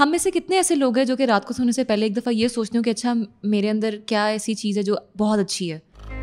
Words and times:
ہم 0.00 0.10
میں 0.10 0.18
سے 0.18 0.30
کتنے 0.30 0.56
ایسے 0.56 0.74
لوگ 0.74 0.96
ہیں 0.98 1.04
جو 1.04 1.16
کہ 1.16 1.22
رات 1.22 1.46
کو 1.46 1.54
سونے 1.54 1.72
سے 1.72 1.84
پہلے 1.84 2.06
ایک 2.06 2.16
دفعہ 2.16 2.32
یہ 2.32 2.48
سوچتے 2.48 2.78
ہوں 2.78 2.82
کہ 2.82 2.90
اچھا 2.90 3.14
میرے 3.42 3.70
اندر 3.70 3.96
کیا 4.06 4.26
ایسی 4.26 4.54
چیز 4.54 4.78
ہے 4.78 4.82
جو 4.82 4.94
بہت 5.18 5.38
اچھی 5.38 5.72
ہے؟ 5.72 5.78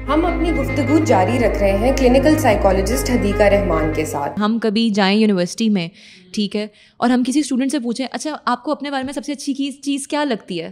ہم 0.07 0.25
اپنی 0.25 0.51
گفتگو 0.51 0.99
جاری 1.05 1.39
رکھ 1.39 1.57
رہے 1.57 1.77
ہیں 1.77 1.97
کلینکل 1.97 2.39
سائیکالوجسٹ 2.39 3.09
حدیقہ 3.09 3.43
رحمان 3.43 3.91
کے 3.95 4.05
ساتھ۔ 4.05 4.39
ہم 4.39 4.59
کبھی 4.59 4.89
جائیں 4.89 5.19
یونیورسٹی 5.19 5.69
میں 5.69 5.87
ٹھیک 6.33 6.55
ہے 6.55 6.67
اور 6.97 7.09
ہم 7.09 7.23
کسی 7.27 7.39
اسٹوڈنٹ 7.39 7.71
سے 7.71 7.79
پوچھیں 7.79 8.07
اچھا 8.11 8.37
آپ 8.45 8.63
کو 8.63 8.71
اپنے 8.71 8.91
بارے 8.91 9.03
میں 9.03 9.13
سب 9.13 9.25
سے 9.25 9.31
اچھی 9.31 9.71
چیز 9.71 10.07
کیا 10.07 10.23
لگتی 10.23 10.61
ہے؟ 10.61 10.71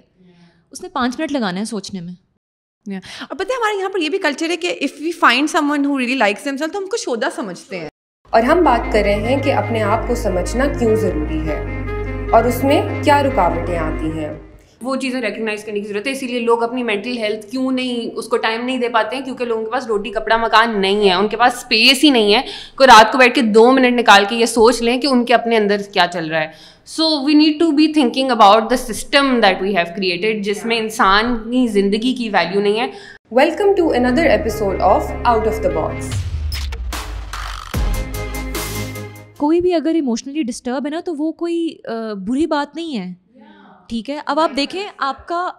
اس 0.71 0.81
نے 0.81 0.89
پانچ 0.89 1.19
منٹ 1.19 1.31
لگانا 1.31 1.59
ہے 1.59 1.65
سوچنے 1.65 2.01
میں۔ 2.01 2.13
اور 3.21 3.35
پتہ 3.35 3.51
ہے 3.51 3.57
ہمارے 3.57 3.79
یہاں 3.79 3.89
پر 3.89 3.99
یہ 3.99 4.09
بھی 4.09 4.17
کلچر 4.17 4.49
ہے 4.49 4.57
کہ 4.57 4.77
if 4.81 4.91
we 4.99 5.11
find 5.11 5.49
someone 5.71 5.85
who 5.85 5.99
really 5.99 6.15
likes 6.15 6.43
تو 6.43 6.77
ہم 6.77 6.85
کو 6.85 6.97
شودا 6.97 7.27
سمجھتے 7.35 7.79
ہیں۔ 7.79 7.89
اور 8.29 8.41
ہم 8.41 8.63
بات 8.63 8.93
کر 8.93 9.01
رہے 9.01 9.15
ہیں 9.15 9.43
کہ 9.43 9.53
اپنے 9.53 9.83
آپ 9.83 10.07
کو 10.07 10.15
سمجھنا 10.15 10.65
کیوں 10.79 10.95
ضروری 10.95 11.39
ہے؟ 11.39 11.86
اور 12.33 12.43
اس 12.43 12.63
میں 12.63 12.81
کیا 13.03 13.23
رکاوٹیں 13.23 13.77
آتی 13.77 14.19
ہیں؟ 14.19 14.29
وہ 14.81 14.95
چیزیں 14.95 15.21
ریکگنائز 15.21 15.63
کرنے 15.63 15.79
کی 15.79 15.87
ضرورت 15.87 16.07
ہے 16.07 16.11
اسی 16.11 16.27
لیے 16.27 16.39
لوگ 16.39 16.63
اپنی 16.63 16.83
مینٹل 16.83 17.17
ہیلتھ 17.17 17.45
کیوں 17.51 17.71
نہیں 17.71 18.17
اس 18.17 18.27
کو 18.27 18.37
ٹائم 18.37 18.65
نہیں 18.65 18.77
دے 18.77 18.89
پاتے 18.89 19.15
ہیں؟ 19.15 19.23
کیونکہ 19.23 19.45
لوگوں 19.45 19.65
کے 19.65 19.71
پاس 19.71 19.87
روٹی 19.87 20.11
کپڑا 20.11 20.37
مکان 20.37 20.81
نہیں 20.81 21.09
ہے 21.09 21.13
ان 21.13 21.27
کے 21.27 21.37
پاس 21.37 21.53
اسپیس 21.53 22.03
ہی 22.03 22.09
نہیں 22.09 22.35
ہے۔ 22.35 22.41
کوئی 22.75 22.87
رات 22.87 23.11
کو 23.11 23.17
بیٹھ 23.17 23.35
کے 23.35 23.41
دو 23.41 23.71
منٹ 23.71 23.99
نکال 23.99 24.25
کے 24.29 24.35
یہ 24.35 24.45
سوچ 24.45 24.81
لیں 24.81 25.01
کہ 25.01 25.07
ان 25.07 25.25
کے 25.25 25.33
اپنے 25.33 25.57
اندر 25.57 25.81
کیا 25.93 26.05
چل 26.13 26.29
رہا 26.29 26.41
ہے۔ 26.41 26.47
So 26.85 27.25
we 27.25 27.33
need 27.33 27.59
to 27.59 27.71
be 27.71 27.91
thinking 27.93 28.31
about 28.31 28.69
the 28.71 28.77
system 28.77 29.39
that 29.43 29.61
we 29.61 29.75
have 29.77 29.85
created 29.95 30.43
جس 30.45 30.65
میں 30.65 30.77
انسان 30.77 31.35
کی 31.51 31.67
زندگی 31.67 32.13
کی 32.13 32.29
ویلیو 32.29 32.61
نہیں 32.61 32.79
ہے۔ 32.79 32.87
Welcome 33.31 33.73
to 33.77 33.91
another 33.95 34.25
episode 34.25 34.81
of 34.81 35.11
out 35.23 35.47
of 35.47 35.63
the 35.63 35.69
box 35.69 36.09
کوئی 39.37 39.61
بھی 39.61 39.73
اگر 39.73 39.91
ایموشنلی 39.95 40.43
ڈسٹرب 40.43 40.85
ہے 40.85 40.89
نا 40.89 40.99
تو 41.05 41.15
وہ 41.15 41.31
کوئی 41.31 41.77
بری 42.27 42.45
بات 42.45 42.75
نہیں 42.75 42.97
ہے۔ 42.97 43.13
ٹھیک 43.89 44.09
ہے؟ 44.09 44.19
اب 44.25 44.39
آپ 44.39 44.51
دیکھیں، 44.55 44.87
آپ 44.97 45.27
کا 45.27 45.51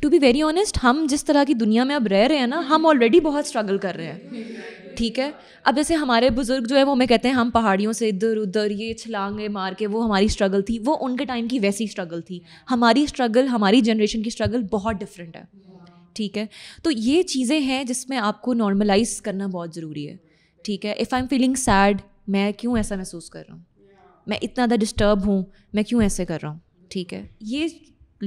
ٹو 0.00 0.08
بی 0.08 0.18
ویری 0.18 0.42
آنیسٹ 0.42 0.78
ہم 0.82 1.06
جس 1.08 1.24
طرح 1.24 1.44
کی 1.44 1.54
دنیا 1.54 1.84
میں 1.84 1.94
اب 1.94 2.06
رہ 2.06 2.26
رہے 2.28 2.38
ہیں 2.38 2.46
نا، 2.46 2.62
ہم 2.68 2.86
آلریڈی 2.86 3.20
بہت 3.20 3.46
اسٹرگل 3.46 3.78
کر 3.78 3.94
رہے 3.94 4.12
ہیں۔ 4.12 4.44
ٹھیک 4.96 5.18
ہے؟ 5.18 5.30
اب 5.64 5.76
جیسے 5.76 5.94
ہمارے 5.94 6.30
بزرگ 6.30 6.62
جو 6.62 6.76
ہے 6.76 6.84
وہ 6.84 6.92
ہمیں 6.92 7.06
کہتے 7.06 7.28
ہیں، 7.28 7.34
ہم 7.34 7.50
پہاڑیوں 7.50 7.92
سے 7.92 8.08
ادھر 8.08 8.36
ادھر 8.36 8.70
یہ 8.70 8.94
چھلانگے 8.94 9.48
مار 9.48 9.72
کے، 9.72 9.86
وہ 9.86 10.04
ہماری 10.04 10.24
اسٹرگل 10.24 10.62
تھی۔ 10.62 10.78
وہ 10.84 10.96
ان 11.00 11.16
کے 11.16 11.24
ٹائم 11.24 11.48
کی 11.48 11.58
ویسی 11.58 11.84
اسٹرگل 11.84 12.20
تھی۔ 12.20 12.38
ہماری 12.70 13.02
اسٹرگل 13.02 13.46
ہماری 13.46 13.80
جنریشن 13.80 14.22
کی 14.22 14.28
اسٹرگل 14.28 14.62
بہت 14.70 14.94
ڈفرینٹ 14.94 15.36
ہے۔ 15.36 15.42
ٹھیک 16.12 16.38
ہے؟ 16.38 16.46
تو 16.82 16.90
یہ 16.90 17.22
چیزیں 17.22 17.60
ہیں 17.60 17.84
جس 17.84 18.08
میں 18.08 18.18
آپ 18.18 18.42
کو 18.42 18.54
نارملائز 18.54 19.22
کرنا 19.22 19.46
بہت 19.46 19.74
ضروری 19.74 20.08
ہے۔ 20.08 20.16
ٹھیک 20.64 20.86
ہے؟ 20.86 20.92
If 20.92 21.14
I 21.14 21.22
am 21.22 21.28
feeling 21.28 21.54
sad 21.54 22.02
میں 22.30 22.52
کیوں 22.52 22.76
ایسا 22.76 22.96
محسوس 22.96 23.30
کر 23.30 23.42
رہا 23.48 23.54
ہوں؟ 23.54 23.62
میں 24.26 24.36
اتنا 24.42 24.66
زیادہ 24.66 24.80
ڈسٹرب 24.80 25.26
ہوں، 25.26 25.42
میں 25.72 25.82
کیوں 25.82 26.02
ایسے 26.02 26.24
کر 26.24 26.38
رہا 26.42 26.50
ہوں؟ 26.50 26.58
ٹھیک 26.88 27.14
ہے۔ 27.14 27.26
یہ 27.40 27.68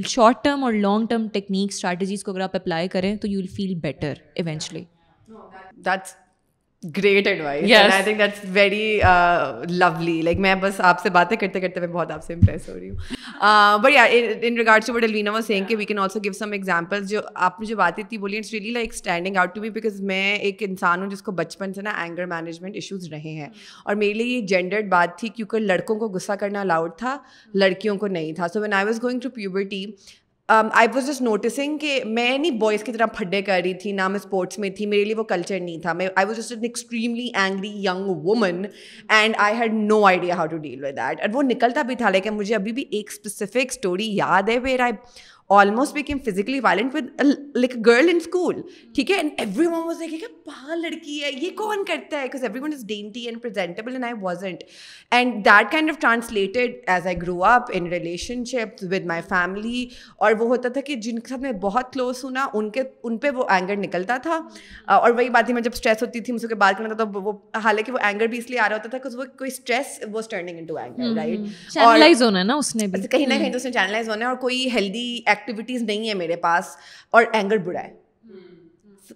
شارٹ 0.05 0.43
ٹرم 0.43 0.63
اور 0.63 0.73
لانگ 0.73 1.07
ٹرم 1.07 1.27
ٹیکنیک 1.33 1.71
اسٹریٹجیز 1.73 2.23
کو 2.23 2.31
اگر 2.31 2.41
آپ 2.41 2.55
اپلائی 2.55 2.87
کریں 2.87 3.15
تو 3.15 3.27
you 3.27 3.39
will 3.39 3.47
feel 3.47 3.75
better 3.75 4.13
eventually 4.35 4.83
that's 5.75 6.15
great 6.97 7.27
advice 7.27 7.71
I 7.71 8.03
think 8.03 8.17
that's 8.19 8.45
very 8.53 8.99
lovely 9.69 10.21
like 10.21 10.39
میں 10.39 10.53
بس 10.55 10.79
آپ 10.81 11.01
سے 11.01 11.09
باتیں 11.09 11.35
کرتے 11.37 11.59
کرتے 11.59 11.79
میں 11.79 11.87
بہت 11.87 12.11
آپ 12.11 12.23
سے 12.23 12.33
امپریس 12.33 12.69
ہو 12.69 12.73
رہی 12.73 12.89
ہوں 12.89 13.77
but 13.83 13.93
in 14.41 14.57
regard 14.57 14.85
to 14.85 14.93
what 14.93 15.03
Alvina 15.03 15.31
was 15.31 15.47
saying 15.47 15.65
کہ 15.65 15.75
we 15.75 15.85
can 15.85 15.99
also 15.99 16.19
give 16.23 16.33
some 16.33 16.51
example 16.51 17.05
جو 17.05 17.21
آپ 17.35 17.59
نے 17.59 17.65
جو 17.65 17.77
باتیں 17.77 18.03
تھی 18.03 18.17
بولی 18.17 18.37
it's 18.37 18.53
really 18.53 18.71
like 18.71 18.93
standing 18.93 19.37
out 19.37 19.55
to 19.55 19.61
be 19.61 19.69
because 19.69 20.01
میں 20.01 20.35
ایک 20.35 20.63
انسان 20.67 21.01
ہوں 21.01 21.09
جس 21.09 21.21
کو 21.21 21.31
بچپن 21.33 21.73
سے 21.73 21.81
نا 21.81 21.91
اینگر 22.01 22.25
مینجمنٹ 22.25 22.75
ایشوز 22.75 23.07
رہے 23.11 23.31
ہیں 23.31 23.49
اور 23.85 23.95
میرے 23.95 24.13
لیے 24.13 24.37
یہ 24.37 24.45
جینڈرڈ 24.47 24.89
بات 24.89 25.17
تھی 25.19 25.29
کیونکہ 25.29 25.59
لڑکوں 25.59 25.95
کو 25.95 26.09
غصہ 26.09 26.33
کرنا 26.33 26.61
الاؤڈ 26.61 26.97
تھا 26.97 27.17
لڑکیوں 27.53 27.95
کو 27.97 28.07
نہیں 28.09 28.33
تھا 28.33 28.47
so 28.47 28.61
when 28.61 28.73
I 28.73 28.85
was 28.85 29.03
going 29.03 29.19
to 29.19 29.29
puberty 29.29 29.85
I 30.49 30.87
was 30.93 31.07
just 31.07 31.21
noticing 31.21 31.77
کہ 31.77 31.99
میں 32.05 32.37
نہیں 32.37 32.57
بوائز 32.59 32.83
کی 32.83 32.91
طرح 32.91 33.05
پھڈے 33.17 33.41
کر 33.41 33.61
رہی 33.63 33.73
تھی، 33.73 33.91
نہ 33.91 34.07
میں 34.07 34.19
اسپورٹس 34.19 34.59
میں 34.59 34.69
تھی، 34.69 34.85
میرے 34.85 35.03
لیے 35.03 35.15
وہ 35.15 35.23
کلچر 35.23 35.59
نہیں 35.59 35.79
تھا۔ 35.81 35.93
میں 35.93 36.07
I 36.15 36.27
was 36.27 36.37
just 36.37 36.51
an 36.51 36.63
extremely 36.63 37.29
angry 37.33 37.71
young 37.85 38.09
woman 38.25 38.61
and 39.09 39.35
I 39.37 39.55
had 39.59 39.73
no 39.73 40.03
idea 40.05 40.35
how 40.35 40.45
to 40.45 40.57
deal 40.57 40.83
with 40.83 40.97
that 40.97 41.21
and 41.21 41.35
وہ 41.35 41.43
نکلتا 41.43 41.81
بھی 41.81 41.95
تھا، 41.95 42.09
لیکن 42.09 42.33
مجھے 42.33 42.55
ابھی 42.55 42.71
بھی 42.71 42.85
ایک 42.91 43.09
اسپیسیفک 43.11 43.71
اسٹوری 43.71 44.13
یاد 44.15 44.49
ہے۔ 44.49 44.57
Where 44.63 44.79
I 44.79 44.93
almost 45.49 45.93
became 45.93 46.17
physically 46.19 46.59
violent 46.59 46.95
with 46.95 47.21
like 47.55 47.75
girl 47.85 48.09
in 48.09 48.17
school 48.17 48.61
ٹھیک 48.95 49.11
ہے 49.11 49.15
and 49.15 49.31
every 49.37 49.67
one 49.67 49.83
was 49.85 49.99
like 49.99 50.23
پاگل 50.45 50.81
لڑکی 50.81 51.21
ہے 51.23 51.31
یہ 51.31 51.49
کون 51.55 51.83
کرتا 51.85 52.17
ہے 52.17 52.23
because 52.23 52.43
everyone 52.59 52.73
is 52.73 52.85
dainty 52.85 53.25
and 53.25 53.41
presentable 53.41 53.91
and 53.91 54.05
I 54.05 54.13
wasn't 54.21 54.63
and 55.11 55.45
that 55.45 55.71
kind 55.71 55.89
of 55.89 55.99
translated 55.99 56.75
as 56.87 57.07
I 57.07 57.21
grow 57.21 57.43
up 57.43 57.71
in 57.73 57.87
relationship 58.45 58.83
with 58.83 59.05
my 59.05 59.21
family 59.29 59.85
اور 60.17 60.33
وہ 60.39 60.47
ہوتا 60.47 60.69
تھا 60.69 60.81
کہ 60.81 60.95
جن 60.95 61.19
کے 61.19 61.29
ساتھ 61.29 61.41
میں 61.41 61.51
بہت 61.61 61.93
کلوز 61.93 62.23
ہوں 62.23 62.31
نا 62.31 62.47
ان 62.53 62.69
کے 62.69 62.83
ان 63.03 63.17
پہ 63.17 63.29
وہ 63.29 63.45
اینگر 63.49 63.75
نکلتا 63.75 64.17
تھا۔ 64.17 64.39
اور 64.95 65.11
وہی 65.11 65.29
بات 65.29 65.49
ہی 65.49 65.53
میں 65.53 65.61
جب 65.61 65.71
اسٹریس 65.73 66.01
ہوتی 66.03 66.19
تھی 66.19 66.33
مجھ 66.33 66.41
سے 66.41 66.55
بات 66.55 66.77
کرنا 66.77 66.93
تھا 66.93 67.03
تو 67.03 67.21
وہ 67.21 67.31
حالانکہ 67.63 67.91
وہ 67.91 67.97
اینگر 68.01 68.27
بھی 68.27 68.37
اس 68.37 68.49
لیے 68.49 68.59
آ 68.59 68.69
رہا 68.69 68.77
ہوتا 68.77 68.89
تھا 68.89 68.97
کہ 68.99 69.15
وہ 69.17 69.23
کوئی 69.37 69.51
stress 69.51 69.99
was 70.13 70.27
turning 70.27 70.57
into 70.65 70.77
anger 70.77 71.15
right 71.15 71.39
نے 72.75 73.07
کہیں 73.07 73.25
نہ 73.27 73.33
کہیں 73.33 73.51
تو 73.51 73.57
اس 73.57 73.65
نے 73.65 73.71
چینلائز 73.71 74.09
ہونا 74.09 74.25
ہے 74.25 74.29
اور 74.29 74.37
کوئی 74.37 74.67
ہیلدی 74.73 75.19
ایکٹیویٹیز 75.33 75.81
نہیں 75.81 76.09
ہے 76.09 76.13
میرے 76.13 76.35
پاس 76.45 76.75
اور 77.09 77.23
اینگر 77.33 77.57
برا 77.57 77.83
ہے۔ 77.83 77.91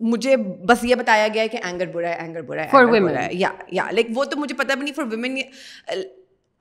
مجھے 0.01 0.35
بس 0.37 0.83
یہ 0.83 0.95
بتایا 0.95 1.27
گیا 1.33 1.41
ہے 1.43 1.47
کہ 1.47 1.57
اینگر 1.63 1.85
برا 1.85 2.09
ہے 2.09 2.13
اینگر 2.13 2.41
برا 2.41 2.63
ہے 2.63 2.67
فار 2.71 2.83
ویمن 2.83 3.15
یا 3.31 3.49
یا 3.71 3.83
لائک 3.91 4.07
وہ 4.15 4.23
تو 4.23 4.37
مجھے 4.39 4.55
پتا 4.55 4.73
بھی 4.73 4.83
نہیں 4.83 4.93
فار 4.93 5.05
ویمن 5.11 5.37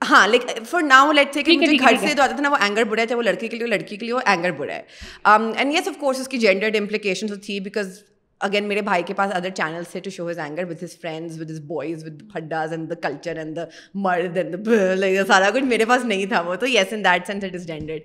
ہاں 0.01 0.27
لائک 0.27 0.43
فار 0.69 0.81
ناؤ 0.81 1.11
لیٹ 1.11 1.33
سے 1.33 1.43
کہ 1.43 1.57
مجھے 1.57 1.77
گھر 1.79 1.95
سے 2.01 2.13
تو 2.15 2.21
آتا 2.23 2.33
تھا 2.33 2.41
نا 2.41 2.49
وہ 2.49 2.57
اینگر 2.59 2.83
برا 2.83 3.01
ہے 3.01 3.07
چاہے 3.07 3.17
وہ 3.17 3.23
لڑکی 3.23 3.47
کے 3.47 3.57
لیے 3.57 3.67
لڑکی 3.67 3.97
کے 3.97 4.05
لیے 4.05 4.13
وہ 4.13 4.19
اینگر 4.25 4.51
برا 4.51 4.73
ہے۔ 4.73 4.81
اینڈ 5.25 5.73
یس 5.73 5.87
آف 5.87 5.97
کورس 5.99 6.19
اس 6.19 6.27
کی 6.27 6.37
جینڈرڈ 6.37 6.75
امپلیکیشن 6.75 7.27
تھی 7.45 7.59
بیکاز 7.59 7.99
اگین 8.41 8.67
میرے 8.67 8.81
بھائی 8.81 9.03
کے 9.03 9.13
پاس 9.13 9.31
ادر 9.35 9.49
چینل 9.49 9.83
سے 9.91 9.99
to 9.99 10.09
show 10.09 10.29
his 10.29 10.39
anger 10.39 10.65
with 10.69 10.83
his 10.83 10.97
friends 11.01 11.39
with 11.41 11.51
his 11.51 11.59
boys 11.67 12.03
with 12.05 12.21
پھڈاز 12.33 12.71
and 12.71 12.89
the 12.89 12.95
culture 13.01 13.37
and 13.37 13.55
the 13.55 13.63
مرد 14.05 14.37
اینڈ 14.37 14.55
دا 14.67 15.25
سارا 15.27 15.49
کچھ 15.49 15.63
میرے 15.63 15.85
پاس 15.85 16.05
نہیں 16.05 16.25
تھا 16.25 16.41
وہ۔ 16.41 16.55
تو 16.55 16.67
yes 16.67 16.93
in 16.93 17.03
that 17.03 17.27
sense 17.27 17.43
it 17.43 17.55
is 17.55 17.67
gendered 17.67 18.01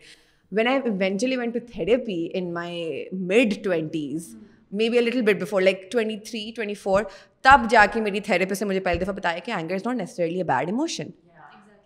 when 0.53 0.67
I 0.67 0.79
eventually 0.85 1.37
went 1.37 1.55
to 1.55 1.61
therapy 1.73 2.27
in 2.35 2.53
my 2.55 3.05
mid 3.13 3.55
twenties 3.65 4.35
maybe 4.89 4.99
a 4.99 5.05
little 5.05 5.23
bit 5.23 5.43
before 5.43 5.63
like 5.63 5.91
twenty 5.93 6.17
three 6.21 6.51
twenty 6.57 6.75
four 6.75 7.03
تب 7.45 7.71
جا 7.71 7.85
کے 7.95 8.01
میری 8.01 8.21
تھراپسٹ 8.21 8.63
نے 8.63 8.69
مجھے 8.69 8.81
پہلی 8.81 9.05
دفعہ 9.05 9.15
بتایا 9.15 9.39
کہ 9.39 9.53
anger 9.53 9.75
is 9.75 9.87
not 9.87 9.97
necessarily 9.97 10.37
a 10.37 10.45
bad 10.45 10.69
emotion 10.69 11.11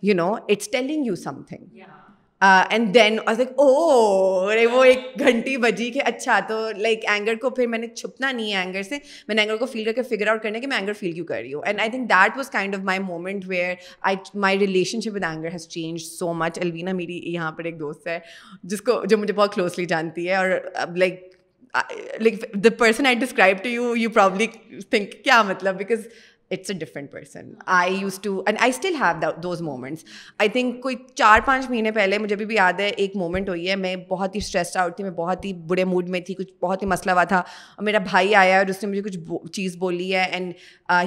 you 0.03 0.15
know 0.15 0.33
it's 0.33 0.69
telling 0.69 1.05
you 1.05 1.15
something 1.43 1.79
and 2.41 2.93
then 2.93 3.15
like 3.27 3.47
oh 3.55 3.65
وہ 4.71 4.83
ایک 4.83 5.19
گھنٹی 5.19 5.55
بجی 5.57 5.89
کہ 5.91 6.01
اچھا 6.05 6.39
تو 6.47 6.59
لائک 6.77 7.05
اینگر 7.09 7.35
کو 7.35 7.49
پھر 7.49 7.67
میں 7.67 7.79
نے 7.79 7.87
چھپنا 7.87 8.31
نہیں 8.31 8.51
ہے 8.53 8.57
اینگر 8.57 8.83
سے 8.83 8.97
میں 9.27 9.35
نے 9.35 9.41
اینگر 9.41 9.57
کو 9.57 9.65
فیل 9.65 9.83
کر 9.83 9.93
کے 9.93 10.03
فگر 10.03 10.27
آؤٹ 10.27 10.43
کرنے 10.43 10.59
کہ 10.59 10.67
میں 10.67 10.77
اینگر 10.77 10.93
فیل 10.93 11.11
کیوں 11.11 11.25
کر 11.25 11.39
رہی 11.41 11.53
ہوں 11.53 11.61
and 11.65 11.79
I 11.79 11.89
think 11.89 12.09
that 12.09 12.37
was 12.37 12.49
kind 12.49 12.75
of 12.75 12.81
my 12.81 12.99
moment 12.99 13.45
where 13.47 13.73
I 14.01 14.15
my 14.35 14.59
relationship 15.01 15.15
with 15.15 15.23
anger 15.23 15.51
has 15.51 15.67
change 15.67 16.03
so 16.03 16.33
much 16.33 16.59
Alvina 16.59 16.93
میری 16.93 17.19
یہاں 17.33 17.51
پر 17.51 17.63
ایک 17.63 17.79
دوست 17.79 18.07
ہے 18.07 18.19
جس 18.63 18.81
کو 18.81 19.01
جو 19.05 19.17
مجھے 19.17 19.33
بہت 19.33 19.55
کلوزلی 19.55 19.85
جانتی 19.85 20.27
ہے 20.29 20.35
اور 20.35 20.49
like 20.95 21.23
like 22.19 22.43
the 22.63 22.69
person 22.77 23.05
I 23.05 23.15
describe 23.15 23.63
to 23.63 23.69
you 23.69 23.95
you 23.95 24.09
probably 24.09 24.47
think 24.89 25.23
کیا 25.23 25.41
مطلب 25.43 25.77
because 25.77 26.07
it's 26.51 26.71
a 26.71 26.77
different 26.77 27.11
person 27.11 27.53
I 27.65 27.95
used 27.95 28.19
to 28.19 28.43
and 28.45 28.57
I 28.61 28.69
still 28.69 28.95
have 28.95 29.31
those 29.43 29.61
moments 29.61 30.03
I 30.39 30.49
think 30.49 30.81
کوئی 30.81 30.95
چار 31.15 31.39
پانچ 31.45 31.69
مہینے 31.69 31.91
پہلے 31.91 32.17
مجھے 32.17 32.35
ابھی 32.35 32.45
بھی 32.45 32.55
یاد 32.55 32.79
ہے، 32.79 32.87
ایک 32.87 33.15
مومنٹ 33.15 33.49
ہوئی 33.49 33.69
ہے، 33.69 33.75
میں 33.75 33.95
بہت 33.95 34.35
ہی 34.35 34.37
اسٹریسڈ 34.37 34.77
آؤٹ 34.77 34.95
تھی، 34.95 35.03
میں 35.03 35.11
بہت 35.11 35.45
ہی 35.45 35.53
برے 35.53 35.83
موڈ 35.83 36.09
میں 36.09 36.19
تھی، 36.19 36.33
کچھ 36.33 36.53
بہت 36.61 36.81
ہی 36.81 36.87
مسئلہ 36.87 37.11
ہوا 37.11 37.23
تھا۔ 37.23 37.37
اور 37.37 37.83
میرا 37.83 37.97
بھائی 37.97 38.35
آیا 38.35 38.57
اور 38.57 38.65
اس 38.65 38.83
نے 38.83 38.89
مجھے 38.89 39.01
کچھ 39.01 39.17
چیز 39.51 39.75
بولی 39.77 40.15
ہے 40.15 40.25
and 40.31 40.53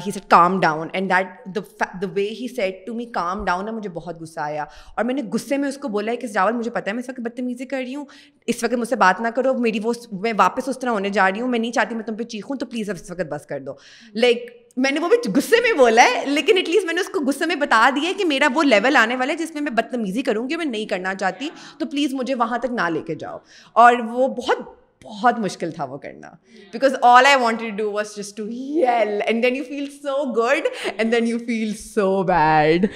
he 0.06 0.10
said 0.10 0.30
calm 0.30 0.60
down 0.60 0.88
and 0.92 1.10
that 1.10 1.56
the 2.02 2.06
way 2.14 2.28
he 2.40 2.46
said 2.56 2.86
to 2.86 2.94
me 2.94 3.04
calm 3.04 3.44
down 3.44 3.68
ہے 3.68 3.72
مجھے 3.72 3.90
بہت 3.90 4.20
غصہ 4.20 4.40
آیا۔ 4.40 4.64
اور 4.96 5.04
میں 5.04 5.14
نے 5.14 5.22
غصے 5.32 5.56
میں 5.56 5.68
اس 5.68 5.76
کو 5.76 5.88
بولا 5.88 6.12
ہے 6.12 6.16
کہ 6.16 6.26
جاول 6.26 6.52
مجھے 6.52 6.70
پتا 6.70 6.90
ہے، 6.90 6.92
میں 6.92 7.02
اس 7.02 7.08
وقت 7.08 7.20
بدتمیزی 7.20 7.66
کر 7.66 7.76
رہی 7.76 7.94
ہوں، 7.94 8.04
اس 8.46 8.64
وقت 8.64 8.74
مجھ 8.74 8.88
سے 8.88 8.96
بات 8.96 9.20
نہ 9.20 9.28
کرو، 9.28 9.54
میری 9.54 9.78
وہ 9.84 9.92
میں 10.12 10.32
واپس 10.38 10.68
اس 10.68 10.78
طرح 10.78 10.90
ہونے 10.90 11.08
جا 11.08 11.30
رہی 11.30 11.40
ہوں، 11.40 11.48
میں 11.48 11.58
نہیں 11.58 11.72
چاہتی، 11.72 11.94
میں 11.94 12.04
تم 12.04 12.14
پہ 12.14 12.22
چیخوں، 12.22 12.56
تو 12.56 12.66
پلیز 12.66 12.90
اب 12.90 12.96
اس 13.00 13.10
وقت 13.10 13.20
بس 13.20 13.46
کر 13.46 13.60
دو۔ 13.60 13.72
لائک 14.14 14.59
میں 14.76 14.90
نے 14.90 15.00
وہ 15.00 15.08
بھی 15.08 15.32
غصے 15.36 15.56
میں 15.60 15.72
بولا 15.72 16.04
ہے، 16.04 16.26
لیکن 16.26 16.56
ایٹ 16.56 16.68
لیسٹ 16.68 16.86
میں 16.86 16.94
نے 16.94 17.00
اس 17.00 17.08
کو 17.08 17.20
غصے 17.20 17.46
میں 17.46 17.56
بتا 17.56 17.90
دیا 17.96 18.08
ہے 18.08 18.14
کہ 18.14 18.24
میرا 18.24 18.48
وہ 18.54 18.62
لیول 18.62 18.96
آنے 18.96 19.16
والا 19.16 19.32
ہے 19.32 19.38
جس 19.38 19.54
میں 19.54 19.62
میں 19.62 19.72
بدتمیزی 19.72 20.22
کروں 20.22 20.48
گی 20.50 20.56
میں 20.56 20.64
نہیں 20.64 20.86
کرنا 20.86 21.14
چاہتی۔ 21.14 21.48
تو 21.78 21.86
پلیز 21.86 22.14
مجھے 22.14 22.34
وہاں 22.34 22.58
تک 22.58 22.70
نہ 22.70 22.88
لے 22.88 23.00
کے 23.00 23.14
جاؤ۔ 23.14 23.38
اور 23.72 23.94
وہ 23.94 24.28
بہت 24.28 24.58
بہت 25.04 25.38
مشکل 25.38 25.70
تھا 25.70 25.84
وہ 25.84 25.98
کرنا۔ 25.98 26.30
Because 26.72 26.94
all 27.02 27.26
I 27.26 27.36
want 27.40 27.60
to 27.60 27.68
do 27.76 27.92
was 27.92 28.06
just 28.16 28.36
to 28.36 28.48
yell 28.48 29.20
and 29.26 29.42
then 29.42 29.56
you 29.56 29.64
feel 29.64 29.86
so 29.90 30.32
good 30.32 30.66
and 30.96 31.12
then 31.12 31.26
you 31.28 31.38
feel 31.38 31.72
so 31.74 32.22
bad 32.22 32.86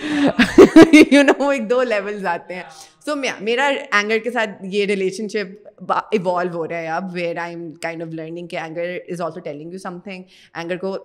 you 1.11 1.23
know 1.23 1.49
ایک 1.49 1.71
دو 1.71 1.83
لیولز 1.83 2.27
آتے 2.27 2.55
ہیں۔ 2.55 2.63
سو 3.07 3.15
میرا 3.17 3.67
اینگر 3.93 4.19
کے 4.19 4.31
ساتھ 4.31 4.51
یہ 4.73 4.87
ریلیشن 4.87 5.29
شپ 5.29 5.93
ایوالو 5.93 6.53
ہو 6.53 6.67
رہا 6.69 6.77
ہے 6.77 6.89
اب 6.89 7.09
where 7.13 7.37
I 7.37 7.55
am 7.55 7.73
kind 7.83 8.03
of 8.03 8.09
learning 8.11 8.47
کہ 8.47 8.57
anger 8.57 8.97
is 9.13 9.21
also 9.21 9.41
telling 9.41 9.73
you 9.73 9.79
something 10.05 10.23
anger 10.55 10.77
کو 10.77 10.97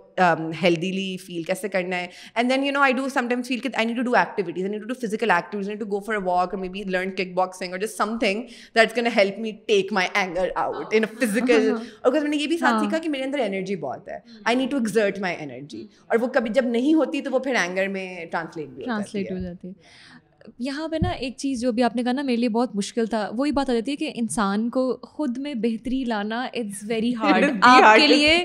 ہیلدیلی 0.62 1.16
فیل 1.18 1.44
کیسے 1.44 1.69
کرنا 1.69 1.98
ہے 1.98 2.07
and 2.36 2.50
then 2.50 2.63
you 2.66 2.72
know 2.72 2.81
I 2.81 2.94
do 2.94 3.07
sometimes 3.28 3.48
feel 3.48 3.60
کہ 3.60 3.69
I 3.74 3.86
need 3.86 3.98
to 3.98 4.04
do 4.04 4.16
activities 4.16 4.63
I 4.63 4.72
need 4.72 4.81
to 4.81 4.88
do 4.88 5.00
physical 5.01 5.31
activities 5.31 5.69
need 5.69 5.80
to 5.80 5.86
go 5.86 6.00
for 6.00 6.16
walk 6.24 6.54
اور 6.54 6.62
may 6.62 6.69
be 6.69 6.84
learn 6.84 7.12
kick 7.16 7.34
boxing 7.34 7.72
اور 7.72 7.80
just 7.80 7.98
something 8.19 8.44
that's 8.75 8.94
can 8.94 9.07
help 9.18 9.40
me 9.40 9.51
take 9.68 9.94
my 9.94 10.07
anger 10.13 10.50
out 10.56 10.96
in 10.96 11.06
physical 11.18 11.72
اور 12.01 12.12
میں 12.12 12.30
نے 12.30 12.38
یہ 12.38 12.48
بھی 12.48 12.57
ساتھ 12.57 12.84
سیکھا 12.84 12.98
کہ 12.98 13.10
میرے 13.10 13.24
اندر 13.24 13.40
انرجی 13.40 13.75
بہت 13.78 14.07
ہے 14.10 14.19
I 14.44 14.56
need 14.56 14.72
to 14.72 14.78
exert 14.78 15.19
my 15.19 15.36
energy 15.40 15.86
اور 16.07 16.19
وہ 16.22 16.28
کبھی 16.28 16.54
جب 16.54 16.66
نہیں 16.68 16.94
ہوتی 16.94 17.22
تو 17.22 17.31
وہ 17.31 17.40
پھر 17.40 17.56
اینگر 17.56 17.88
میں 17.88 18.25
ٹرانسلیٹ 18.25 18.69
بھی 18.69 18.86
ٹرانسلیٹ 18.86 19.31
ہو 19.31 19.38
جاتی 19.38 19.68
ہے 19.68 20.18
یہاں 20.60 20.88
پہ 20.88 20.96
نا 21.01 21.10
ایک 21.10 21.36
چیز 21.38 21.62
جو 21.62 21.72
بھی 21.72 21.84
آپ 21.84 21.96
نے 21.96 22.04
کہا 22.04 22.12
نا 22.12 22.22
میرے 22.22 22.38
لیے 22.38 22.50
بہت 22.50 22.75
مشکل 22.75 23.06
تھا 23.06 23.30
وہی 23.34 23.51
بات 23.51 23.69
آ 23.69 23.74
جاتی 23.74 23.92
ہے 23.92 23.96
کہ 23.96 24.12
انسان 24.16 24.69
کو 24.69 24.81
خود 25.04 25.38
میں 25.38 25.54
بہتری 25.57 26.04
لانا 26.04 26.42
اٹس 26.44 26.84
ویری 26.88 27.13
ہارڈ 27.16 27.46
آپ 27.63 27.96
کے 27.98 28.07
لیے 28.07 28.38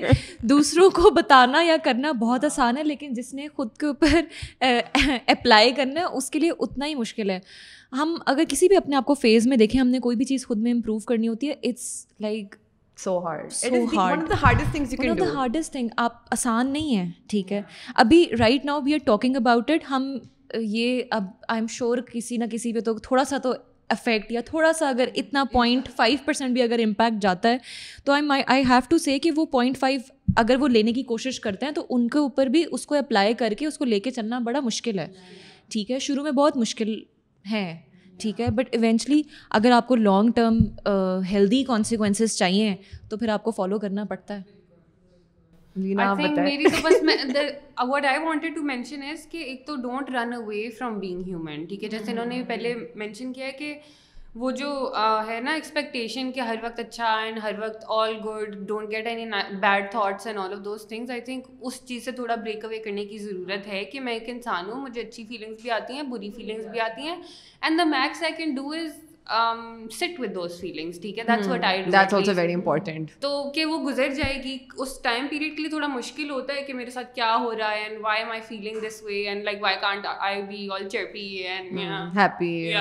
دوسروں 0.43 0.89
کو 0.91 1.09
بتانا 1.11 1.61
یا 1.61 1.77
کرنا 1.83 2.11
بہت 2.11 2.45
آسان 2.45 2.77
ہے 2.77 2.83
لیکن 2.83 3.13
جس 3.13 3.33
نے 3.33 3.47
خود 3.47 3.69
کے 3.77 3.85
اوپر 3.85 4.61
اپلائی 5.27 5.71
کرنا 5.71 5.99
ہے 5.99 6.05
اس 6.07 6.29
کے 6.29 6.39
لیے 6.39 6.51
اتنا 6.59 6.85
ہی 6.85 6.95
مشکل 6.95 7.29
ہے۔ 7.29 7.39
ہم 7.93 8.15
اگر 8.25 8.43
کسی 8.49 8.67
بھی 8.67 8.75
اپنے 8.75 8.95
آپ 8.95 9.05
کو 9.05 9.13
فیز 9.13 9.47
میں 9.47 9.57
دیکھیں 9.57 9.79
ہم 9.81 9.87
نے 9.87 9.99
کوئی 9.99 10.17
بھی 10.17 10.25
چیز 10.25 10.45
خود 10.47 10.57
میں 10.57 10.71
امپروو 10.71 10.99
کرنی 11.07 11.27
ہوتی 11.27 11.47
ہے 11.49 11.53
it's 11.63 11.85
like 12.19 12.55
so 12.97 13.17
hard 13.19 14.31
hardest 15.33 15.71
thing 15.71 15.87
آپ 15.97 16.13
آسان 16.31 16.71
نہیں 16.73 16.95
ہے 16.97 17.05
ٹھیک 17.27 17.51
ہے۔ 17.53 17.61
ابھی 17.95 18.25
right 18.39 18.65
now 18.65 18.81
we 18.81 18.93
are 18.93 19.05
talking 19.05 19.35
about 19.35 19.71
it 19.71 19.89
ہم 19.89 20.15
یہ 20.53 21.01
اب 21.11 21.23
آئی 21.47 21.59
ایم 21.59 21.67
شیور 21.67 21.97
کسی 22.11 22.37
نہ 22.37 22.45
کسی 22.51 22.73
پہ 22.73 22.79
تو 22.79 22.97
تھوڑا 22.97 23.23
سا 23.23 23.37
تو 23.37 23.53
افیکٹ 23.89 24.31
یا 24.31 24.41
تھوڑا 24.45 24.71
سا 24.73 24.89
اگر 24.89 25.09
اتنا 25.15 25.43
پوائنٹ 25.43 25.89
فائیو 25.95 26.17
پرسینٹ 26.25 26.53
بھی 26.53 26.61
اگر 26.61 26.79
امپیکٹ 26.83 27.21
جاتا 27.21 27.49
ہے، 27.49 27.57
تو 28.05 28.11
I 28.11 28.41
I 28.47 28.63
have 28.69 28.79
to 28.89 28.97
say 28.97 29.17
کہ 29.19 29.31
وہ 29.35 29.45
پوائنٹ 29.45 29.77
فائیو 29.77 29.99
اگر 30.35 30.55
وہ 30.59 30.67
لینے 30.67 30.93
کی 30.93 31.03
کوشش 31.03 31.39
کرتے 31.39 31.65
ہیں 31.65 31.73
تو 31.73 31.85
ان 31.89 32.07
کے 32.07 32.19
اوپر 32.19 32.47
بھی 32.47 32.63
اس 32.71 32.85
کو 32.85 32.95
اپلائی 32.95 33.33
کر 33.33 33.53
کے 33.57 33.65
اس 33.65 33.77
کو 33.77 33.85
لے 33.85 33.99
کے 33.99 34.11
چلنا 34.11 34.39
بڑا 34.39 34.59
مشکل 34.59 34.99
ہے۔ 34.99 35.07
ٹھیک 35.69 35.91
ہے، 35.91 35.99
شروع 35.99 36.23
میں 36.23 36.31
بہت 36.31 36.57
مشکل 36.57 36.99
ہے، 37.51 37.75
ٹھیک 38.19 38.41
ہے 38.41 38.49
بٹ 38.51 38.67
ایونچولی 38.71 39.21
اگر 39.49 39.71
آپ 39.71 39.87
کو 39.87 39.95
لانگ 39.95 40.31
ٹرم 40.31 40.59
ہیلدی 41.31 41.63
کانسیکوینسز 41.63 42.37
چاہیے، 42.37 42.75
تو 43.09 43.17
پھر 43.17 43.29
آپ 43.29 43.43
کو 43.43 43.51
فالو 43.51 43.79
کرنا 43.79 44.03
پڑتا 44.03 44.37
ہے۔ 44.37 44.54
میری 45.75 46.63
تو 46.63 46.81
بس 46.83 47.03
what 47.89 48.05
I 48.05 48.19
wanted 48.23 48.55
to 48.55 48.61
mention 48.63 49.03
is 49.03 49.27
کہ 49.27 49.37
ایک 49.37 49.65
تو 49.67 49.75
don't 49.75 50.09
run 50.09 50.33
away 50.33 50.69
from 50.69 50.99
being 50.99 51.27
human 51.27 51.65
ٹھیک 51.65 51.83
ہے؟ 51.83 51.89
جیسے 51.89 52.11
انہوں 52.11 52.25
نے 52.25 52.41
پہلے 52.47 52.73
مینشن 52.95 53.33
کیا 53.33 53.47
ہے 53.47 53.51
کہ 53.51 53.73
وہ 54.35 54.51
جو 54.51 54.69
ہے 55.27 55.39
نا 55.41 55.53
ایکسپیکٹیشن 55.53 56.31
کہ 56.31 56.39
ہر 56.39 56.55
وقت 56.63 56.79
اچھا 56.79 57.13
اینڈ 57.15 57.39
ہر 57.43 57.59
وقت 57.59 57.83
all 57.87 58.15
good 58.25 58.55
don't 58.67 58.91
get 58.91 59.07
any 59.07 59.25
bad 59.59 59.91
thoughts 59.91 60.27
and 60.27 60.39
all 60.39 60.53
of 60.53 60.63
those 60.65 60.87
things 60.87 61.09
I 61.09 61.21
think 61.21 61.45
اس 61.61 61.81
چیز 61.85 62.05
سے 62.05 62.11
تھوڑا 62.11 62.35
بریک 62.35 62.65
اوے 62.65 62.79
کرنے 62.79 63.05
کی 63.05 63.17
ضرورت 63.17 63.67
ہے 63.67 63.83
کہ 63.83 63.99
میں 63.99 64.13
ایک 64.13 64.29
انسان 64.29 64.69
ہوں 64.69 64.81
مجھے 64.81 65.01
اچھی 65.01 65.25
فیلنگس 65.25 65.61
بھی 65.61 65.71
آتی 65.71 65.93
ہیں 65.93 66.03
بری 66.03 66.31
فیلنگس 66.31 66.65
بھی 66.65 66.79
آتی 66.79 67.01
ہیں 67.01 67.15
and 67.61 67.79
the 67.79 67.83
max 67.83 68.23
I 68.23 68.33
can 68.33 68.55
do 68.55 68.71
is 68.71 69.04
sit 69.27 70.19
with 70.19 70.33
those 70.35 70.59
feelings 70.61 70.99
ٹھیک 71.01 71.17
ہے 71.19 71.23
that's 71.23 71.47
I 71.63 71.83
that's 71.83 72.13
also 72.13 72.31
very 72.35 72.53
important 72.53 73.11
تو 73.19 73.29
کہ 73.55 73.65
وہ 73.65 73.77
گزر 73.85 74.09
جائے 74.13 74.41
گی 74.43 74.57
اس 74.75 74.99
ٹائم 75.01 75.27
پیریڈ 75.29 75.55
کے 75.55 75.61
لیے 75.61 75.69
تھوڑا 75.69 75.87
مشکل 75.87 76.29
ہوتا 76.29 76.55
ہے 76.55 76.61
کہ 76.61 76.73
میرے 76.73 76.89
ساتھ 76.89 77.13
کیا 77.15 77.35
ہو 77.35 77.53
رہا 77.57 77.71
ہے 77.71 77.81
and 77.83 77.97
why 78.01 78.21
am 78.21 78.31
I 78.31 78.41
feeling 78.47 78.85
this 78.87 79.01
way 79.03 79.21
and 79.23 79.43
like 79.43 79.61
why 79.61 79.77
can't 79.81 80.05
I 80.09 80.41
be 80.41 80.67
all 80.69 80.87
and 80.93 81.79
happy 82.17 82.73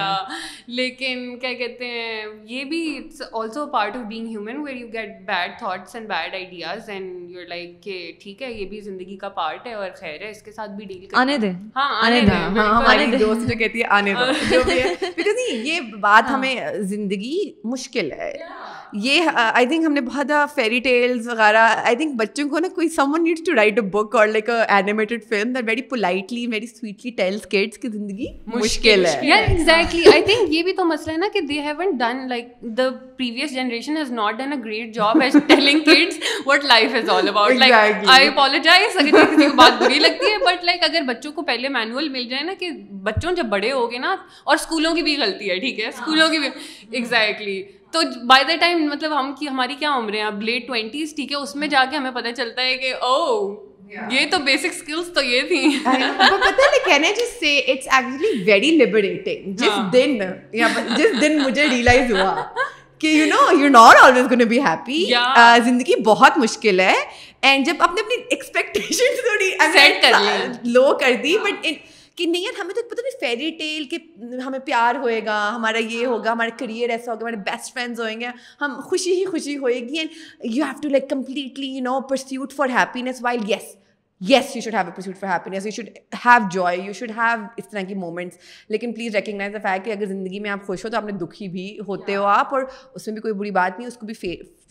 لیکن 0.74 1.38
کیا 1.38 1.52
کہتے 1.54 1.86
ہیں 1.86 2.26
یہ 2.44 2.64
بھی 2.64 2.82
it's 2.98 3.22
also 3.32 3.66
part 3.66 3.96
of 3.96 4.04
being 4.04 4.28
human 4.28 4.60
where 4.60 4.76
you 4.76 4.88
get 4.92 5.20
bad 5.26 5.58
thoughts 5.58 5.94
and 5.94 6.08
bad 6.08 6.34
ideas 6.34 6.90
and 6.90 7.36
like 7.48 7.82
کہ 7.82 8.12
ٹھیک 8.20 8.42
ہے 8.42 8.52
یہ 8.52 8.64
بھی 8.64 8.80
زندگی 8.80 9.16
کا 9.16 9.28
پارٹ 9.36 9.66
ہے 9.66 9.72
اور 9.74 9.90
خیر 9.96 10.22
ہے 10.22 10.30
اس 10.30 10.42
کے 10.42 10.52
ساتھ 10.52 10.70
بھی 10.70 10.84
ڈیل 10.84 11.06
آنے 11.14 11.38
دیں 11.38 11.52
ہاں 11.76 11.88
آنے 12.02 12.20
دیں 12.20 12.40
ہماری 12.50 13.06
دوست 13.16 13.48
جو 13.48 13.58
کہتی 13.58 13.80
ہے 13.80 13.86
آنے 13.90 14.14
دو 14.14 14.70
یہ 15.54 15.80
بات 16.00 16.30
ہمیں 16.34 16.54
زندگی 16.82 17.02
زندگی 17.04 17.52
مشکل 17.64 18.10
ہے۔ 18.12 18.32
یہ 19.02 19.28
آئی 19.34 19.66
تھنک 19.66 19.84
ہم 19.84 19.92
نے 19.92 20.00
بہت 20.00 20.30
فیری 20.54 20.78
ٹیلس 20.80 21.26
وغیرہ 21.26 21.68
آئی 21.84 21.96
تھنک 21.96 22.14
بچوں 22.16 22.48
کو 22.48 22.58
نا 22.58 22.68
کوئی 22.74 22.88
someone 23.14 23.24
needs 23.24 23.42
to 23.46 23.54
write 23.54 23.78
a 23.78 23.84
book 23.88 24.14
اور 24.16 24.26
like 24.26 24.50
animated 24.50 25.24
film 25.28 25.52
that 25.52 25.64
very 25.66 25.82
politely 25.82 26.46
very 26.46 26.66
sweetly 26.66 27.10
tells 27.10 27.46
kids 27.46 27.78
کی 27.78 27.88
زندگی 27.88 28.26
مشکل 28.54 29.06
ہے۔ 29.06 29.20
یار 29.22 29.42
ایگزیکٹلی 29.48 30.04
آئی 30.12 30.22
تھنک 30.22 30.52
یہ 30.54 30.62
بھی 30.62 30.72
تو 30.72 30.84
مسئلہ 30.84 31.12
ہے 31.12 31.16
نا 31.16 31.28
کہ 31.32 31.40
they 31.40 31.60
haven't 31.60 31.96
done 31.98 32.28
like 32.28 32.48
the 32.78 32.88
previous 33.16 33.54
generation 33.54 33.96
has 33.96 34.12
not 34.12 34.38
done 34.38 34.52
a 34.52 34.58
great 34.64 34.94
job 34.94 35.22
as 35.22 35.36
telling 35.46 35.80
kids 35.80 36.18
what 36.46 36.64
life 36.64 36.94
is 36.94 37.10
all 37.10 37.28
about 37.28 37.56
like 37.56 37.72
I 37.72 38.26
apologise 38.28 38.96
اگر 38.96 39.24
کسی 39.24 39.46
کو 39.46 39.56
بات 39.56 39.82
بری 39.82 39.98
لگتی 39.98 40.32
ہے 40.32 40.38
بٹ 40.46 40.64
لائک 40.64 40.84
اگر 40.84 41.02
بچوں 41.06 41.32
کو 41.32 41.42
پہلے 41.42 41.68
مینول 41.68 42.08
مل 42.08 42.28
جائے 42.28 42.42
نا 42.42 42.52
کہ 42.58 42.70
بچوں 43.02 43.32
جب 43.32 43.44
بڑے 43.50 43.72
ہو 43.72 43.90
گے 43.90 43.98
نا 43.98 44.14
اور 44.44 44.54
اسکولوں 44.54 44.94
کی 44.94 45.02
بھی 45.02 45.16
غلطی 45.20 45.50
ہے 45.50 45.58
ٹھیک 45.58 45.80
ہے۔ 45.80 45.86
اسکولوں 45.86 46.23
کی 46.28 46.38
بھی 46.38 46.48
ایگزیکٹلی 46.90 47.62
تو 47.92 48.00
بائی 48.26 48.44
دا 48.44 48.56
ٹائم 48.60 48.82
مطلب 48.84 49.18
ہم 49.18 49.32
کی 49.38 49.48
ہماری 49.48 49.74
کیا 49.78 49.90
عمریں 49.96 50.18
ہیں؟ 50.18 50.26
اب 50.26 50.42
لیٹ 50.42 50.66
ٹوینٹیز 50.66 51.14
ٹھیک 51.16 51.32
ہے 51.32 51.36
اس 51.36 51.54
میں 51.56 51.68
جا 51.68 51.84
کے 51.90 51.96
ہمیں 51.96 52.10
پتہ 52.10 52.32
چلتا 52.36 52.62
ہے 52.62 52.76
کہ 52.76 52.92
او 52.94 53.54
یہ 54.10 54.26
تو 54.30 54.38
بیسک 54.44 54.66
اسکلس 54.66 55.12
تو 55.14 55.22
یہ 55.22 55.42
تھیں۔ 55.48 55.68
پتہ 55.84 56.60
نہیں 56.60 56.84
کہنے 56.84 57.12
جس 57.16 57.38
سے 57.40 57.58
اٹس 57.58 57.88
ایکچولی 57.90 58.42
ویری 58.46 58.70
لبریٹنگ 58.78 59.52
جس 59.56 59.92
دن 59.92 60.18
جس 60.96 61.20
دن 61.20 61.38
مجھے 61.42 61.68
ریئلائز 61.70 62.12
ہوا 62.12 62.34
کہ 63.00 63.06
you 63.06 63.26
know 63.26 63.42
you 63.60 63.68
not 63.70 64.02
always 64.02 64.30
gonna 64.30 64.44
be 64.48 64.58
happy 64.60 65.04
زندگی 65.64 66.00
بہت 66.04 66.38
مشکل 66.38 66.80
ہے. 66.80 66.94
اینڈ 67.42 67.66
جب 67.66 67.74
اپنے 67.78 68.00
اپنی 68.00 68.22
ایکسپیکٹیشن 68.30 69.16
تھوڑی 69.20 69.50
لو 70.70 70.92
کر 71.00 71.14
دی 71.22 71.36
بٹ 71.38 71.66
کہ 72.18 72.26
نہیں 72.26 72.42
یار 72.42 72.60
ہمیں 72.60 72.74
تو 72.74 72.82
پتہ 72.88 73.00
نہیں 73.00 73.20
فیری 73.20 73.50
ٹیل 73.50 73.84
کہ 73.88 73.98
ہمیں 74.46 74.58
پیار 74.58 74.94
ہوئے 74.94 75.20
گا 75.26 75.38
ہمارا 75.54 75.78
یہ 75.78 76.06
ہوگا 76.06 76.32
ہمارا 76.32 76.56
کریئر 76.58 76.90
ایسا 76.90 77.12
ہوگا 77.12 77.22
ہمارے 77.22 77.36
بیسٹ 77.46 77.72
فرینڈز 77.74 78.00
ہوئیں 78.00 78.20
گے 78.20 78.26
ہم 78.60 78.80
خوشی 78.84 79.12
ہی 79.12 79.24
خوشی 79.24 79.56
ہوئے 79.56 79.78
گی 79.80 79.98
and 79.98 80.10
you 80.46 80.64
have 80.64 80.80
to 80.82 80.88
like 80.88 81.08
completely 81.10 81.66
you 81.66 81.82
know 81.82 82.00
pursuit 82.08 82.52
for 82.52 82.68
happiness 82.68 83.22
while 83.22 83.50
yes 83.50 83.74
yes 84.20 84.54
you 84.56 84.60
should 84.62 84.74
have 84.74 84.86
a 84.86 84.92
pursuit 84.94 85.16
for 85.18 85.28
happiness 85.28 85.66
you 85.66 85.70
should 85.72 85.88
have 86.24 86.48
joy 86.52 86.78
you 86.78 86.92
should 86.92 87.10
have 87.16 87.44
اس 87.56 87.68
طرح 87.70 87.82
کی 87.88 87.94
مومنٹس 87.94 88.38
لیکن 88.68 88.92
پلیز 88.92 89.14
ریکگنائز 89.14 89.52
دا 89.52 89.58
فیکٹ 89.62 89.84
کہ 89.84 89.90
اگر 89.90 90.06
زندگی 90.06 90.40
میں 90.40 90.50
آپ 90.50 90.66
خوش 90.66 90.84
ہو 90.84 90.90
تو 90.90 90.96
آپ 90.96 91.04
نے 91.04 91.12
دکھی 91.18 91.48
بھی 91.48 91.66
ہوتے 91.88 92.16
ہو 92.16 92.24
آپ 92.24 92.54
اور 92.54 92.62
اس 92.94 93.06
میں 93.06 93.14
بھی 93.14 93.22
کوئی 93.22 93.34
بری 93.34 93.50
بات 93.50 93.78
نہیں 93.78 93.88
اس 93.88 93.96
کو 93.96 94.06
بھی 94.06 94.14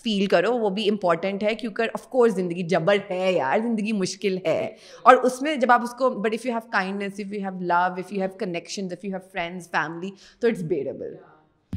فیل 0.03 0.25
کرو. 0.25 0.51
وہ 0.59 0.69
بھی 0.69 0.87
امپورٹنٹ 0.89 1.43
ہے 1.43 1.53
کیونکہ 1.55 1.89
آف 1.93 2.07
کورس 2.09 2.33
زندگی 2.35 2.63
جبر 2.67 2.97
ہے 3.09 3.31
یار 3.31 3.59
زندگی 3.59 3.91
مشکل 3.91 4.37
ہے. 4.45 4.65
اور 5.01 5.15
اس 5.23 5.41
میں 5.41 5.55
جب 5.55 5.71
آپ 5.71 5.83
اس 5.83 5.93
کو 5.99 6.09
but 6.21 6.33
if 6.33 6.45
you 6.45 6.51
have 6.51 6.69
kindness 6.71 7.19
if 7.19 7.33
you 7.33 7.39
have 7.41 7.61
love 7.61 7.75
if 7.75 8.13
you 8.13 8.21
have 8.21 8.37
connection 8.39 8.87
if 8.91 9.05
you 9.05 9.11
have 9.11 9.29
friends 9.31 9.69
family 9.71 10.09
تو 10.39 10.47
it's 10.47 10.63
bearable 10.63 11.15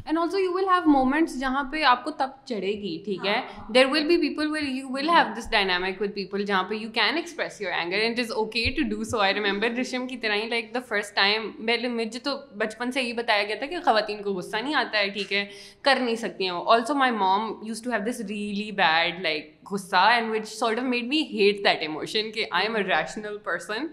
and 0.06 0.18
also 0.18 0.38
you 0.38 0.52
will 0.52 0.68
have 0.68 0.90
moments 0.90 1.40
جہاں 1.40 1.62
پہ 1.72 1.82
آپ 1.82 2.04
کو 2.04 2.10
تب 2.10 2.30
چڑھے 2.44 2.72
گی 2.72 3.02
ٹھیک 3.04 3.26
ہے؟ 3.26 3.40
There 3.74 3.86
will 3.86 4.04
be 4.06 4.16
people 4.16 4.50
will 4.50 4.68
you 4.68 4.88
will 4.90 5.08
have 5.08 5.32
this 5.38 5.50
dynamic 5.50 6.02
with 6.02 6.14
people 6.14 6.44
جہاں 6.44 6.62
پہ 6.62 6.74
you 6.74 6.90
can 6.90 7.16
express 7.16 7.60
your 7.60 7.72
anger 7.72 7.98
and 7.98 8.20
is 8.20 8.32
okay 8.32 8.64
to 8.76 8.82
do 8.88 9.04
so 9.04 9.18
I 9.18 9.34
remember 9.34 9.70
رشم 9.70 10.06
کی 10.06 10.16
طرح 10.16 10.34
ہی 10.34 10.48
لائک 10.48 10.74
دا 10.74 10.80
فرسٹ 10.88 11.14
ٹائم 11.14 11.50
پہلے 11.66 11.88
مجھے 11.88 12.20
تو 12.20 12.36
بچپن 12.56 12.92
سے 12.92 13.02
یہی 13.02 13.12
بتایا 13.12 13.42
گیا 13.42 13.56
تھا 13.56 13.66
کہ 13.66 13.76
خواتین 13.84 14.22
کو 14.22 14.32
غصہ 14.32 14.56
نہیں 14.56 14.74
آتا 14.74 14.98
ہے 14.98 15.10
ٹھیک 15.10 15.32
ہے؟ 15.32 15.44
کر 15.82 15.98
نہیں 16.00 16.16
سکتی 16.16 16.44
ہیں۔ 16.44 16.60
Also 16.66 16.94
my 16.94 17.12
mom 17.12 17.60
used 17.62 17.82
to 17.82 17.90
have 17.90 18.10
this 18.10 18.20
really 18.20 18.72
bad 18.72 19.20
like 19.20 19.55
غصہ 19.70 19.96
and 20.10 20.30
which 20.30 20.48
sort 20.48 20.78
of 20.78 20.84
made 20.84 21.04
me 21.08 21.20
hate 21.30 21.64
that 21.64 21.82
emotion 21.82 22.30
کہ 22.32 22.44
I 22.50 22.66
am 22.66 22.76
a 22.76 22.82
rational 22.82 23.36
person 23.44 23.86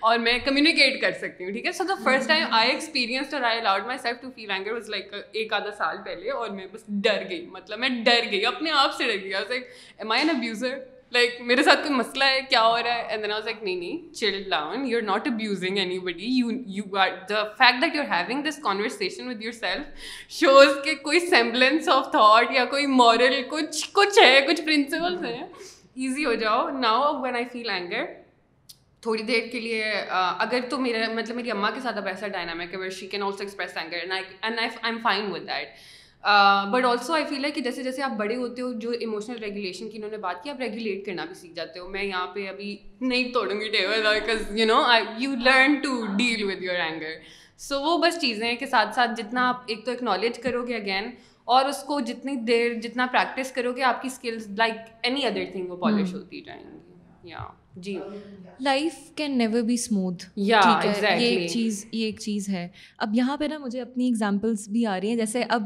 اور 0.00 0.18
میں 0.18 0.38
کمیونیکیٹ 0.44 1.00
کر 1.00 1.12
سکتی 1.20 1.44
ہوں، 1.44 1.52
ٹھیک 1.52 1.66
ہے؟ 1.66 1.72
So 1.72 1.84
the 1.84 1.94
first 2.04 2.28
time 2.28 2.46
I 2.50 2.70
experience 2.70 3.34
اور 3.34 3.42
I 3.42 3.58
allowed 3.60 3.86
myself 4.02 4.20
to 4.22 4.30
feel 4.34 4.50
anger 4.50 4.72
was 4.72 4.88
like 4.90 5.14
ایک 5.32 5.52
آدھا 5.52 5.70
سال 5.78 5.96
پہلے 6.04 6.30
اور 6.30 6.50
میں 6.50 6.66
بس 6.72 6.84
ڈر 7.04 7.22
گئی 7.30 7.44
مطلب 7.52 7.78
میں 7.78 7.88
ڈر 8.04 8.30
گئی، 8.30 8.44
اپنے 8.46 8.70
آپ 8.74 8.94
سے 8.96 9.04
ڈر 9.04 9.22
گئی۔ 9.22 9.32
Am 9.32 10.12
I 10.12 10.22
an 10.22 10.36
abuser 10.36 10.78
like 11.16 11.40
میرے 11.40 11.62
ساتھ 11.62 11.80
کوئی 11.80 11.94
مسئلہ 11.94 12.24
ہے 12.24 12.40
کیا 12.50 12.62
ہو 12.62 12.76
رہا 12.76 12.94
ہے 12.94 13.02
and 13.02 13.22
then 13.22 13.30
I 13.30 13.32
was 13.32 13.44
like 13.44 13.62
نہیں 13.62 13.76
نہیں 13.76 14.14
chill 14.14 14.42
down 14.50 14.86
you 14.88 14.98
are 14.98 15.02
not 15.02 15.28
abusing 15.28 15.78
anybody 16.00 16.26
you 16.30 16.50
you 16.76 16.96
are 16.96 17.08
the 17.28 17.42
fact 17.58 17.82
that 17.82 17.94
you 17.94 18.02
are 18.02 18.12
having 18.12 18.42
this 18.42 18.58
conversation 18.62 19.28
with 19.28 19.42
yourself 19.52 20.10
shows 20.32 20.68
کہ 20.84 20.94
کوئی 21.02 21.20
سیمبلنس 21.20 21.88
آف 21.88 22.10
تھاٹ 22.12 22.52
یا 22.52 22.64
کوئی 22.64 22.86
مورل 22.94 23.42
کچھ 23.48 23.88
کچھ 23.92 24.18
ہے 24.18 24.40
کچھ 24.48 24.62
پرنسپلس 24.62 25.24
ہیں 25.24 25.42
ایزی 25.96 26.24
ہو 26.24 26.34
جاؤ 26.34 26.68
now 26.80 27.12
when 27.22 27.34
I 27.34 27.44
feel 27.52 27.70
anger 27.70 28.04
تھوڑی 29.02 29.22
دیر 29.22 29.46
کے 29.52 29.60
لیے 29.60 29.92
اگر 30.10 30.60
تو 30.70 30.78
میرا 30.78 31.12
مطلب 31.14 31.36
میری 31.36 31.50
اماں 31.50 31.70
کے 31.74 31.80
ساتھ 31.80 31.98
اب 31.98 32.06
ایسا 32.06 32.28
ڈائنامک 32.28 32.74
ہے 32.74 32.90
she 32.90 33.06
can 33.06 33.22
also 33.22 33.42
express 33.42 33.76
anger 33.76 33.96
and 33.96 34.58
I 34.58 34.68
am 34.82 34.98
fine 35.02 35.30
with 35.32 35.46
that 35.48 35.68
but 36.70 36.84
also 36.84 37.12
I 37.12 37.24
feel 37.24 37.44
ہے 37.44 37.50
کہ 37.50 37.60
جیسے 37.60 37.82
جیسے 37.82 38.02
آپ 38.02 38.12
بڑے 38.16 38.36
ہوتے 38.36 38.62
ہو 38.62 38.72
جو 38.72 38.90
ایموشنل 38.90 39.38
ریگولیشن 39.38 39.88
کی 39.90 39.96
انہوں 39.96 40.10
نے 40.10 40.16
بات 40.16 40.42
کی 40.44 40.50
آپ 40.50 40.60
ریگولیٹ 40.60 41.04
کرنا 41.06 41.24
بھی 41.24 41.34
سیکھ 41.34 41.52
جاتے 41.54 41.78
ہو 41.78 41.88
میں 41.88 42.02
یہاں 42.02 42.26
پہ 42.26 42.48
ابھی 42.48 42.76
نہیں 43.00 43.32
توڑوں 43.32 43.60
گی 43.60 43.68
table 43.68 44.02
because 44.04 44.56
you 44.58 44.66
know 44.66 44.82
you 45.18 45.34
learn 45.44 45.74
to 45.74 46.04
deal 46.16 46.42
with 46.42 46.62
your 46.62 46.80
anger 46.80 47.12
so 47.58 47.80
وہ 47.80 47.96
بس 47.98 48.20
چیزیں 48.20 48.46
ہیں 48.46 48.56
کہ 48.56 48.66
ساتھ 48.66 48.94
ساتھ 48.94 49.10
جتنا 49.16 49.48
آپ 49.48 49.62
ایک 49.66 49.84
تو 49.86 49.92
اکنالج 49.92 50.38
کرو 50.38 50.66
گے 50.66 50.74
اگین 50.74 51.10
اور 51.44 51.64
اس 51.64 51.82
کو 51.82 52.00
جتنی 52.00 52.34
دیر 52.36 52.74
جتنا 52.74 53.06
پریکٹس 53.12 53.52
کرو 53.52 53.72
گے 53.72 53.82
آپ 53.82 54.02
کی 54.02 54.08
skills 54.08 54.48
like 54.58 54.76
any 55.02 55.26
other 55.26 55.44
thing 55.52 55.70
وہ 55.70 55.76
پالش 55.76 56.14
ہوتی 56.14 56.40
جائیں 56.40 56.62
گی 56.62 57.30
یا 57.30 57.46
جی۔ 57.76 57.98
Life 58.60 58.92
can 59.14 59.38
never 59.38 59.62
be 59.62 59.74
smooth 59.74 60.24
یا 60.36 60.60
یہ 61.02 61.18
ایک 61.18 61.50
چیز 61.50 61.86
یہ 61.92 62.04
ایک 62.04 62.20
چیز 62.20 62.48
ہے۔ 62.48 62.68
اب 62.98 63.14
یہاں 63.14 63.36
پہ 63.36 63.44
نا 63.44 63.58
مجھے 63.58 63.80
اپنی 63.80 64.08
اگزامپلس 64.08 64.68
بھی 64.68 64.86
آ 64.86 65.00
رہی 65.00 65.08
ہیں۔ 65.08 65.16
جیسے 65.16 65.42
اب 65.48 65.62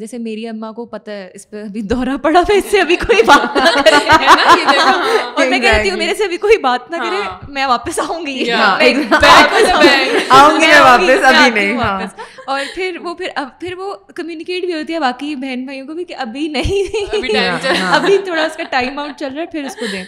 جیسے 0.00 0.18
میری 0.18 0.48
اماں 0.48 0.72
کو 0.72 0.86
پتہ 0.86 1.10
ہے 1.10 1.30
اس 1.34 1.50
پہ 1.50 1.62
ابھی 1.62 1.82
دورہ 1.82 2.16
پڑا 2.22 2.40
ہوا 2.40 2.54
اس 2.54 2.64
سے 2.70 2.80
ابھی 2.80 2.96
کوئی 2.96 3.22
بات 3.26 3.56
نہ 3.56 3.82
کرے۔ 3.82 3.96
اور 5.36 5.46
میں 5.46 5.58
کہتی 5.58 5.90
ہوں 5.90 5.96
میرے 5.96 6.14
سے 6.14 6.24
ابھی 6.24 6.36
کوئی 6.36 6.58
بات 6.58 6.90
نہ 6.90 6.96
کرے 6.96 7.16
میں 7.48 7.66
واپس 7.66 7.98
آؤں 7.98 8.26
گی۔ 8.26 8.50
آؤں 8.50 10.60
گی۔ 10.60 10.66
میں 10.66 10.80
واپس 10.80 11.24
ابھی 11.24 11.50
نہیں 11.50 11.78
اور 12.46 12.60
پھر 12.74 12.96
وہ 13.02 13.14
پھر 13.14 13.28
اب 13.34 13.48
پھر 13.60 13.74
وہ 13.74 13.94
کمیونیکیٹ 14.14 14.64
بھی 14.64 14.74
ہوتی 14.74 14.94
ہے 14.94 15.00
باقی 15.00 15.34
بہن 15.34 15.64
بھائیوں 15.64 15.86
کو 15.86 15.94
بھی 15.94 16.04
کہ 16.04 16.14
ابھی 16.14 16.48
نہیں۔ 16.48 17.14
ابھی 17.92 18.18
تھوڑا 18.18 18.42
اس 18.42 18.56
کا 18.56 18.62
ٹائم 18.70 18.98
آؤٹ 18.98 19.18
چل 19.18 19.34
رہا 19.34 19.40
ہے 19.40 19.46
پھر 19.46 19.64
اس 19.64 19.76
کو 19.76 19.86
دیں۔ 19.92 20.04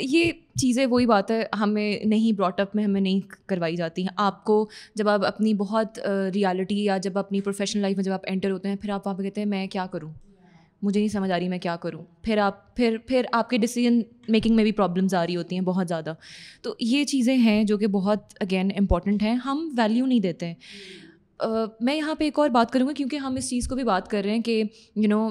یہ 0.00 0.32
چیزیں 0.58 0.86
وہی 0.86 1.06
بات 1.06 1.30
ہے، 1.30 1.44
ہمیں 1.60 1.98
نہیں 2.04 2.32
براٹ 2.32 2.60
اپ 2.60 2.76
میں 2.76 2.84
ہمیں 2.84 3.00
نہیں 3.00 3.20
کروائی 3.46 3.76
جاتی 3.76 4.02
ہیں۔ 4.02 4.08
آپ 4.16 4.44
کو 4.44 4.68
جب 4.94 5.08
آپ 5.08 5.24
اپنی 5.24 5.54
بہت 5.54 5.98
ریالٹی 6.34 6.84
یا 6.84 6.96
جب 6.96 7.18
اپنی 7.18 7.40
پروفیشنل 7.40 7.82
لائف 7.82 7.96
میں 7.96 8.04
جب 8.04 8.12
آپ 8.12 8.20
انٹر 8.26 8.50
ہوتے 8.50 8.68
ہیں، 8.68 8.76
پھر 8.76 8.90
آپ 8.90 9.06
وہاں 9.06 9.18
پہ 9.18 9.22
کہتے 9.22 9.40
ہیں، 9.40 9.48
میں 9.48 9.66
کیا 9.66 9.86
کروں؟ 9.86 10.12
مجھے 10.82 11.00
نہیں 11.00 11.08
سمجھ 11.08 11.30
آ 11.30 11.38
رہی 11.38 11.48
میں 11.48 11.58
کیا 11.58 11.76
کروں۔ 11.76 12.02
پھر 12.22 12.38
آپ، 12.38 12.76
پھر 12.76 12.96
پھر 13.06 13.26
آپ 13.32 13.50
کے 13.50 13.58
ڈیسیجن 13.58 14.00
میکنگ 14.28 14.56
میں 14.56 14.64
بھی 14.64 14.72
پرابلمز 14.72 15.14
آ 15.14 15.26
رہی 15.26 15.36
ہوتی 15.36 15.54
ہیں 15.54 15.62
بہت 15.62 15.88
زیادہ۔ 15.88 16.14
تو 16.62 16.74
یہ 16.80 17.04
چیزیں 17.04 17.36
ہیں 17.36 17.64
جو 17.64 17.78
کہ 17.78 17.86
بہت 17.86 18.18
اگین 18.40 18.70
امپورٹنٹ 18.76 19.22
ہیں۔ 19.22 19.34
ہم 19.34 19.74
ویلیو 19.76 20.06
نہیں 20.06 20.20
دیتے۔ 20.20 20.46
ہیں 20.46 20.54
میں 21.80 21.94
یہاں 21.94 22.14
پہ 22.14 22.24
ایک 22.24 22.38
اور 22.38 22.48
بات 22.48 22.70
کروں 22.70 22.86
گا 22.86 22.92
کیونکہ 22.92 23.16
ہم 23.16 23.34
اس 23.36 23.50
چیز 23.50 23.68
کو 23.68 23.74
بھی 23.74 23.84
بات 23.84 24.08
کر 24.08 24.22
رہے 24.24 24.34
ہیں 24.34 24.42
کہ 24.42 24.62
یو 24.96 25.08
نو 25.08 25.28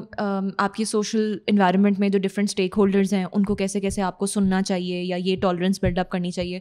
آپ 0.58 0.74
کی 0.74 0.86
سوشل 0.86 1.38
انوائرمنٹ 1.48 2.00
میں 2.00 2.10
جو 2.10 2.20
ڈفرینٹ 2.20 2.50
اسٹیک 2.50 2.74
ہولڈرز 2.78 3.14
ہیں 3.14 3.26
ان 3.32 3.44
کو 3.44 3.56
کیسے 3.56 3.80
کیسے 3.80 4.02
آپ 4.02 4.20
کو 4.20 4.26
سننا 4.26 4.62
چاہیے 4.62 5.04
یا 5.04 5.16
یہ 5.16 5.36
ٹالرنس 5.36 5.84
بلڈ 5.84 6.00
اپ 6.00 6.10
کرنی 6.10 6.32
چاہیے۔ 6.32 6.60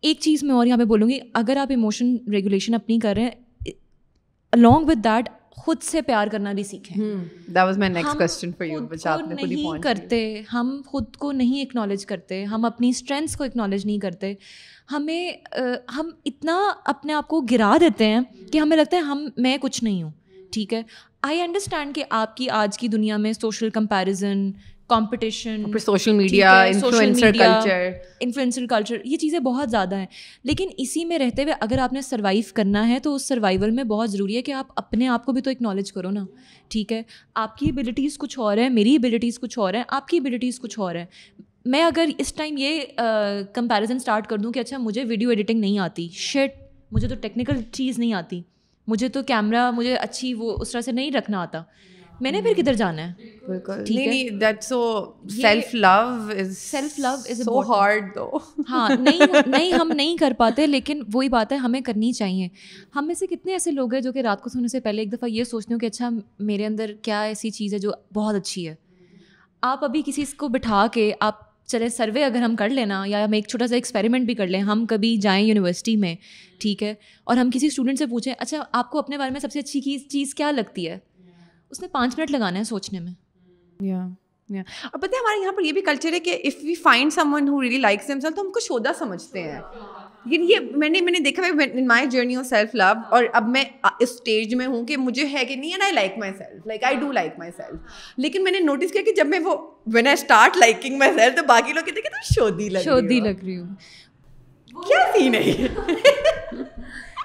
ایک 0.00 0.20
چیز 0.20 0.42
میں 0.42 0.54
اور 0.54 0.66
یہاں 0.66 0.78
پہ 0.78 0.84
بولوں 0.84 1.08
گی 1.08 1.18
اگر 1.34 1.56
آپ 1.56 1.70
ایموشن 1.70 2.16
ریگولیشن 2.30 2.74
اپنی 2.74 2.98
کر 2.98 3.14
رہے 3.14 3.22
ہیں 3.22 3.30
الانگ 4.52 4.88
ود 4.88 5.04
دیٹ 5.04 5.28
خود 5.50 5.76
سے 5.82 6.02
پیار 6.02 6.28
کرنا 6.28 6.52
بھی 6.52 6.62
سیکھیں۔ 6.62 6.96
نہیں 9.36 9.82
کرتے 9.82 10.42
ہم 10.52 10.80
خود 10.86 11.16
کو 11.16 11.32
نہیں 11.32 11.62
اکنالج 11.62 12.06
کرتے 12.06 12.44
ہم 12.44 12.64
اپنی 12.64 12.88
اسٹرینتھس 12.88 13.36
کو 13.36 13.44
اکنالج 13.44 13.86
نہیں 13.86 13.98
کرتے۔ 13.98 14.34
ہمیں 14.92 15.32
ہم 15.96 16.10
اتنا 16.24 16.72
اپنے 16.84 17.12
آپ 17.12 17.28
کو 17.28 17.40
گرا 17.40 17.76
دیتے 17.80 18.06
ہیں 18.06 18.20
کہ 18.52 18.58
ہمیں 18.58 18.76
لگتا 18.76 18.96
ہے 18.96 19.02
ہم 19.02 19.28
میں 19.36 19.56
کچھ 19.60 19.84
نہیں 19.84 20.02
ہوں۔ 20.02 20.10
ٹھیک 20.50 20.74
ہے؟ 20.74 20.82
آئی 21.22 21.40
انڈرسٹینڈ 21.40 21.94
کہ 21.94 22.04
آپ 22.10 22.36
کی 22.36 22.50
آج 22.50 22.78
کی 22.78 22.88
دنیا 22.88 23.16
میں 23.16 23.32
social 23.32 23.70
comparison 23.70 24.50
competition 24.88 25.62
social 26.80 27.10
media 27.10 27.60
influencer 28.20 28.66
culture 28.66 28.96
یہ 29.04 29.16
چیزیں 29.16 29.38
بہت 29.38 29.70
زیادہ 29.70 29.96
ہیں۔ 29.96 30.06
لیکن 30.44 30.68
اسی 30.76 31.04
میں 31.04 31.18
رہتے 31.18 31.42
ہوئے 31.42 31.54
اگر 31.60 31.78
آپ 31.78 31.92
نے 31.92 32.00
سروائیو 32.00 32.42
کرنا 32.54 32.88
ہے 32.88 32.98
تو 32.98 33.14
اس 33.14 33.28
سروائیول 33.28 33.70
میں 33.70 33.84
بہت 33.84 34.10
ضروری 34.10 34.36
ہے 34.36 34.42
کہ 34.42 34.52
آپ 34.52 34.66
اپنے 34.76 35.08
آپ 35.08 35.24
کو 35.24 35.32
بھی 35.32 35.42
تو 35.42 35.50
اکنالج 35.50 35.92
کرو 35.92 36.10
نا۔ 36.10 36.24
ٹھیک 36.68 36.92
ہے؟ 36.92 37.02
آپ 37.34 37.56
کی 37.56 37.68
ابلیٹیز 37.68 38.18
کچھ 38.18 38.38
اور 38.38 38.56
ہیں 38.56 38.68
میری 38.68 38.94
ابلیٹیز 38.94 39.40
کچھ 39.40 39.58
اور 39.58 39.74
ہیں 39.74 39.82
آپ 39.88 40.08
کی 40.08 40.16
ابلیٹیز 40.16 40.60
کچھ 40.60 40.78
اور 40.78 40.94
ہیں۔ 40.94 41.06
میں 41.64 41.84
اگر 41.84 42.08
اس 42.18 42.32
ٹائم 42.32 42.54
یہ 42.58 42.80
کمپیریزن 43.54 43.96
اسٹارٹ 43.96 44.26
کر 44.26 44.38
دوں 44.38 44.52
کہ 44.52 44.60
اچھا 44.60 44.78
مجھے 44.78 45.04
ویڈیو 45.04 45.28
ایڈیٹنگ 45.28 45.60
نہیں 45.60 45.78
آتی۔ 45.78 46.08
شیٹ 46.12 46.54
مجھے 46.90 47.08
تو 47.08 47.14
ٹیکنیکل 47.14 47.54
چیز 47.72 47.98
نہیں 47.98 48.12
آتی۔ 48.12 48.42
مجھے 48.86 49.08
تو 49.08 49.22
کیمرہ 49.22 49.70
مجھے 49.70 49.94
اچھی 49.94 50.34
وہ 50.34 50.56
اس 50.60 50.70
طرح 50.70 50.80
سے 50.80 50.92
نہیں 50.92 51.10
رکھنا 51.10 51.42
آتا۔ 51.42 51.62
میں 52.20 52.32
نے 52.32 52.42
پھر 52.42 52.52
کدھر 52.56 52.74
جانا 52.74 53.08
ہے؟ 53.08 53.12
ہاں 58.70 58.90
نہیں 58.98 59.18
نہیں 59.46 59.72
ہم 59.72 59.92
نہیں 59.96 60.16
کر 60.16 60.32
پاتے 60.38 60.66
لیکن 60.66 61.02
وہی 61.14 61.28
بات 61.28 61.52
ہے 61.52 61.56
ہمیں 61.56 61.80
کرنی 61.80 62.12
چاہیے۔ 62.12 62.48
ہم 62.96 63.06
میں 63.06 63.14
سے 63.14 63.26
کتنے 63.26 63.52
ایسے 63.52 63.70
لوگ 63.70 63.94
ہیں 63.94 64.00
جو 64.00 64.12
کہ 64.12 64.18
رات 64.18 64.42
کو 64.42 64.48
سونے 64.48 64.68
سے 64.68 64.80
پہلے 64.80 65.02
ایک 65.02 65.12
دفعہ 65.12 65.28
یہ 65.28 65.44
سوچتے 65.44 65.74
ہوں 65.74 65.80
کہ 65.80 65.86
اچھا 65.86 66.10
میرے 66.38 66.66
اندر 66.66 66.92
کیا 67.02 67.22
ایسی 67.22 67.50
چیز 67.50 67.74
ہے 67.74 67.78
جو 67.78 67.90
بہت 68.14 68.34
اچھی 68.34 68.68
ہے؟ 68.68 68.74
آپ 69.60 69.84
ابھی 69.84 70.02
کسی 70.06 70.24
کو 70.36 70.48
بٹھا 70.48 70.86
کے 70.92 71.12
آپ 71.20 71.51
چلے، 71.72 71.88
سروے 71.88 72.24
اگر 72.24 72.42
ہم 72.42 72.56
کر 72.56 72.68
لینا 72.68 73.02
یا 73.06 73.24
ہم 73.24 73.32
ایک 73.32 73.48
چھوٹا 73.48 73.66
سا 73.66 73.74
ایکسپیریمنٹ 73.74 74.26
بھی 74.26 74.34
کر 74.34 74.46
لیں، 74.46 74.60
ہم 74.60 74.86
کبھی 74.86 75.16
جائیں 75.16 75.46
یونیورسٹی 75.46 75.96
میں، 75.96 76.14
ٹھیک 76.58 76.82
ہے؟ 76.82 76.94
اور 77.24 77.36
ہم 77.36 77.50
کسی 77.54 77.66
اسٹوڈنٹ 77.66 77.98
سے 77.98 78.06
پوچھیں 78.06 78.34
اچھا 78.38 78.64
آپ 78.72 78.90
کو 78.90 78.98
اپنے 78.98 79.18
بارے 79.18 79.30
میں 79.30 79.40
سب 79.40 79.52
سے 79.52 79.58
اچھی 79.58 79.98
چیز 79.98 80.34
کیا 80.34 80.50
لگتی 80.50 80.88
ہے؟ 80.88 80.98
اس 81.70 81.82
نے 81.82 81.88
پانچ 81.88 82.18
منٹ 82.18 82.30
لگانا 82.30 82.58
ہے 82.58 82.64
سوچنے 82.64 83.00
میں۔ 83.00 83.12
اور 84.84 85.00
پتہ 85.00 85.10
ہے 85.12 85.20
ہمارے 85.20 85.42
یہاں 85.42 85.52
پر 85.52 85.62
یہ 85.62 85.72
بھی 85.72 85.80
کلچر 85.80 86.12
ہے 86.12 86.20
کہ 86.20 86.40
if 86.44 86.54
we 86.62 86.74
find 86.74 87.12
someone 87.34 87.48
who 87.48 87.62
really 87.62 87.78
likes 87.78 88.06
تو 88.06 88.40
ہم 88.40 88.52
کو 88.52 88.60
شودا 88.60 88.90
سمجھتے 88.98 89.42
ہیں۔ 89.42 89.60
لیکن 90.24 90.44
یہ 90.48 90.56
میں 90.76 90.88
نے 90.88 91.00
میں 91.00 91.12
نے 91.12 91.18
دیکھا 91.18 91.42
in 91.72 91.86
my 91.86 92.06
journey 92.06 92.36
of 92.36 92.46
self 92.46 92.74
love 92.74 92.84
اور 93.10 93.24
اب 93.32 93.48
میں 93.48 93.64
اس 93.84 94.10
اسٹیج 94.10 94.54
میں 94.54 94.66
ہوں 94.66 94.86
کہ 94.86 94.96
مجھے 94.96 95.26
ہے 95.32 95.44
کہ 95.44 95.56
نہیں 95.56 95.70
and 95.70 95.82
I 95.82 95.92
like 95.92 96.18
myself 96.38 96.66
like 96.66 96.84
I 96.84 96.96
do 96.96 97.12
like 97.12 97.32
myself 97.56 97.80
لیکن 98.16 98.44
میں 98.44 98.52
نے 98.52 98.58
نوٹس 98.58 98.92
کیا 98.92 99.02
کہ 99.02 99.12
جب 99.12 99.26
میں 99.26 99.38
وہ 99.38 99.56
when 99.86 100.06
I 100.06 100.14
start 100.14 100.56
liking 100.56 100.98
myself 101.16 101.36
تو 101.36 101.42
باقی 101.42 101.72
لوگ 101.72 101.82
کہتے 101.84 102.00
ہیں 102.00 102.02
کہ 102.02 102.08
تم 102.08 102.34
شودی 102.34 102.68
لگ 102.68 102.78
شودی 102.78 103.20
لگ 103.20 103.44
رہی 103.44 103.58
ہوں. 103.58 103.74
کیا 104.82 104.98
سین 105.12 105.34
ہے 105.34 105.66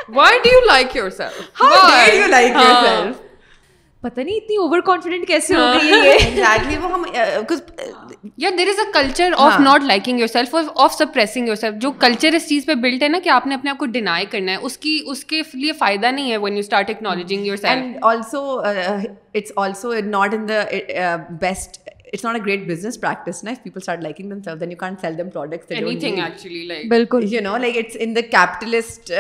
why 0.10 0.39
do 0.39 0.50
you 0.54 0.66
like 0.66 0.96
yourself 1.10 1.62
how 1.62 1.88
do 2.12 2.16
you 2.16 2.27
like 2.27 2.51
yourself 2.86 3.27
پتہ 4.04 4.22
نہیں 4.22 4.36
اتنی 4.36 4.56
اوور 4.58 4.82
کانفیڈنٹ 4.86 5.27
کیسے 5.27 5.56
ہو 5.56 5.62
گئی 5.74 5.92
ہے 5.92 6.10
ایگزیکٹلی 6.10 6.77
وہ 6.82 6.92
ہم 6.92 7.04
یا 8.38 8.50
there 8.58 8.68
is 8.68 8.80
a 8.80 8.86
culture 8.94 9.34
of 9.38 9.60
not 9.60 9.84
liking 9.84 10.20
yourself 10.27 10.56
of 10.75 10.94
suppressing 10.94 11.48
yourself 11.56 11.82
جو 11.82 11.92
کلچر 12.00 12.34
اس 12.34 12.48
چیز 12.50 12.66
پہ 12.66 12.74
بلڈ 12.82 13.04
ہے 13.04 13.08
نا 13.08 13.20
کہ 13.24 13.30
آپ 13.30 13.48
نے 13.48 13.56
اپنے 13.56 13.72
آپ 13.72 13.77
کو 13.77 13.86
ڈینائی 13.96 14.25
کرنا 14.25 14.51
ہے 14.51 14.58
اس 14.62 14.77
کی 14.77 15.00
اس 15.06 15.24
کے 15.24 15.42
لیے 15.54 15.72
فائدہ 15.80 16.12
نہیں 16.12 16.32
ہے 16.32 16.38
when 16.38 16.54
you 16.54 16.60
start 16.60 16.89
acknowledging 16.89 17.46
yourself 17.58 17.72
and 17.74 17.98
also 18.04 18.60
it's 18.60 19.51
also 19.56 19.94
not 20.06 20.34
in 20.34 20.48
the 20.50 21.16
best 21.32 21.80
it's 22.14 22.26
not 22.26 22.36
a 22.36 22.42
great 22.46 22.68
business 22.68 23.00
practice 23.02 23.44
نا 23.44 23.54
people 23.64 23.90
are 23.90 23.98
liking 24.02 24.30
themselves 24.42 24.60
then 24.60 24.72
you 24.72 24.78
can 24.78 24.96
sell 25.02 25.18
them 25.18 25.30
products 25.30 25.72
anything 26.00 26.20
actually 26.20 26.66
like 26.66 26.88
بالکل 26.90 27.26
you 27.34 27.42
know 27.42 27.58
like 27.58 27.78
it's 27.78 27.98
in 28.00 28.14
capitalist 28.14 29.12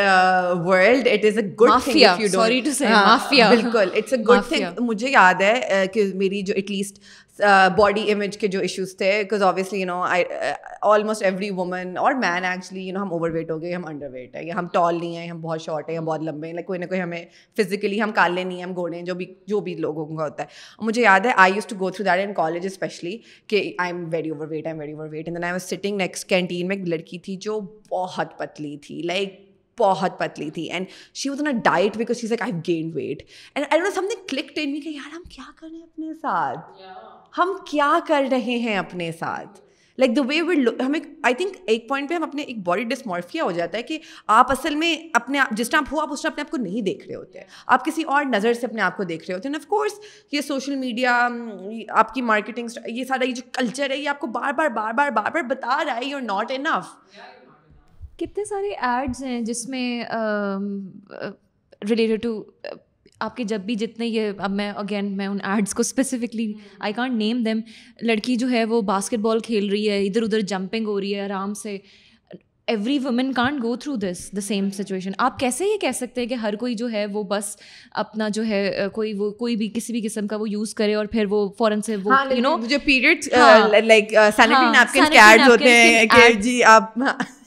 world 0.65 1.07
it 1.11 1.25
is 1.25 1.37
a 1.37 1.43
good 1.61 1.71
thing 1.83 2.27
بالکل 3.49 3.89
it's 3.93 4.13
a 4.13 4.19
good 4.23 4.49
thing 4.49 4.83
مجھے 4.83 5.09
یاد 5.09 5.41
ہے 5.41 5.85
کہ 5.93 6.03
میری 6.15 6.41
جو 6.41 6.53
at 6.53 6.71
least 6.71 6.99
body 7.77 8.11
image 8.11 8.37
کے 8.37 8.47
جو 8.47 8.59
ایشوز 8.59 8.95
تھے 8.97 9.11
because 9.17 9.41
obviously 9.43 9.79
you 9.79 9.85
know 9.87 10.01
I 10.01 10.23
almost 10.81 11.23
every 11.23 11.49
woman 11.51 11.97
اور 11.97 12.13
مین 12.13 12.45
ایکچولی 12.45 12.87
یو 12.87 12.93
نو 12.93 13.01
ہم 13.01 13.11
اوور 13.13 13.29
ویٹ 13.31 13.51
ہو 13.51 13.61
گئے، 13.61 13.73
ہم 13.73 13.85
انڈر 13.87 14.09
ویٹ 14.11 14.35
ہے 14.35 14.43
یا 14.45 14.55
ہم 14.57 14.67
ٹال 14.73 14.97
نہیں 14.99 15.15
ہیں 15.17 15.27
ہم 15.27 15.41
بہت 15.41 15.61
شارٹ 15.61 15.89
ہیں 15.89 15.97
ہم 15.97 16.05
بہت 16.05 16.21
لمبے 16.23 16.47
ہیں 16.47 16.53
لائک 16.53 16.65
کوئی 16.67 16.79
نہ 16.79 16.85
کوئی 16.85 17.01
ہمیں 17.01 17.23
فزیکلی 17.57 18.01
ہم 18.01 18.11
کالے 18.11 18.43
نہیں 18.43 18.57
ہیں، 18.57 18.63
ہم 18.63 18.73
گھوڑے 18.75 18.97
ہیں، 18.97 19.05
جو 19.05 19.15
بھی 19.15 19.25
جو 19.47 19.59
بھی 19.59 19.75
لوگوں 19.75 20.05
کا 20.07 20.23
ہوتا 20.23 20.43
ہے۔ 20.43 20.85
مجھے 20.85 21.01
یاد 21.01 21.25
ہے 21.25 21.31
I 21.37 21.53
use 21.53 21.65
to 21.67 21.75
go 21.79 21.89
through 21.89 22.05
that 22.05 22.27
in 22.27 22.33
college 22.33 22.65
especially 22.65 23.17
کہ 23.47 23.61
I 23.77 23.93
am 23.93 24.03
very 24.11 24.29
overweight 24.47 24.65
I 24.65 24.73
am 24.73 24.79
very 24.79 24.91
overweight 25.09 25.27
and 25.27 25.37
then 25.37 25.43
I 25.43 25.53
was 25.53 25.63
sitting 25.63 25.97
next 25.97 26.29
canteen 26.29 26.67
میں 26.67 26.75
ایک 26.77 26.87
لڑکی 26.87 27.19
تھی 27.19 27.35
جو 27.41 27.59
بہت 27.91 28.37
پتلی 28.37 28.77
تھی 28.77 29.01
لائک 29.05 29.45
بہت 29.77 30.17
پتلی 30.19 30.49
تھی 30.49 30.63
and 30.71 30.85
she 31.13 31.29
was 31.29 31.41
in 31.41 31.57
diet 31.59 31.97
because 31.97 32.17
she's 32.17 32.31
like 32.31 32.41
I 32.41 32.53
gain 32.67 32.91
weight 32.93 33.23
and 33.55 33.67
I 33.69 33.81
don't 33.81 33.95
something 34.07 34.27
clicked 34.27 34.55
in 34.55 34.71
me 34.71 34.79
کہ 34.79 34.89
یار 34.89 35.15
ہم 35.15 35.23
کیا 35.29 35.51
کر 35.55 35.67
رہے 35.67 35.77
ہیں 35.77 35.83
اپنے 35.83 36.13
ساتھ؟ 36.13 37.16
ہم 37.37 37.55
کیا 37.65 37.97
کر 38.07 38.27
رہے 38.31 38.57
ہیں 38.57 38.77
اپنے 38.77 39.11
ساتھ؟ 39.11 39.59
لائک 39.97 40.15
دا 40.15 40.21
وے 40.27 40.41
وڈ 40.41 40.81
ہمیں 40.81 40.99
آئی 41.23 41.33
تھنک 41.33 41.55
ایک 41.65 41.87
پوائنٹ 41.89 42.09
پہ 42.09 42.15
ہم 42.15 42.23
اپنے 42.23 42.41
ایک 42.41 42.57
باڈی 42.63 42.83
ڈسمورفیا 42.83 43.43
ہو 43.43 43.51
جاتا 43.51 43.77
ہے 43.77 43.83
کہ 43.83 43.97
آپ 44.27 44.51
اصل 44.51 44.75
میں 44.75 44.95
اپنے 45.13 45.39
آپ، 45.39 45.51
جس 45.51 45.69
ٹائم 45.69 45.83
ہو، 45.91 45.99
آپ 45.99 46.11
اس 46.11 46.21
ٹائم 46.21 46.31
اپنے 46.31 46.41
آپ 46.41 46.51
کو 46.51 46.57
نہیں 46.57 46.81
دیکھ 46.81 47.07
رہے 47.07 47.15
ہوتے۔ 47.15 47.39
آپ 47.67 47.85
کسی 47.85 48.03
اور 48.03 48.25
نظر 48.25 48.53
سے 48.53 48.65
اپنے 48.67 48.81
آپ 48.81 48.97
کو 48.97 49.03
دیکھ 49.03 49.25
رہے 49.27 49.35
ہوتے۔ 49.35 49.49
ہیں 49.49 49.55
آف 49.55 49.67
کورس 49.67 49.99
یہ 50.31 50.41
سوشل 50.41 50.75
میڈیا 50.75 51.27
آپ 51.89 52.13
کی 52.13 52.21
مارکیٹنگ 52.21 52.67
یہ 52.85 53.03
سارا، 53.03 53.25
یہ 53.25 53.33
جو 53.33 53.41
کلچر 53.53 53.91
ہے، 53.91 53.97
یہ 53.97 54.09
آپ 54.09 54.19
کو 54.19 54.27
بار 54.27 54.53
بار 54.53 54.69
بار 54.69 54.93
بار 54.93 55.09
بار 55.11 55.31
بار 55.31 55.43
بتا 55.43 55.83
رہا 55.85 55.95
ہے 55.95 56.05
یو 56.05 56.19
ناٹ 56.19 56.51
انف 56.51 56.95
کتنے 58.19 58.45
سارے 58.45 58.69
ایڈز 58.69 59.23
ہیں 59.23 59.41
جس 59.41 59.67
میں 59.69 60.03
ریلیٹڈ 61.89 62.23
ٹو 62.23 62.43
آپ 63.19 63.37
کے 63.37 63.43
جب 63.43 63.61
بھی 63.61 63.75
جتنے 63.75 64.07
یہ 64.07 64.31
اب 64.37 64.51
میں 64.51 64.71
اگین 64.71 65.17
میں 65.17 65.27
ان 65.27 65.37
ایڈس 65.43 65.73
کو 65.73 65.81
specifically 65.81 66.53
I 66.79 66.93
can't 66.93 67.13
name 67.13 67.43
them 67.43 67.61
لڑکی 68.01 68.35
جو 68.35 68.49
ہے 68.49 68.65
وہ 68.65 68.81
باسکٹ 68.81 69.19
بال 69.19 69.39
کھیل 69.39 69.69
رہی 69.69 69.89
ہے 69.89 70.03
ادھر 70.03 70.23
ادھر 70.23 70.39
جمپنگ 70.39 70.85
ہو 70.85 71.01
رہی 71.01 71.15
ہے 71.15 71.21
آرام 71.21 71.53
سے. 71.53 71.77
Every 72.67 72.99
woman 72.99 73.33
can't 73.33 73.63
go 73.63 73.75
through 73.75 73.95
this 73.95 74.29
the 74.35 74.41
same 74.41 74.69
situation 74.69 75.11
آپ 75.17 75.39
کیسے 75.39 75.65
یہ 75.65 75.77
کہہ 75.77 75.91
سکتے 75.95 76.21
ہیں 76.21 76.27
کہ 76.27 76.33
ہر 76.33 76.55
کوئی 76.55 76.75
جو 76.75 76.91
ہے 76.91 77.05
وہ 77.05 77.23
بس 77.23 77.57
اپنا 77.91 78.29
جو 78.29 78.45
ہے 78.45 78.85
کوئی 78.93 79.13
وہ 79.13 79.31
کوئی 79.31 79.55
بھی 79.55 79.69
کسی 79.73 79.93
بھی 79.93 80.01
قسم 80.01 80.27
کا 80.27 80.35
وہ 80.35 80.49
یوز 80.49 80.73
کرے 80.73 80.93
اور 80.93 81.05
پھر 81.05 81.25
وہ 81.29 81.49
فوراً 81.57 81.81
سے 81.81 81.95
وہ 81.95 82.13
یو 82.31 82.41
نو 82.41 82.57
جو 82.69 82.77
پیریڈ 82.85 83.27
لائک 83.83 84.15
ہوتے 85.47 85.69
ہیں 85.69 86.05
کہ 86.05 86.33
جی 86.33 86.63
آپ 86.63 86.97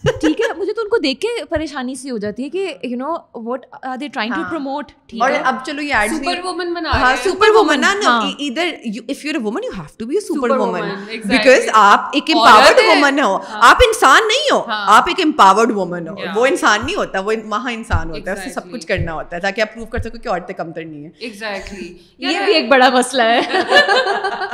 ٹھیک 0.04 0.40
ہے 0.40 0.46
مجھے 0.56 0.72
تو 0.72 0.82
ان 0.82 0.88
کو 0.88 0.98
دیکھ 0.98 1.20
کے 1.20 1.28
پریشانی 1.44 1.94
سی 1.94 2.10
ہو 2.10 2.18
جاتی 2.18 2.44
ہے 2.44 2.48
کہ 2.50 2.62
you 2.82 2.96
know 2.98 3.14
what 3.44 3.64
are 3.82 3.96
they 3.96 4.08
trying 4.08 4.32
to 4.34 4.42
promote 4.50 4.92
اور 5.20 5.30
اب 5.44 5.56
چلو 5.66 5.82
یہ 5.82 5.94
ایڈ 5.94 6.10
سپر 6.12 6.38
وومن 6.44 6.72
بنا 6.74 6.90
ہاں 6.92 7.14
سپر 7.24 7.50
وومن 7.54 7.80
نا 7.80 7.90
ادھر 8.38 8.70
if 9.08 9.24
you 9.24 9.32
woman 9.42 9.64
you 9.64 9.70
have 9.76 9.84
to 9.98 10.06
be 10.06 10.20
super 10.20 10.50
woman 10.50 10.88
because 11.24 11.68
آپ 11.74 12.08
ایک 12.12 12.30
امپاورڈ 12.34 12.78
وومن 12.86 13.20
ہو۔ 13.20 13.36
آپ 13.62 13.82
انسان 13.86 14.28
نہیں 14.28 14.52
ہو 14.52 14.62
آپ 14.68 15.08
ایک 15.08 15.20
امپاورڈ 15.24 15.70
وومن 15.70 16.08
ہو۔ 16.08 16.14
وہ 16.34 16.46
انسان 16.46 16.80
نہیں 16.86 16.96
ہوتا 16.96 17.20
وہ 17.20 17.32
وہاں 17.44 17.72
انسان 17.72 18.10
ہوتا 18.10 18.30
ہے۔ 18.30 18.36
اس 18.36 18.44
سے 18.44 18.50
سب 18.50 18.70
کچھ 18.72 18.86
کرنا 18.86 19.12
ہوتا 19.12 19.36
ہے 19.36 19.40
تاکہ 19.40 19.60
آپ 19.60 19.74
پروو 19.74 19.86
کر 19.86 19.98
سکو 19.98 20.18
کہ 20.18 20.28
عورتیں 20.28 20.54
کمتر 20.54 20.84
نہیں 20.84 21.02
ہیں۔ 21.02 21.10
ایگزیکٹلی 21.18 21.94
یہ 22.18 22.38
بھی 22.44 22.54
ایک 22.54 22.68
بڑا 22.68 22.88
مسئلہ 22.90 23.22
ہے۔ 23.22 23.40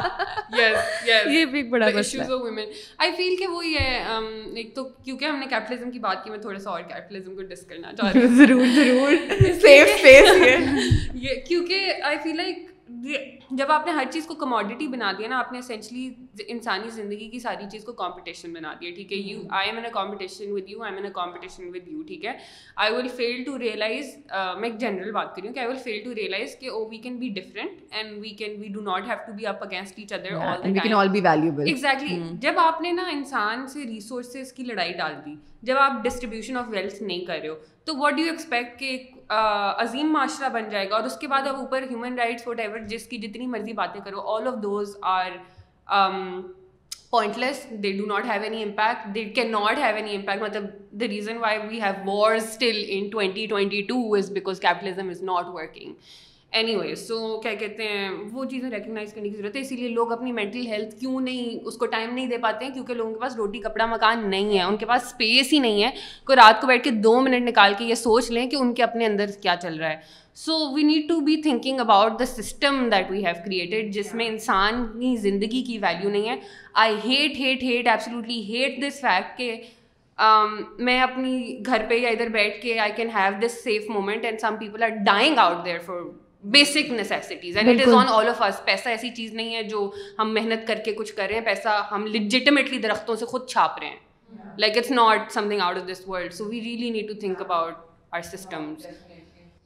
یہ 0.58 1.44
بھی 1.44 1.58
ایک 1.58 1.68
بڑا 1.68 1.86
ہے۔ 1.86 1.92
آئی 2.98 3.10
فیل 3.16 3.36
کہ 3.38 3.46
وہ 3.46 3.66
یہ 3.66 3.78
ایک 4.56 4.74
تو 4.74 4.84
کیونکہ 4.84 5.24
ہم 5.24 5.38
نے 5.38 5.46
کیپٹلزم 5.50 5.90
کی 5.90 5.98
بات 5.98 6.24
کی 6.24 6.30
میں 6.30 6.38
تھوڑا 6.38 6.58
سا 6.58 6.70
اور 6.70 6.80
کیپٹلزم 6.80 7.34
کو 7.36 7.42
ڈس 7.42 7.66
کرنا 7.66 7.92
چاہ 7.92 8.12
رہی 8.12 8.26
ہوں۔ 8.26 8.34
ضرور 8.46 8.66
ضرور۔ 8.76 9.12
سیف 9.60 10.04
یہ۔ 11.14 11.34
کیونکہ 11.48 11.92
آئی 12.02 12.16
فیل 12.22 12.36
لائک 12.36 12.58
جب 13.50 13.70
آپ 13.70 13.86
نے 13.86 13.92
ہر 13.92 14.04
چیز 14.10 14.26
کو 14.26 14.34
کموڈیٹی 14.34 14.86
بنا 14.88 15.12
دیا 15.12 15.28
نا 15.28 15.38
آپ 15.38 15.52
نے 15.52 15.58
اسینچلی 15.58 16.14
انسانی 16.48 16.88
زندگی 16.88 17.28
کی 17.30 17.38
ساری 17.38 17.64
چیز 17.72 17.84
کو 17.84 17.92
کمپٹیشن 17.92 18.52
بنا 18.52 18.74
دیا 18.80 18.90
ٹھیک 18.94 19.12
ہے؟ 19.12 19.18
You 19.18 19.42
I 19.50 19.68
am 19.68 19.76
in 19.76 19.84
a 19.84 19.90
competition 19.90 20.52
with 20.52 20.68
you 20.68 20.82
I 20.82 20.92
am 20.92 20.96
in 20.96 21.06
a 21.06 21.12
competition 21.14 21.68
with 21.68 21.88
you 21.88 22.02
ٹھیک 22.02 22.24
ہے؟ 22.24 22.32
I 22.76 22.94
will 22.94 23.08
feel 23.08 23.42
to 23.44 23.58
realise 23.58 24.16
میں 24.58 24.68
ایک 24.68 24.78
جنرل 24.78 25.12
بات 25.12 25.36
کری 25.36 25.46
ہوں 25.46 25.54
کہ 25.54 25.58
I 25.58 25.68
will 25.68 25.76
feel 25.76 26.04
to 26.04 26.14
realise 26.14 26.56
کہ 26.58 26.70
او 26.70 26.88
we 26.88 26.98
can 26.98 27.16
be 27.16 27.28
different 27.28 27.70
and 27.90 28.18
we 28.18 28.30
can 28.30 28.60
we 28.60 28.68
do 28.68 28.80
not 28.80 29.08
have 29.08 29.16
to 29.26 29.32
be 29.32 29.46
up 29.46 29.64
against 29.64 29.98
each 29.98 30.12
other 30.12 30.32
exactly 31.66 32.20
جب 32.32 32.58
آپ 32.58 32.80
نے 32.80 32.92
نا 32.92 33.08
انسان 33.12 33.66
سے 33.66 33.84
ریسورسز 33.84 34.52
کی 34.52 34.62
لڑائی 34.62 34.92
ڈال 34.92 35.14
دی 35.26 35.34
جب 35.62 35.76
آپ 35.76 35.92
ڈسٹریبیوشن 36.04 36.56
آف 36.56 36.64
ویلتھ 36.68 37.02
نہیں 37.02 37.24
کر 37.24 37.38
رہے 37.42 37.48
ہو 37.48 37.54
تو 37.84 37.96
واٹ 37.96 38.12
ڈو 38.12 38.22
یو 38.22 38.30
ایکسپیکٹ 38.30 38.78
کہ 38.78 38.98
عظیم 39.30 40.12
معاشرہ 40.12 40.48
بن 40.48 40.68
جائے 40.70 40.88
گا 40.90 40.96
اور 40.96 41.04
اس 41.04 41.16
کے 41.18 41.26
بعد 41.26 41.46
اب 41.46 41.56
اوپر 41.56 41.82
ہیومن 41.90 42.18
رائٹس 42.18 42.46
وٹ 42.48 42.60
ایور 42.60 42.78
جس 42.88 43.06
کی 43.06 43.16
جتنی 43.18 43.46
مرضی 43.46 43.72
باتیں 43.72 44.00
کرو 44.04 44.20
all 44.34 44.48
of 44.48 44.62
those 44.62 44.96
are 45.02 45.30
pointless 47.38 47.66
they 47.82 47.92
do 47.92 48.06
not 48.06 48.24
have 48.24 48.42
any 48.42 48.62
impact 48.62 49.14
they 49.14 49.24
can 49.34 49.50
not 49.52 49.78
have 49.78 49.96
any 49.96 50.16
impact 50.16 50.42
مطلب 50.42 50.64
the 51.00 51.08
reason 51.08 51.36
why 51.36 51.58
we 51.68 51.80
have 51.82 52.10
wars 52.10 52.42
still 52.42 52.82
in 52.88 53.08
twenty 53.08 53.46
twenty 53.46 53.82
two 53.82 54.14
is 54.14 54.30
because 54.30 54.60
capitalism 54.60 55.08
is 55.08 55.22
not 55.22 55.48
working 55.48 55.92
anyway 56.76 56.94
so 56.94 57.16
کیا 57.40 57.52
کہتے 57.54 57.88
ہیں؟ 57.88 58.08
وہ 58.32 58.44
چیزیں 58.44 58.68
recognise 58.70 59.12
کرنے 59.12 59.28
کی 59.28 59.36
ضرورت 59.36 59.56
ہے، 59.56 59.60
اسی 59.60 59.76
لیے 59.76 59.88
لوگ 59.88 60.12
اپنی 60.12 60.32
مینٹل 60.32 60.66
ہیلتھ 60.66 60.94
کیوں 61.00 61.20
نہیں، 61.20 61.58
اس 61.66 61.76
کو 61.76 61.86
ٹائم 61.86 62.14
نہیں 62.14 62.26
دے 62.26 62.38
پاتے 62.38 62.64
ہیں؟ 62.64 62.72
کیونکہ 62.72 62.94
لوگوں 62.94 63.12
کے 63.14 63.20
پاس 63.20 63.36
روٹی، 63.36 63.58
کپڑا، 63.58 63.86
مکان 63.86 64.28
نہیں 64.30 64.56
ہے، 64.58 64.62
ان 64.62 64.76
کے 64.76 64.86
پاس 64.86 65.02
اسپیس 65.02 65.52
ہی 65.52 65.58
نہیں 65.58 65.82
ہے۔ 65.84 65.90
کوئی 66.26 66.36
رات 66.36 66.60
کو 66.60 66.66
بیٹھ 66.66 66.84
کے 66.84 66.90
دو 66.90 67.20
منٹ 67.20 67.48
نکال 67.48 67.74
کے 67.78 67.84
یہ 67.84 67.94
سوچ 67.94 68.30
لیں 68.30 68.46
کہ 68.50 68.56
ان 68.56 68.74
کے 68.74 68.82
اپنے 68.82 69.06
اندر 69.06 69.30
کیا 69.42 69.54
چل 69.62 69.78
رہا 69.78 69.90
ہے۔ 69.90 70.24
So 70.34 70.58
we 70.74 70.82
need 70.82 71.08
to 71.08 71.20
be 71.20 71.40
thinking 71.42 71.80
about 71.80 72.18
the 72.20 72.26
system 72.26 72.88
that 72.92 73.10
we 73.10 73.24
have 73.26 73.34
created 73.44 73.92
جس 73.94 74.14
میں 74.14 74.26
انسانی 74.26 75.16
زندگی 75.16 75.62
کی 75.62 75.78
ویلیو 75.78 76.10
نہیں 76.10 76.28
ہے۔ 76.28 76.36
I 76.74 76.94
hate 77.04 77.38
hate 77.38 77.62
hate 77.62 77.88
absolutely 77.88 78.40
hate 78.42 78.82
this 78.82 79.00
fact 79.00 79.38
کہ 79.38 79.54
um, 80.18 80.60
میں 80.78 81.00
اپنی 81.00 81.58
گھر 81.66 81.82
پہ 81.88 81.94
یا 81.94 82.08
ادھر 82.08 82.28
بیٹھ 82.28 82.62
کے 82.62 82.78
I 82.78 82.92
can 82.96 83.10
have 83.14 83.32
this 83.46 83.62
safe 83.64 83.90
moment 83.90 84.24
and 84.24 84.40
some 84.40 84.56
people 84.60 84.82
are 84.82 84.96
dying 85.06 85.38
out 85.38 85.64
there 85.64 85.78
for 85.78 86.00
basic 86.50 86.90
necessities 86.90 87.56
and 87.56 87.68
it 87.68 87.88
is 87.88 87.94
on 87.94 88.06
all 88.08 88.28
of 88.28 88.42
us 88.42 88.64
پیسہ 88.64 88.88
ایسی 88.88 89.10
چیز 89.10 89.34
نہیں 89.34 89.54
ہے 89.54 89.62
جو 89.62 89.90
ہم 90.18 90.34
محنت 90.34 90.66
کر 90.66 90.78
کے 90.84 90.92
کچھ 90.92 91.14
کر 91.14 91.26
رہے 91.26 91.34
ہیں 91.34 91.44
پیسہ 91.44 91.88
ہم 91.90 92.06
لجٹمیٹلی 92.06 92.78
درختوں 92.78 93.16
سے 93.16 93.24
خود 93.24 93.48
چھاپ 93.48 93.78
رہے 93.78 93.88
ہیں۔ 93.88 93.96
Like 94.58 94.78
it's 94.78 94.90
not 94.90 95.32
something 95.48 95.60
out 95.60 95.76
of 95.76 95.88
this 95.88 96.08
world 96.08 96.34
so 96.34 96.44
we 96.44 96.60
really 96.60 96.90
need 96.90 97.08
to 97.08 97.14
think 97.14 97.40
about 97.40 97.74
our 98.10 98.20
systems 98.22 98.86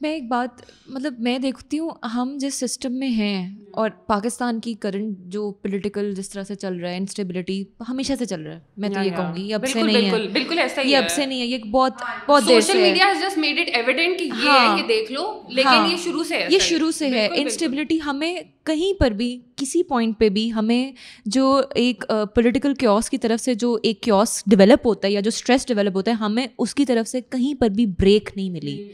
میں 0.01 0.13
ایک 0.13 0.23
بات 0.27 0.61
مطلب 0.89 1.19
میں 1.19 1.39
دیکھتی 1.39 1.79
ہوں 1.79 1.89
ہم 2.07 2.37
جس 2.39 2.53
سسٹم 2.55 2.93
میں 2.93 3.07
ہیں 3.07 3.55
اور 3.71 3.89
پاکستان 3.89 4.59
کی 4.59 4.73
کرنٹ 4.73 5.17
جو 5.25 5.51
پولیٹیکل 5.51 6.13
جس 6.15 6.29
طرح 6.29 6.43
سے 6.43 6.55
چل 6.55 6.75
رہا 6.75 6.89
ہے 6.89 6.97
انسٹیبلٹی 6.97 7.63
ہمیشہ 7.89 8.13
سے 8.19 8.25
چل 8.25 8.41
رہا 8.41 8.53
ہے۔ 8.53 8.59
میں 8.77 8.89
تو 8.89 9.03
یہ 9.03 9.09
کہوں 9.09 9.35
گی 9.35 9.41
یہ 9.41 9.55
اب 9.55 9.67
سے 9.67 9.83
نہیں 9.83 10.11
ہے۔ 10.11 10.27
بالکل 10.27 10.59
ایسا 10.59 10.81
یہ 10.81 10.97
اب 10.97 11.09
سے 11.09 11.25
نہیں 11.25 11.41
ہے 11.41 11.45
یہ 11.45 11.57
بہت 11.57 11.93
بہت 12.27 12.47
دیر 12.47 12.61
سے 12.61 12.73
media 12.73 13.07
has 13.07 13.21
just 13.21 13.37
made 13.37 13.59
it 13.59 13.75
evident 13.75 14.19
کہ 14.19 14.23
یہ 14.23 14.49
ہے 14.49 14.81
یہ 14.81 14.87
دیکھ 14.87 15.11
لو 15.11 15.41
لیکن 15.49 15.91
یہ 15.91 15.97
شروع 16.03 16.23
سے 16.23 16.45
یہ 16.49 16.59
شروع 16.59 16.91
سے 16.91 17.09
ہے۔ 17.09 17.27
انسٹیبلٹی 17.35 17.99
ہمیں 18.05 18.35
کہیں 18.63 18.99
پر 18.99 19.11
بھی 19.11 19.39
کسی 19.55 19.83
پوائنٹ 19.83 20.19
پہ 20.19 20.29
بھی 20.29 20.53
ہمیں 20.53 20.91
جو 21.25 21.61
ایک 21.75 22.05
پولیٹیکل 22.35 22.73
کیوس 22.73 23.09
کی 23.09 23.17
طرف 23.17 23.41
سے 23.41 23.53
جو 23.53 23.77
ایک 23.83 24.01
کیوس 24.01 24.43
ڈیولپ 24.45 24.87
ہوتا 24.87 25.07
ہے 25.07 25.13
یا 25.13 25.19
جو 25.19 25.27
اسٹریس 25.27 25.67
ڈیولپ 25.67 25.95
ہوتا 25.95 26.11
ہے 26.11 26.15
ہمیں 26.15 26.47
اس 26.57 26.75
کی 26.75 26.85
طرف 26.85 27.07
سے 27.07 27.21
کہیں 27.21 27.53
پر 27.59 27.69
بھی 27.69 27.85
بریک 27.85 28.29
نہیں 28.35 28.49
ملی۔ 28.49 28.89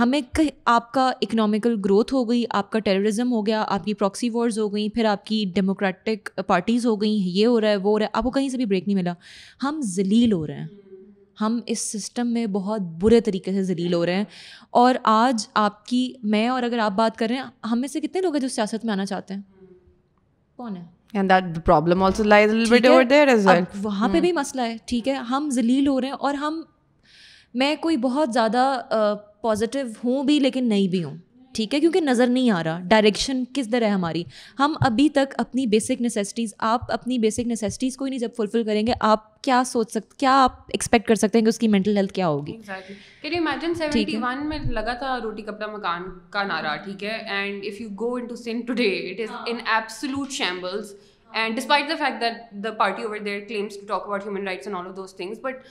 ہمیں 0.00 0.20
آپ 0.64 0.92
کا 0.92 1.12
اکنامیکل 1.20 1.76
گروتھ 1.84 2.14
ہو 2.14 2.30
گئی 2.30 2.44
آپ 2.50 2.72
کا 2.72 2.78
ٹیررزم 2.78 3.32
ہو 3.32 3.46
گیا 3.46 3.64
آپ 3.68 3.84
کی 3.84 3.94
پراکسی 3.94 4.30
وارز 4.30 4.58
ہو 4.58 4.74
گئیں 4.74 4.88
پھر 4.88 5.04
آپ 5.04 5.26
کی 5.26 5.44
ڈیموکریٹک 5.54 6.40
پارٹیز 6.46 6.86
ہو 6.86 7.00
گئیں 7.00 7.12
یہ 7.12 7.46
ہو 7.46 7.60
رہا 7.60 7.68
ہے 7.68 7.76
وہ 7.76 7.82
ہو 7.82 7.98
رہا 7.98 8.06
ہے 8.06 8.10
آپ 8.12 8.22
کو 8.22 8.30
کہیں 8.30 8.48
سے 8.48 8.56
بھی 8.56 8.64
بریک 8.64 8.88
نہیں 8.88 8.96
ملا۔ 8.96 9.12
ہم 9.62 9.80
ذلیل 9.82 10.32
ہو 10.32 10.46
رہے 10.46 10.60
ہیں۔ 10.60 10.66
ہم 11.40 11.60
اس 11.66 11.92
سسٹم 11.92 12.26
میں 12.26 12.46
بہت 12.46 12.80
برے 12.80 13.20
طریقے 13.20 13.52
سے 13.52 13.62
ذلیل 13.62 13.94
ہو 13.94 14.06
رہے 14.06 14.14
ہیں۔ 14.14 14.24
اور 14.70 14.94
آج 15.04 15.48
آپ 15.54 15.86
کی 15.86 16.12
میں 16.22 16.48
اور 16.48 16.62
اگر 16.62 16.78
آپ 16.78 16.92
بات 16.92 17.16
کر 17.18 17.26
رہے 17.28 17.36
ہیں 17.36 17.66
ہم 17.72 17.80
میں 17.80 17.88
سے 17.88 18.00
کتنے 18.00 18.20
لوگ 18.20 18.32
ہیں 18.32 18.40
جو 18.40 18.48
سیاست 18.48 18.84
میں 18.84 18.92
آنا 18.92 19.06
چاہتے 19.06 19.34
ہیں؟ 19.34 19.40
کون 20.56 20.76
ہے؟ 20.76 20.84
وہاں 23.82 24.08
پہ 24.08 24.20
بھی 24.20 24.32
مسئلہ 24.32 24.62
ہے 24.62 24.76
ٹھیک 24.84 25.08
ہے 25.08 25.12
ہم 25.12 25.48
ذلیل 25.52 25.88
ہو 25.88 26.00
رہے 26.00 26.08
ہیں 26.08 26.14
اور 26.14 26.34
ہم 26.34 26.62
میں 27.54 27.76
کوئی 27.80 27.96
بہت 27.96 28.32
زیادہ 28.32 28.76
پازیٹیو 29.44 29.86
ہوں 30.04 30.24
بھی 30.24 30.38
لیکن 30.40 30.68
نہیں 30.68 30.88
بھی 30.88 31.04
ہوں۔ 31.04 31.16
ٹھیک 31.54 31.74
ہے؟ 31.74 31.80
کیونکہ 31.80 32.00
نظر 32.00 32.26
نہیں 32.26 32.50
آ 32.50 32.62
رہا۔ 32.64 32.78
ڈائریکشن 32.88 33.42
کس 33.54 33.68
طرح 33.70 33.84
ہے 33.84 33.90
ہماری؟ 33.90 34.22
ہم 34.58 34.74
ابھی 34.80 35.08
تک 35.08 35.34
اپنی 35.38 35.66
بیسک 35.66 36.00
نیسیسٹیز 36.00 36.54
آپ 36.68 36.92
اپنی 36.92 37.18
بیسک 37.18 37.46
نیسیسٹیز 37.46 37.96
کو 37.96 38.04
ہی 38.04 38.10
نہیں 38.10 38.20
جب 38.20 38.34
فلفل 38.36 38.64
کریں 38.64 38.86
گے 38.86 38.92
آپ 39.00 39.42
کیا 39.42 39.62
سوچ 39.66 39.90
سکتے 39.90 40.16
کیا 40.18 40.32
آپ 40.44 40.56
ایکسپیکٹ 40.68 41.06
کر 41.08 41.14
سکتے 41.14 41.38
ہیں 41.38 41.44
کہ 41.44 41.48
اس 41.48 41.58
کی 41.58 41.68
مینٹل 41.68 41.96
ہیلتھ 41.96 42.12
کیا 42.12 42.28
ہوگی؟ 42.28 42.56
امیجن 43.36 43.74
سیونٹی 43.74 44.16
ون 44.22 44.48
میں 44.48 44.58
لگا 44.70 44.94
تھا 44.94 45.18
روٹی 45.22 45.42
کپڑا 45.42 45.66
مکان 45.66 46.08
کا 46.30 46.42
نعرہ 46.42 46.76
ٹھیک 46.84 47.04
ہے؟ 47.04 47.16
And 47.28 47.64
if 47.66 47.80
you 47.80 47.88
go 48.00 48.14
into 48.26 48.36
Sindh 48.36 48.60
today 48.60 48.90
it 49.10 49.20
is 49.20 49.36
in 49.46 49.56
absolute 49.66 50.32
shambles 50.32 50.94
and 51.32 51.56
despite 51.56 51.88
the 51.88 51.94
fact 51.98 52.20
that 52.20 52.64
the 52.64 52.70
party 52.78 53.02
over 53.02 53.18
there 53.24 53.40
claims 53.48 53.76
to 53.76 53.86
talk 53.86 54.02
about 54.02 54.26
human 54.26 54.46
rights 54.46 54.66
and 54.66 54.78
all 54.78 54.86
of 54.86 54.96
those 54.96 55.14
things 55.16 55.38
but 55.42 55.66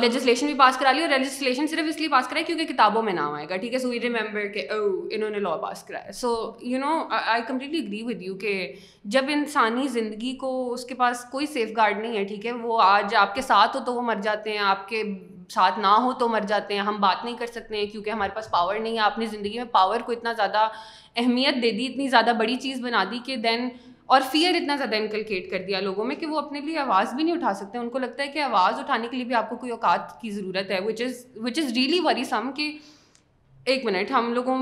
legislation 0.00 0.46
بھی 0.46 0.54
پاس 0.54 0.76
کرا 0.76 0.92
لی 0.92 1.02
اور 1.02 1.10
legislation 1.10 1.66
صرف 1.66 1.88
اس 1.88 1.98
لیے 1.98 2.08
پاس 2.08 2.28
کرائی 2.28 2.44
کیونکہ 2.44 2.64
کتابوں 2.64 3.02
میں 3.02 3.12
نام 3.12 3.34
آئے 3.34 3.46
گا، 3.48 3.56
ٹھیک 3.56 3.74
ہے؟ 3.74 3.78
سو 3.78 3.88
وی 3.88 4.00
ریمبر 4.00 4.46
کہ 4.46 4.66
او 4.70 5.08
انہوں 5.10 5.30
نے 5.30 5.38
لا 5.38 5.56
پاس 5.56 5.82
کرایا۔ 5.84 6.12
So 6.12 6.52
you 6.60 6.78
know 6.78 7.02
I 7.10 7.42
completely 7.48 7.78
agree 7.78 8.02
with 8.02 8.22
you 8.22 8.34
کہ 8.34 8.72
جب 9.04 9.24
انسانی 9.28 9.88
زندگی 9.88 10.36
کو 10.36 10.72
اس 10.72 10.84
کے 10.84 10.94
پاس 10.94 11.24
کوئی 11.30 11.46
سیف 11.46 11.76
گارڈ 11.76 11.98
نہیں 11.98 12.16
ہے، 12.16 12.24
ٹھیک 12.24 12.46
ہے؟ 12.46 12.52
وہ 12.52 12.80
آج 12.82 13.14
آپ 13.14 13.34
کے 13.34 13.42
ساتھ 13.42 13.76
ہو 13.76 13.82
تو 13.84 13.94
وہ 13.94 14.02
مر 14.02 14.20
جاتے 14.22 14.50
ہیں، 14.50 14.58
آپ 14.58 14.88
کے 14.88 15.02
ساتھ 15.48 15.78
نہ 15.78 15.86
ہو 15.86 16.12
تو 16.12 16.28
مر 16.28 16.40
جاتے 16.40 16.74
ہیں، 16.74 16.80
ہم 16.80 16.96
بات 17.00 17.24
نہیں 17.24 17.36
کر 17.36 17.46
سکتے 17.46 17.76
ہیں 17.76 17.86
کیونکہ 17.86 18.10
ہمارے 18.10 18.34
پاس 18.34 18.50
پاور 18.50 18.78
نہیں 18.78 18.94
ہے۔ 18.94 19.00
اپنی 19.00 19.26
زندگی 19.26 19.56
میں 19.56 19.66
پاور 19.72 20.00
کو 20.00 20.12
اتنا 20.12 20.32
زیادہ 20.32 20.68
اہمیت 21.16 21.62
دے 21.62 21.70
دی، 21.70 21.86
اتنی 21.86 22.08
زیادہ 22.08 22.32
بڑی 22.38 22.56
چیز 22.56 22.80
بنا 22.80 23.04
دی 23.10 23.18
کہ 23.24 23.36
دین 23.36 23.68
اور 24.08 24.20
فیئر 24.30 24.54
اتنا 24.54 24.76
زیادہ 24.76 24.96
انکلکیٹ 24.96 25.50
کر 25.50 25.62
دیا 25.66 25.80
لوگوں 25.80 26.04
میں 26.04 26.16
کہ 26.16 26.26
وہ 26.26 26.38
اپنے 26.38 26.60
لیے 26.60 26.78
آواز 26.78 27.14
بھی 27.14 27.24
نہیں 27.24 27.34
اٹھا 27.34 27.52
سکتے۔ 27.54 27.78
ان 27.78 27.88
کو 27.90 27.98
لگتا 27.98 28.22
ہے 28.22 28.28
کہ 28.28 28.38
آواز 28.38 28.78
اٹھانے 28.78 29.08
کے 29.08 29.16
لیے 29.16 29.24
بھی 29.24 29.34
آپ 29.34 29.48
کو 29.50 29.56
کوئی 29.56 29.72
اوقات 29.72 30.20
کی 30.20 30.30
ضرورت 30.30 30.70
ہے 30.70 30.80
which 30.80 31.02
is 31.02 31.26
which 31.36 31.58
is 31.58 31.72
really 31.72 32.00
وری 32.00 32.24
سم 32.24 32.50
کہ 32.56 32.78
ایک 33.66 33.84
منٹ، 33.84 34.10
ہم 34.10 34.32
لوگوں 34.32 34.56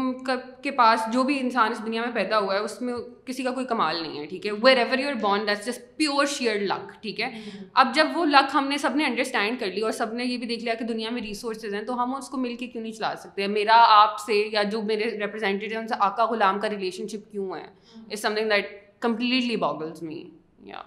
کے 0.63 0.71
پاس 0.71 1.01
جو 1.13 1.23
بھی 1.23 1.39
انسان 1.41 1.73
اس 1.73 1.85
دنیا 1.87 2.03
میں 2.03 2.11
پیدا 2.15 2.39
ہوا 2.39 2.55
ہے، 2.55 2.59
اس 2.59 2.81
میں 2.83 2.95
کسی 3.27 3.43
کا 3.43 3.51
کوئی 3.51 3.67
کمال 3.67 4.03
نہیں 4.03 4.19
ہے، 4.19 4.27
ٹھیک 4.27 4.47
ہے؟ 4.47 4.53
Wherever 4.77 4.99
you're 4.99 5.15
born 5.15 5.47
that's 5.47 5.67
just 5.67 5.97
pure 5.97 6.27
sheer 6.27 6.61
luck 6.61 7.03
ٹھیک 7.03 7.21
ہے؟ 7.21 7.31
اب 7.75 7.89
جب 7.95 8.07
وہ 8.15 8.25
لک 8.25 8.55
ہم 8.55 8.69
نے 8.69 8.79
سب 8.79 8.97
نے 8.97 9.05
انڈرسٹینڈ 9.05 9.61
کر 9.61 9.67
لی 9.67 9.81
اور 9.81 9.93
سب 9.93 10.15
نے 10.15 10.25
یہ 10.25 10.39
بھی 10.39 10.47
دیکھ 10.47 10.65
لیا 10.65 10.75
کہ 10.75 10.85
دنیا 10.85 11.11
میں 11.11 11.23
ریسورسز 11.23 11.75
ہیں، 11.75 11.83
تو 11.83 12.03
ہم 12.03 12.15
اس 12.15 12.29
کو 12.29 12.37
مل 12.37 12.57
کے 12.57 12.67
کیوں 12.67 12.83
نہیں 12.83 12.93
چلا 12.93 13.15
سکتے؟ 13.17 13.47
میرا 13.47 13.85
آپ 13.89 14.21
سے 14.21 14.35
یا 14.53 14.63
جو 14.63 14.83
میرے 14.83 15.11
ریپرزینٹیو 15.11 15.71
ہیں، 15.71 15.79
ان 15.79 15.89
سے 15.89 15.95
آقا 15.99 16.25
غلام 16.25 16.61
کا 16.61 16.71
ریلیشن 16.71 17.09
شپ 17.09 17.31
کیوں 17.33 17.55
ہے؟ 17.57 17.67
Is 18.11 18.21
something 18.35 18.49
that 18.49 18.84
completely 19.03 19.57
boggles 19.57 20.03
me 20.03 20.23
یا 20.65 20.83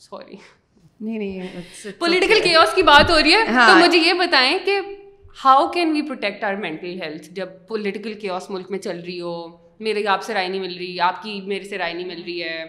سوری 0.00 0.36
نہیں 1.00 1.18
نہیں 1.18 1.92
پولیٹیکل 1.98 2.40
کیوس 2.42 2.74
کی 2.74 2.82
بات 2.82 3.10
ہو 3.10 3.18
رہی 3.18 3.32
ہے 3.32 3.44
تو 3.46 3.78
مجھے 3.78 3.98
یہ 3.98 4.12
بتائیں 4.12 4.58
کہ 4.64 4.80
how 5.44 5.66
can 5.70 5.92
we 5.92 6.02
protect 6.02 6.44
our 6.44 6.54
mental 6.54 7.00
health 7.02 7.28
جب 7.30 7.48
پولیٹیکل 7.68 8.14
کیوس 8.14 8.50
ملک 8.50 8.70
میں 8.70 8.78
چل 8.78 9.00
رہی 9.00 9.20
ہو 9.20 9.34
میرے 9.80 10.06
آپ 10.06 10.22
سے 10.22 10.34
رائے 10.34 10.48
نہیں 10.48 10.60
مل 10.60 10.76
رہی 10.76 11.00
آپ 11.00 11.22
کی 11.22 11.40
میرے 11.40 11.64
سے 11.64 11.78
رائے 11.78 11.94
نہیں 11.94 12.06
مل 12.06 12.22
رہی 12.22 12.42
ہے 12.42 12.64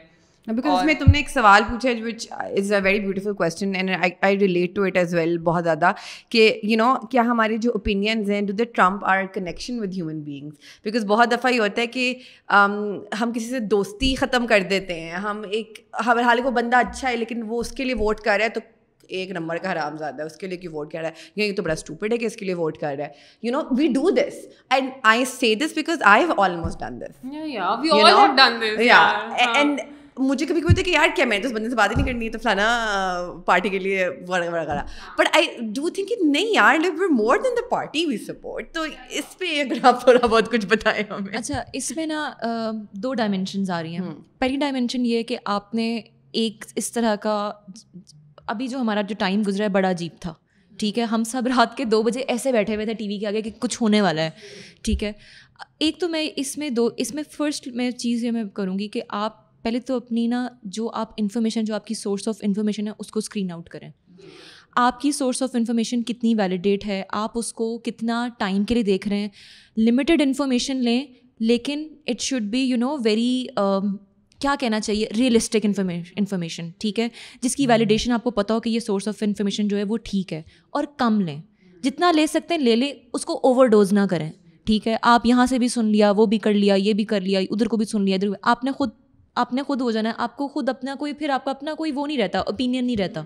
بیکاز 0.47 0.71
اس 0.71 0.85
میں 0.85 0.93
تم 0.93 1.11
نے 1.11 1.17
ایک 1.17 1.29
سوال 1.29 1.61
پوچھا 1.69 1.89
ہے 1.89 2.01
which 2.03 2.27
is 2.31 2.71
a 2.71 2.79
very 2.83 2.99
beautiful 2.99 3.33
question 3.33 3.75
and 3.75 3.89
I 4.21 4.39
relate 4.39 4.75
to 4.75 4.83
it 4.83 4.97
as 4.97 5.13
well 5.15 5.37
بہت 5.37 5.63
زیادہ 5.63 5.91
کہ 6.29 6.59
یو 6.63 6.77
نو 6.77 6.93
کیا 7.11 7.21
ہماری 7.21 7.57
جو 7.57 7.71
اوپینینز 7.71 8.29
ہیں 8.29 8.41
do 8.41 8.53
the 8.53 8.63
trump 8.75 9.05
our 9.05 9.23
connection 9.33 9.79
with 9.79 9.93
human 9.93 10.19
beings 10.19 10.53
because 10.83 11.05
بہت 11.05 11.31
دفعہ 11.31 11.51
یہ 11.51 11.59
ہوتا 11.59 11.81
ہے 11.81 11.87
کہ 11.87 12.13
ہم 13.21 13.31
کسی 13.35 13.49
سے 13.49 13.59
دوستی 13.59 14.13
ختم 14.15 14.47
کر 14.47 14.63
دیتے 14.69 14.99
ہیں 14.99 15.11
ہم 15.11 15.41
ایک 15.49 15.79
حال 16.05 16.41
کو 16.43 16.51
بندہ 16.51 16.77
اچھا 16.77 17.09
ہے 17.09 17.15
لیکن 17.17 17.43
وہ 17.47 17.59
اس 17.59 17.71
کے 17.71 17.83
لیے 17.83 17.95
ووٹ 17.95 18.19
کر 18.19 18.35
رہا 18.37 18.45
ہے 18.45 18.49
تو 18.49 18.59
ایک 19.07 19.31
نمبر 19.31 19.57
کا 19.57 19.71
حرام 19.71 19.97
زیادہ 19.97 20.21
ہے 20.21 20.25
اس 20.27 20.35
کے 20.37 20.47
لیے 20.47 20.57
کیوں 20.57 20.73
ووٹ 20.73 20.91
کر 20.91 20.99
رہا 20.99 21.07
ہے؟ 21.07 21.41
یہ 21.41 21.53
تو 21.55 21.63
بڑا 21.63 21.73
اسٹوپڈ 21.73 22.13
ہے 22.13 22.17
کہ 22.17 22.25
اس 22.25 22.35
کے 22.35 22.45
لیے 22.45 22.53
ووٹ 22.55 22.77
کر 22.77 22.95
رہا 22.97 23.05
ہے. 23.05 23.09
You 23.43 23.51
know 23.51 23.61
we 23.77 23.87
do 23.93 24.09
this 24.09 24.45
and 24.69 24.89
I 25.03 25.25
see 25.25 25.53
this 25.55 25.73
because 25.75 26.03
I 26.05 26.23
have 26.23 26.41
almost 26.41 26.79
done 26.79 27.01
this 27.01 27.25
and 29.55 29.81
مجھے 30.17 30.45
کبھی 30.45 30.61
کبھی 30.61 30.83
کہ 30.83 30.89
یار 30.89 31.07
کیا 31.15 31.25
میں 31.25 31.39
تو 31.39 31.47
اس 31.47 31.53
بندے 31.53 31.69
سے 31.69 31.75
بات 31.75 31.89
ہی 31.89 31.95
نہیں 31.95 32.05
کرنی 32.05 32.29
تو 32.29 32.39
فلانا 32.39 32.67
پارٹی 33.45 33.69
کے 33.69 33.79
لیے 33.79 34.07
وغیرہ 34.27 34.83
بٹ 35.17 35.29
آئی 35.33 35.47
ڈو 35.61 35.89
تھنک 35.89 36.09
کہ 36.09 36.15
نہیں 36.21 36.53
یار 36.53 36.75
وی 36.79 37.07
مور 37.09 37.37
than 37.37 37.55
the 37.57 37.67
party 37.69 38.05
we 38.05 38.17
support 38.17 38.73
تو 38.73 38.83
اس 39.09 39.37
پہ 39.37 39.61
اگر 39.61 39.77
آپ 39.81 40.03
تھوڑا 40.03 40.27
بہت 40.27 40.51
کچھ 40.51 40.65
بتائیں 40.65 41.03
ہمیں۔ 41.09 41.37
اچھا 41.37 41.63
اس 41.73 41.95
میں 41.95 42.05
نا 42.05 42.33
دو 42.91 43.13
ڈائمینشنز 43.13 43.69
آ 43.69 43.83
رہی 43.83 43.95
ہیں۔ 43.95 44.01
پہلی 44.37 44.57
ڈائمینشن 44.57 45.05
یہ 45.05 45.17
ہے 45.17 45.23
کہ 45.23 45.37
آپ 45.45 45.73
نے 45.75 46.01
ایک 46.31 46.65
اس 46.75 46.91
طرح 46.91 47.15
کا 47.15 47.51
ابھی 48.47 48.67
جو 48.67 48.77
ہمارا 48.77 49.01
جو 49.01 49.15
ٹائم 49.19 49.41
گزرا 49.47 49.63
ہے 49.63 49.69
بڑا 49.69 49.89
عجیب 49.89 50.11
تھا۔ 50.19 50.33
ٹھیک 50.79 50.99
ہے 50.99 51.03
ہم 51.03 51.23
سب 51.23 51.41
رات 51.47 51.77
کے 51.77 51.85
دو 51.85 52.01
بجے 52.03 52.19
ایسے 52.19 52.51
بیٹھے 52.51 52.75
ہوئے 52.75 52.85
تھے 52.85 52.93
ٹی 52.93 53.07
وی 53.07 53.17
کے 53.19 53.27
آگے 53.27 53.41
کہ 53.41 53.51
کچھ 53.59 53.81
ہونے 53.81 54.01
والا 54.01 54.21
ہے۔ 54.21 54.29
ٹھیک 54.81 55.03
ہے۔ 55.03 55.11
ایک 55.79 55.99
تو 55.99 56.09
میں 56.09 56.29
اس 56.35 56.57
میں 56.57 56.69
دو 56.69 56.89
اس 56.97 57.15
میں 57.15 57.23
فرسٹ 57.31 57.67
میں 57.67 57.91
چیز 57.91 58.23
یہ 58.23 58.31
میں 58.31 58.43
کروں 58.43 58.79
گی 58.79 58.87
کہ 58.87 59.01
آپ 59.09 59.42
پہلے 59.63 59.79
تو 59.79 59.95
اپنی 59.95 60.25
نا 60.27 60.47
جو 60.63 60.89
آپ 60.93 61.13
انفارمیشن 61.17 61.63
جو 61.63 61.75
آپ 61.75 61.85
کی 61.87 61.93
سورس 61.93 62.27
آف 62.27 62.37
انفارمیشن 62.41 62.87
ہے، 62.87 62.93
اس 62.99 63.11
کو 63.11 63.19
اسکرین 63.19 63.51
آؤٹ 63.51 63.69
کریں۔ 63.69 63.89
آپ 64.75 64.99
کی 65.01 65.11
سورس 65.11 65.41
آف 65.43 65.49
انفارمیشن 65.53 66.03
کتنی 66.03 66.33
ویلیڈیٹ 66.35 66.85
ہے؟ 66.85 67.01
آپ 67.09 67.37
اس 67.37 67.51
کو 67.53 67.77
کتنا 67.77 68.27
ٹائم 68.37 68.63
کے 68.63 68.73
لیے 68.73 68.83
دیکھ 68.83 69.07
رہے 69.07 69.19
ہیں؟ 69.19 69.29
لمیٹیڈ 69.77 70.21
انفارمیشن 70.21 70.77
لیں، 70.77 71.05
لیکن 71.39 71.87
it 72.07 72.21
should 72.21 72.41
be 72.41 72.61
you 72.61 72.77
know 72.77 72.95
very 73.03 73.45
کیا 74.41 74.55
کہنا 74.59 74.79
چاہیے؟ 74.79 75.07
ریئلسٹک 75.17 75.65
انفارمیشن 75.65 76.69
ٹھیک 76.77 76.99
ہے؟ 76.99 77.07
جس 77.41 77.55
کی 77.55 77.67
ویلیڈیشن 77.67 78.11
آپ 78.11 78.23
کو 78.23 78.31
پتا 78.31 78.53
ہو 78.53 78.59
کہ 78.59 78.69
یہ 78.69 78.79
سورس 78.79 79.07
آف 79.07 79.23
انفارمیشن 79.23 79.67
جو 79.67 79.77
ہے 79.77 79.83
وہ 79.83 79.97
ٹھیک 80.03 80.33
ہے، 80.33 80.41
اور 80.69 80.83
کم 80.97 81.21
لیں۔ 81.21 81.39
جتنا 81.83 82.11
لے 82.11 82.27
سکتے 82.27 82.53
ہیں، 82.53 82.61
لے 82.61 82.75
لیں، 82.75 82.91
اس 83.13 83.25
کو 83.25 83.39
اوور 83.43 83.67
ڈوز 83.67 83.93
نہ 83.93 84.05
کریں۔ 84.09 84.31
ٹھیک 84.67 84.87
ہے؟ 84.87 84.95
آپ 85.03 85.25
یہاں 85.25 85.45
سے 85.45 85.59
بھی 85.59 85.67
سن 85.67 85.85
لیا، 85.85 86.11
وہ 86.11 86.25
بھی 86.25 86.37
کر 86.37 86.53
لیا، 86.53 86.75
یہ 86.75 86.93
بھی 86.93 87.03
کر 87.05 87.21
لیا، 87.21 87.39
ادھر 87.39 87.67
کو 87.67 87.77
بھی 87.77 87.85
سن 87.85 88.01
لیا، 88.01 88.15
ادھر 88.15 88.29
آپ 88.41 88.63
نے 88.63 88.71
خود 88.71 88.89
آپ 89.35 89.53
نے 89.53 89.63
خود 89.63 89.81
ہو 89.81 89.91
جانا 89.91 90.09
ہے، 90.09 90.13
آپ 90.17 90.37
کو 90.37 90.47
خود 90.47 90.69
اپنا 90.69 90.95
کوئی، 90.99 91.13
پھر 91.13 91.29
آپ 91.29 91.45
کا 91.45 91.51
اپنا 91.51 91.73
کوئی 91.73 91.91
وہ 91.91 92.07
نہیں 92.07 92.17
رہتا 92.17 92.39
اوپینین 92.39 92.85
نہیں 92.85 92.97
رہتا۔ 92.97 93.21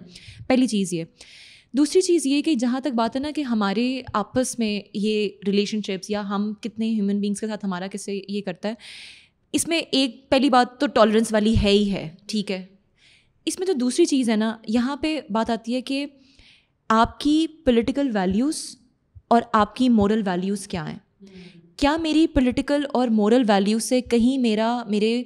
پہلی 0.47 0.67
چیز 0.67 0.93
یہ۔ 0.93 1.03
دوسری 1.73 2.01
چیز 2.01 2.25
یہ 2.25 2.41
کہ 2.41 2.55
جہاں 2.55 2.79
تک 2.79 2.95
بات 2.95 3.15
ہے 3.15 3.21
نا 3.21 3.31
کہ 3.35 3.41
ہمارے 3.41 4.01
آپس 4.13 4.59
میں 4.59 4.81
یہ 4.93 5.29
ریلیشن 5.47 5.81
شپس 5.81 6.09
یا 6.09 6.29
ہم 6.29 6.53
کتنے 6.61 6.89
ہیومن 6.89 7.19
بینگس 7.19 7.39
کے 7.39 7.47
ساتھ 7.47 7.65
ہمارا 7.65 7.87
کیسے 7.87 8.21
یہ 8.27 8.41
کرتا 8.41 8.69
ہے، 8.69 8.73
اس 9.53 9.67
میں 9.67 9.77
ایک 9.77 10.29
پہلی 10.29 10.49
بات 10.49 10.79
تو 10.79 10.87
ٹالرنس 10.87 11.33
والی 11.33 11.55
ہے 11.63 11.69
ہی 11.69 11.91
ہے، 11.91 12.15
ٹھیک 12.27 12.51
ہے۔ 12.51 12.65
اس 13.45 13.59
میں 13.59 13.67
جو 13.67 13.73
دوسری 13.73 14.05
چیز 14.05 14.29
ہے 14.29 14.35
نا، 14.35 14.57
یہاں 14.67 14.95
پہ 14.95 15.21
بات 15.29 15.49
آتی 15.49 15.75
ہے 15.75 15.81
کہ 15.81 16.05
آپ 16.89 17.19
کی 17.19 17.47
پولیٹیکل 17.65 18.11
ویلیوز 18.13 18.77
اور 19.27 19.41
آپ 19.53 19.75
کی 19.75 19.89
مورل 19.89 20.21
ویلیوز 20.25 20.67
کیا 20.67 20.91
ہیں۔ 20.91 20.99
کیا 21.77 21.97
میری 21.97 22.27
پولیٹیکل 22.27 22.85
اور 22.93 23.07
مورل 23.07 23.43
ویلیو 23.47 23.79
سے 23.79 24.01
کہیں 24.01 24.37
میرا، 24.37 24.83
میرے 24.89 25.23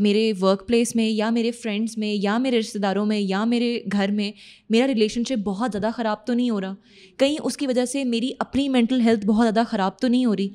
میرے 0.00 0.32
ورک 0.40 0.68
پلیس 0.68 0.96
میں 0.96 1.10
یا 1.10 1.30
میرے 1.30 1.50
فرینڈس 1.50 1.98
میں 1.98 2.14
یا 2.14 2.38
میرے 2.38 2.58
رشتہ 2.58 2.78
داروں 2.78 3.06
میں 3.06 3.20
یا 3.20 3.44
میرے 3.44 3.80
گھر 3.92 4.10
میں 4.10 4.32
میرا 4.70 4.86
ریلیشن 4.86 5.22
شپ 5.24 5.38
بہت 5.44 5.70
زیادہ 5.72 5.90
خراب 5.96 6.26
تو 6.26 6.34
نہیں 6.34 6.50
ہو 6.50 6.60
رہا؟ 6.60 6.74
کہیں 7.16 7.36
اس 7.44 7.56
کی 7.56 7.66
وجہ 7.66 7.84
سے 7.84 8.04
میری 8.04 8.32
اپنی 8.38 8.68
مینٹل 8.68 9.00
ہیلتھ 9.00 9.26
بہت 9.26 9.44
زیادہ 9.44 9.66
خراب 9.66 9.98
تو 9.98 10.08
نہیں 10.08 10.24
ہو 10.24 10.36
رہی؟ 10.36 10.48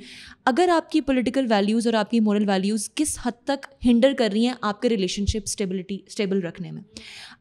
اگر 0.46 0.70
آپ 0.70 0.92
کی 0.92 1.02
پولیٹیکل 1.02 1.46
ویلیوز 1.50 1.88
اور 1.88 1.94
آپ 1.94 2.12
کی 2.12 2.20
مورل 2.20 2.50
ویلیوز 2.50 2.90
کس 2.96 3.18
حد 3.26 3.44
تک 3.44 3.86
ہنڈر 3.86 4.14
کر 4.18 4.30
رہی 4.34 4.46
ہیں 4.48 4.54
آپ 4.62 4.82
کے 4.82 4.90
ریلیشن 4.90 5.26
شپ 5.26 5.46
اسٹیبلٹی 5.46 5.98
اسٹیبل 6.08 6.42
رکھنے 6.42 6.72
میں؟ 6.72 6.82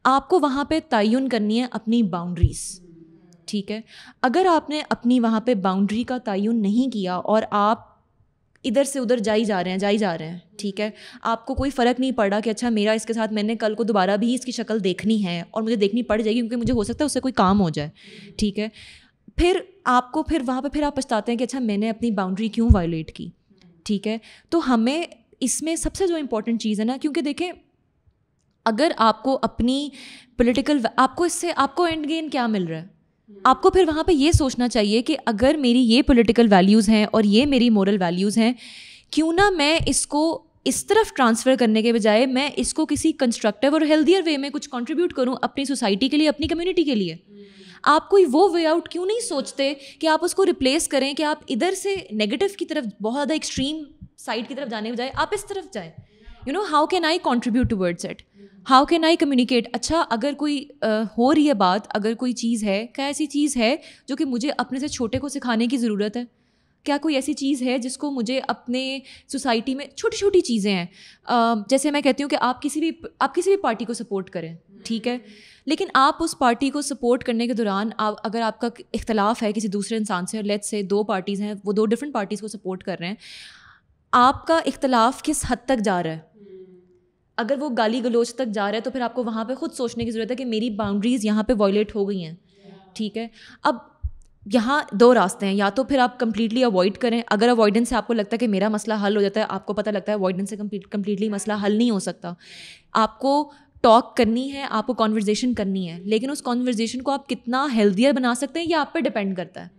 آپ 0.03 0.29
کو 0.29 0.39
وہاں 0.39 0.63
پہ 0.63 0.79
تعین 0.89 1.29
کرنی 1.29 1.61
ہے 1.61 1.67
اپنی 1.71 2.03
باؤنڈریز 2.03 2.84
ٹھیک 3.45 3.71
ہے۔ 3.71 3.81
اگر 4.21 4.47
آپ 4.51 4.69
نے 4.69 4.81
اپنی 4.89 5.19
وہاں 5.19 5.41
پہ 5.41 5.53
باؤنڈری 5.53 6.03
کا 6.03 6.17
تعین 6.17 6.61
نہیں 6.61 6.91
کیا 6.93 7.15
اور 7.15 7.41
آپ 7.51 7.95
ادھر 8.63 8.83
سے 8.83 8.99
ادھر 8.99 9.17
جائی 9.17 9.45
جا 9.45 9.63
رہے 9.63 9.71
ہیں، 9.71 9.77
جائی 9.77 9.97
جا 9.97 10.17
رہے 10.17 10.29
ہیں، 10.29 10.37
ٹھیک 10.57 10.79
ہے۔ 10.81 10.89
آپ 11.21 11.45
کو 11.45 11.55
کوئی 11.55 11.71
فرق 11.71 11.99
نہیں 11.99 12.11
پڑ 12.11 12.29
رہا 12.29 12.39
کہ 12.39 12.49
اچھا 12.49 12.69
میرا 12.69 12.91
اس 12.91 13.05
کے 13.05 13.13
ساتھ 13.13 13.33
میں 13.33 13.43
نے 13.43 13.55
کل 13.55 13.75
کو 13.75 13.83
دوبارہ 13.83 14.17
بھی 14.17 14.33
اس 14.35 14.45
کی 14.45 14.51
شکل 14.51 14.83
دیکھنی 14.83 15.25
ہے 15.25 15.43
اور 15.51 15.63
مجھے 15.63 15.75
دیکھنی 15.75 16.03
پڑ 16.03 16.21
جائے 16.21 16.35
گی 16.35 16.39
کیونکہ 16.39 16.55
مجھے 16.55 16.73
ہو 16.73 16.83
سکتا 16.83 17.03
ہے 17.03 17.05
اس 17.05 17.13
سے 17.13 17.19
کوئی 17.19 17.31
کام 17.33 17.61
ہو 17.61 17.69
جائے، 17.69 17.89
ٹھیک 18.37 18.59
ہے۔ 18.59 18.67
پھر 19.35 19.59
آپ 19.83 20.11
کو 20.11 20.23
پھر 20.23 20.41
وہاں 20.47 20.61
پہ 20.61 20.67
پھر 20.67 20.83
آپ 20.83 20.95
پچھتاتے 20.95 21.31
ہیں 21.31 21.39
کہ 21.39 21.43
اچھا 21.43 21.59
میں 21.59 21.77
نے 21.77 21.89
اپنی 21.89 22.11
باؤنڈری 22.11 22.47
کیوں 22.47 22.69
وائلیٹ 22.73 23.11
کی، 23.11 23.29
ٹھیک 23.83 24.07
ہے۔ 24.07 24.17
تو 24.49 24.73
ہمیں 24.73 25.03
اس 25.39 25.61
میں 25.61 25.75
سب 25.75 25.95
سے 25.95 26.07
جو 26.07 26.15
امپورٹنٹ 26.15 26.61
چیز 26.61 26.79
ہے 26.79 26.85
نا، 26.85 26.97
کیونکہ 27.01 27.21
دیکھیں 27.21 27.51
اگر 28.65 28.91
آپ 28.97 29.23
کو 29.23 29.39
اپنی 29.41 29.89
پولیٹیکل 30.37 30.77
آپ 30.95 31.15
کو 31.15 31.23
اس 31.23 31.33
سے، 31.33 31.51
آپ 31.55 31.75
کو 31.75 31.83
اینڈ 31.83 32.09
گین 32.09 32.29
کیا 32.29 32.47
مل 32.47 32.67
رہا 32.67 32.81
ہے؟ 32.81 32.94
آپ 33.43 33.61
کو 33.61 33.69
پھر 33.69 33.83
وہاں 33.87 34.03
پہ 34.03 34.11
یہ 34.11 34.31
سوچنا 34.31 34.67
چاہیے 34.67 35.01
کہ 35.01 35.17
اگر 35.25 35.55
میری 35.59 35.79
یہ 35.79 36.01
پولیٹیکل 36.01 36.47
ویلیوز 36.51 36.89
ہیں 36.89 37.05
اور 37.05 37.23
یہ 37.23 37.45
میری 37.45 37.69
مورل 37.69 37.97
ویلیوز 38.01 38.37
ہیں 38.37 38.53
کیوں 39.09 39.33
نہ 39.33 39.49
میں 39.49 39.79
اس 39.87 40.07
کو 40.07 40.43
اس 40.65 40.85
طرف 40.85 41.13
ٹرانسفر 41.13 41.55
کرنے 41.59 41.81
کے 41.81 41.93
بجائے 41.93 42.25
میں 42.25 42.49
اس 42.55 42.73
کو 42.73 42.85
کسی 42.85 43.11
کنسٹرکٹیو 43.11 43.73
اور 43.73 43.81
ہیلدیئر 43.81 44.21
وے 44.25 44.37
میں 44.37 44.49
کچھ 44.49 44.69
کنٹریبیوٹ 44.69 45.13
کروں 45.13 45.35
اپنی 45.41 45.65
سوسائٹی 45.65 46.09
کے 46.09 46.17
لیے 46.17 46.29
اپنی 46.29 46.47
کمیونٹی 46.47 46.83
کے 46.83 46.95
لیے۔ 46.95 47.15
آپ 47.83 48.09
کوئی 48.09 48.25
وہ 48.31 48.49
وے 48.53 48.65
آؤٹ 48.65 48.89
کیوں 48.89 49.05
نہیں 49.05 49.19
سوچتے 49.19 49.73
کہ 49.99 50.07
آپ 50.07 50.25
اس 50.25 50.35
کو 50.35 50.45
ریپلیس 50.45 50.87
کریں 50.87 51.13
کہ 51.13 51.23
آپ 51.23 51.39
ادھر 51.49 51.71
سے 51.71 51.95
نگیٹو 52.13 52.45
کی 52.59 52.65
طرف 52.65 53.01
بہت 53.01 53.15
زیادہ 53.15 53.33
ایکسٹریم 53.33 53.83
سائڈ 54.17 54.47
کی 54.47 54.55
طرف 54.55 54.69
جانے 54.69 54.91
بجائے 54.91 55.11
آپ 55.15 55.27
اس 55.31 55.45
طرف 55.47 55.73
جائیں۔ 55.73 55.91
You 56.47 56.53
know 56.53 56.61
how 56.71 56.85
can 56.85 57.05
I 57.05 57.17
contribute 57.21 57.69
towards 57.77 57.99
it 57.99 58.21
how 58.65 58.85
can 58.85 59.03
I 59.05 59.15
communicate 59.15 59.67
اچھا 59.73 60.03
اگر 60.09 60.33
کوئی 60.37 60.63
ہو 61.17 61.33
رہی 61.35 61.47
ہے 61.47 61.53
بات 61.53 61.87
اگر 61.89 62.13
کوئی 62.13 62.31
چیز 62.33 62.63
ہے 62.63 62.85
کیا 62.93 63.05
ایسی 63.05 63.25
چیز 63.25 63.55
ہے 63.57 63.75
جو 64.07 64.15
کہ 64.15 64.25
مجھے 64.25 64.49
اپنے 64.57 64.79
سے 64.79 64.87
چھوٹے 64.87 65.19
کو 65.19 65.29
سکھانے 65.29 65.67
کی 65.67 65.77
ضرورت 65.77 66.17
ہے 66.17 66.23
کیا 66.85 66.97
کوئی 67.01 67.15
ایسی 67.15 67.33
چیز 67.33 67.61
ہے 67.61 67.77
جس 67.77 67.97
کو 67.97 68.11
مجھے 68.11 68.39
اپنے 68.47 68.99
سوسائٹی 69.27 69.75
میں 69.75 69.85
چھوٹی 69.87 70.17
چھوٹی 70.17 70.41
چیزیں 70.41 70.73
ہیں 70.73 70.85
جیسے 71.69 71.91
میں 71.91 72.01
کہتی 72.01 72.23
ہوں 72.23 72.29
کہ 72.29 72.37
آپ 72.41 72.61
کسی 72.61 72.79
بھی 72.79 72.91
آپ 73.19 73.35
کسی 73.35 73.49
بھی 73.49 73.61
پارٹی 73.61 73.85
کو 73.85 73.93
سپورٹ 73.93 74.29
کریں 74.29 74.53
ٹھیک 74.85 75.07
ہے 75.07 75.17
لیکن 75.65 75.87
آپ 75.93 76.23
اس 76.23 76.37
پارٹی 76.37 76.69
کو 76.69 76.81
سپورٹ 76.81 77.23
کرنے 77.23 77.47
کے 77.47 77.53
دوران 77.53 77.89
اگر 77.97 78.41
آپ 78.41 78.59
کا 78.61 78.69
اختلاف 78.93 79.43
ہے 79.43 79.51
کسی 79.53 79.67
دوسرے 79.67 79.97
انسان 79.97 80.25
سے 80.25 80.41
لیٹ 80.41 80.65
سے 80.65 80.81
دو 80.83 81.03
پارٹیز 81.03 81.41
ہیں 81.41 81.53
وہ 81.63 81.73
دو 81.73 81.85
ڈفرینٹ 81.85 82.13
پارٹیز 82.13 82.41
کو 82.41 82.47
سپورٹ 82.47 82.83
کر 82.83 82.95
رہے 82.99 83.07
ہیں 83.07 83.15
آپ 84.13 84.45
کا 84.47 84.59
اختلاف 84.65 85.23
کس 85.23 85.45
حد 85.47 85.65
تک 85.65 85.83
جا 85.85 86.01
رہا 86.03 86.11
ہے 86.11 86.34
اگر 87.37 87.55
وہ 87.59 87.69
گالی 87.77 88.03
گلوچ 88.03 88.35
تک 88.35 88.53
جا 88.53 88.71
رہا 88.71 88.75
ہے 88.75 88.81
تو 88.81 88.91
پھر 88.91 89.01
آپ 89.01 89.15
کو 89.15 89.23
وہاں 89.23 89.45
پہ 89.45 89.55
خود 89.55 89.73
سوچنے 89.73 90.05
کی 90.05 90.11
ضرورت 90.11 90.31
ہے 90.31 90.35
کہ 90.35 90.45
میری 90.45 90.69
باؤنڈریز 90.69 91.25
یہاں 91.25 91.43
پہ 91.43 91.53
وائلیٹ 91.57 91.95
ہو 91.95 92.09
گئی 92.09 92.23
ہیں۔ 92.25 92.33
ٹھیک 92.93 93.17
ہے؟ 93.17 93.27
اب 93.63 93.75
یہاں 94.53 94.81
دو 94.91 95.13
راستے 95.13 95.45
ہیں، 95.45 95.53
یا 95.53 95.69
تو 95.69 95.83
پھر 95.83 95.99
آپ 95.99 96.19
کمپلیٹلی 96.19 96.63
اوائڈ 96.63 96.97
کریں۔ 96.97 97.21
اگر 97.27 97.49
اوائڈنس 97.49 97.89
سے 97.89 97.95
آپ 97.95 98.07
کو 98.07 98.13
لگتا 98.13 98.29
ہے 98.33 98.37
کہ 98.37 98.47
میرا 98.47 98.69
مسئلہ 98.69 98.93
حل 99.07 99.15
ہو 99.17 99.21
جاتا 99.21 99.39
ہے، 99.39 99.45
آپ 99.49 99.65
کو 99.65 99.73
پتہ 99.73 99.89
لگتا 99.89 100.11
ہے 100.11 100.17
اوائڈنس 100.17 100.49
سے 100.49 100.55
کمپلیٹلی 100.91 101.29
مسئلہ 101.29 101.53
حل 101.65 101.75
نہیں 101.75 101.91
ہو 101.91 101.99
سکتا۔ 101.99 102.33
آپ 102.93 103.19
کو 103.19 103.51
ٹاک 103.81 104.17
کرنی 104.17 104.51
ہے، 104.53 104.65
آپ 104.69 104.87
کو 104.87 104.93
کانورزیشن 104.93 105.53
کرنی 105.53 105.89
ہے، 105.89 105.99
لیکن 105.99 106.29
اس 106.29 106.41
کانورزیشن 106.41 107.01
کو 107.01 107.11
آپ 107.11 107.29
کتنا 107.29 107.67
ہیلدیئر 107.75 108.13
بنا 108.13 108.35
سکتے 108.35 108.59
ہیں 108.59 108.67
یہ 108.69 108.75
آپ 108.75 108.93
پہ 108.93 108.99
ڈپینڈ 108.99 109.37
کرتا 109.37 109.65
ہے؟ 109.65 109.74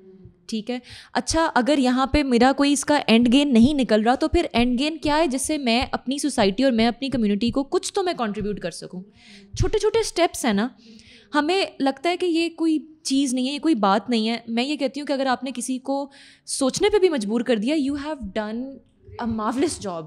ٹھیک 0.48 0.70
ہے۔ 0.70 0.78
اچھا 1.12 1.50
اگر 1.54 1.78
یہاں 1.78 2.06
پہ 2.06 2.22
میرا 2.22 2.52
کوئی 2.56 2.72
اس 2.72 2.85
کا 2.85 2.98
اینڈ 3.06 3.32
گین 3.32 3.52
نہیں 3.52 3.74
نکل 3.74 4.02
رہا 4.02 4.14
تو 4.14 4.28
پھر 4.28 4.46
اینڈ 4.52 4.78
گین 4.78 4.98
کیا 4.98 5.16
ہے 5.16 5.26
جس 5.26 5.42
سے 5.42 5.59
میں 5.59 5.87
اپنی 5.92 6.18
سوسائٹی 6.18 6.64
اور 6.64 6.72
میں 6.72 6.87
اپنی 6.87 7.09
کمیونٹی 7.09 7.50
کو 7.50 7.64
کچھ 7.64 7.94
تو 7.94 8.02
میں 8.02 8.12
کنٹریبیوٹ 8.12 8.61
کر 8.61 8.70
سکوں؟ 8.70 9.02
چھوٹے 9.59 9.78
چھوٹے 9.78 9.98
اسٹیپس 9.98 10.44
ہیں 10.44 10.52
نا۔ 10.52 10.68
ہمیں 11.35 11.64
لگتا 11.80 12.11
ہے 12.11 12.16
کہ 12.16 12.26
یہ 12.26 12.48
کوئی 12.56 12.78
چیز 13.02 13.35
نہیں 13.35 13.48
ہے، 13.48 13.52
یہ 13.52 13.59
کوئی 13.59 13.74
بات 13.74 14.11
نہیں 14.11 14.28
ہے۔ 14.28 14.38
میں 14.48 14.64
یہ 14.64 14.76
کہتی 14.76 15.00
ہوں 15.00 15.06
کہ 15.06 15.12
اگر 15.12 15.26
آپ 15.26 15.44
نے 15.44 15.50
کسی 15.54 15.78
کو 15.78 16.11
سوچنے 16.46 16.88
پہ 16.88 16.98
بھی 16.98 17.09
مجبور 17.09 17.40
کر 17.40 17.56
دیا 17.56 17.74
you 17.78 17.94
have 17.94 18.14
done 18.35 18.78
a 19.04 19.26
marvellous 19.26 19.80
job 19.80 20.04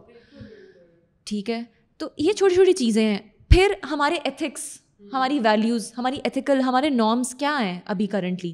ٹھیک 1.23 1.49
ہے۔ 1.49 1.63
تو 1.97 2.07
یہ 2.17 2.33
چھوٹی 2.33 2.55
چھوٹی 2.55 2.73
چیزیں 2.73 3.05
ہیں۔ 3.05 3.17
پھر 3.49 3.73
ہمارے 3.91 4.15
ایتھکس 4.23 4.77
ہماری 5.13 5.39
ویلیوز 5.39 5.93
ہماری 5.97 6.19
ایتھیکل 6.23 6.61
ہمارے 6.61 6.89
نارمس 6.89 7.35
کیا 7.35 7.57
ہیں 7.61 7.79
ابھی 7.85 8.07
کرنٹلی 8.07 8.53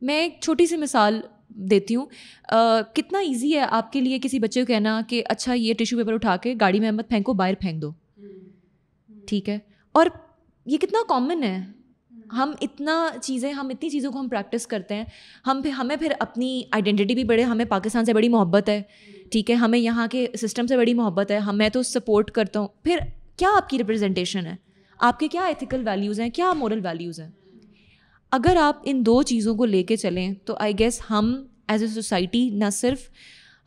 میں 0.00 0.20
ایک 0.20 0.38
چھوٹی 0.40 0.66
سی 0.66 0.76
مثال 0.76 1.20
دیتی 1.48 1.96
ہوں۔ 1.96 2.06
کتنا 2.94 3.18
ایزی 3.18 3.54
ہے 3.54 3.64
آپ 3.70 3.92
کے 3.92 4.00
لیے 4.00 4.18
کسی 4.22 4.38
بچے 4.38 4.60
کو 4.60 4.66
کہنا 4.66 5.00
کہ 5.08 5.22
اچھا 5.26 5.54
یہ 5.54 5.74
ٹیشو 5.74 5.96
پیپر 5.96 6.12
اٹھا 6.12 6.36
کے 6.36 6.54
گاڑی 6.60 6.80
میں 6.80 6.90
مت 6.90 7.08
پھینکو، 7.08 7.32
باہر 7.32 7.54
پھینک 7.60 7.82
دو۔ 7.82 7.90
ٹھیک 9.26 9.48
ہے۔ 9.48 9.58
اور 9.92 10.06
یہ 10.66 10.78
کتنا 10.78 10.98
کامن 11.08 11.42
ہے۔ 11.42 11.62
ہم 12.32 12.52
اتنا 12.60 13.08
چیزیں، 13.22 13.52
ہم 13.52 13.66
اتنی 13.66 13.90
چیزوں 13.90 14.12
کو 14.12 14.20
ہم 14.20 14.28
پریکٹس 14.28 14.66
کرتے 14.66 14.94
ہیں۔ 14.94 15.04
ہم 15.46 15.60
پھر، 15.62 15.70
ہمیں 15.70 15.96
پھر 15.96 16.12
اپنی 16.18 16.62
آئیڈینٹی 16.70 17.14
بھی 17.14 17.24
بڑھے۔ 17.24 17.42
ہمیں 17.42 17.64
پاکستان 17.64 18.04
سے 18.04 18.12
بڑی 18.12 18.28
محبت 18.28 18.68
ہے۔ 18.68 18.82
ٹھیک 19.30 19.50
ہے۔ 19.50 19.54
ہمیں 19.54 19.78
یہاں 19.78 20.06
کے 20.06 20.26
سسٹم 20.40 20.66
سے 20.66 20.76
بڑی 20.76 20.94
محبت 20.94 21.30
ہے۔ 21.30 21.38
ہم 21.38 21.58
میں 21.58 21.68
تو 21.68 21.82
سپورٹ 21.82 22.30
کرتا 22.30 22.60
ہوں۔ 22.60 22.68
پھر 22.82 22.96
کیا 23.36 23.48
آپ 23.56 23.68
کی 23.68 23.78
ریپرزنٹیشن 23.78 24.46
ہے؟ 24.46 24.56
آپ 24.98 25.18
کے 25.18 25.28
کیا 25.28 25.44
ایتھیکل 25.44 25.88
ویلیوز 25.88 26.20
ہیں؟ 26.20 26.30
کیا 26.30 26.52
مورل 26.52 26.80
ویلیوز 26.84 27.20
ہیں؟ 27.20 27.30
اگر 28.32 28.56
آپ 28.60 28.82
ان 28.84 29.06
دو 29.06 29.22
چیزوں 29.22 29.54
کو 29.56 29.64
لے 29.64 29.82
کے 29.82 29.96
چلیں 29.96 30.32
تو 30.44 30.54
آئی 30.60 30.78
گیس 30.78 31.00
ہم 31.10 31.32
ایز 31.68 31.82
اے 31.82 31.88
سوسائٹی 31.88 32.48
نہ 32.50 32.70
صرف 32.72 33.08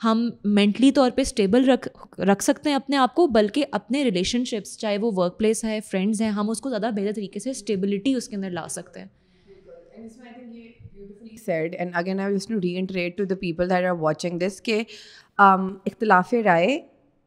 ہم 0.04 0.30
مینٹلی 0.46 0.92
طور 0.92 1.12
پہ 1.16 1.22
اسٹیبل 1.22 1.70
رکھ 1.70 1.88
رکھ 2.20 2.44
سکتے 2.44 2.70
ہیں 2.70 2.76
اپنے 2.76 2.98
آپ 2.98 3.16
کو، 3.16 3.28
بلکہ 3.28 3.66
اپنے 3.72 4.04
ریلیشن 4.04 4.46
شپس 4.46 4.78
چاہے 4.78 4.98
وہ 4.98 5.12
ورک 5.16 5.38
پلیس 5.38 5.64
ہے 5.64 5.80
فرینڈز 5.92 6.22
ہیں، 6.22 6.30
ہم 6.30 6.50
اس 6.50 6.62
کو 6.62 6.70
زیادہ 6.70 6.90
بہتر 6.96 7.14
طریقے 7.16 7.40
سے 7.40 7.50
اسٹیبلٹی 7.50 8.14
اس 8.14 8.28
کے 8.28 8.36
اندر 8.36 8.50
لا 8.50 8.68
سکتے 8.68 9.00
ہیں۔ 9.00 9.08
Said 11.46 11.74
and 11.76 11.96
again 11.96 12.20
I 12.20 12.28
was 12.34 12.46
to 12.46 12.58
reiterate 12.64 13.16
to 13.18 13.26
the 13.26 13.38
people 13.38 13.70
that 13.70 13.86
are 13.86 13.96
watching 14.02 14.38
this 14.40 14.62
کہ 14.62 14.84
um, 15.40 15.70
اختلاف 15.86 16.34
رائے 16.46 16.78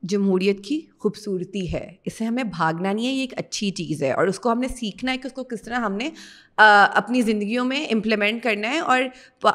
جمہوریت 0.08 0.64
کی 0.64 0.80
خوبصورتی 0.98 1.72
ہے۔ 1.72 1.92
اسے 2.04 2.24
ہمیں 2.24 2.44
بھاگنا 2.44 2.92
نہیں 2.92 3.06
ہے، 3.06 3.12
یہ 3.12 3.20
ایک 3.20 3.34
اچھی 3.36 3.70
چیز 3.70 4.02
ہے۔ 4.02 4.12
اور 4.12 4.26
اس 4.26 4.40
کو 4.40 4.52
ہم 4.52 4.58
نے 4.58 4.68
سیکھنا 4.68 5.12
ہے 5.12 5.18
کہ 5.18 5.26
اس 5.26 5.32
کو 5.32 5.44
کس 5.44 5.62
طرح 5.62 5.74
ہم 5.74 5.92
نے 5.92 6.10
اپنی 6.56 7.22
زندگیوں 7.22 7.64
میں 7.64 7.86
امپلیمنٹ 7.86 8.42
کرنا 8.42 8.70
ہے۔ 8.70 8.78
اور 8.78 9.02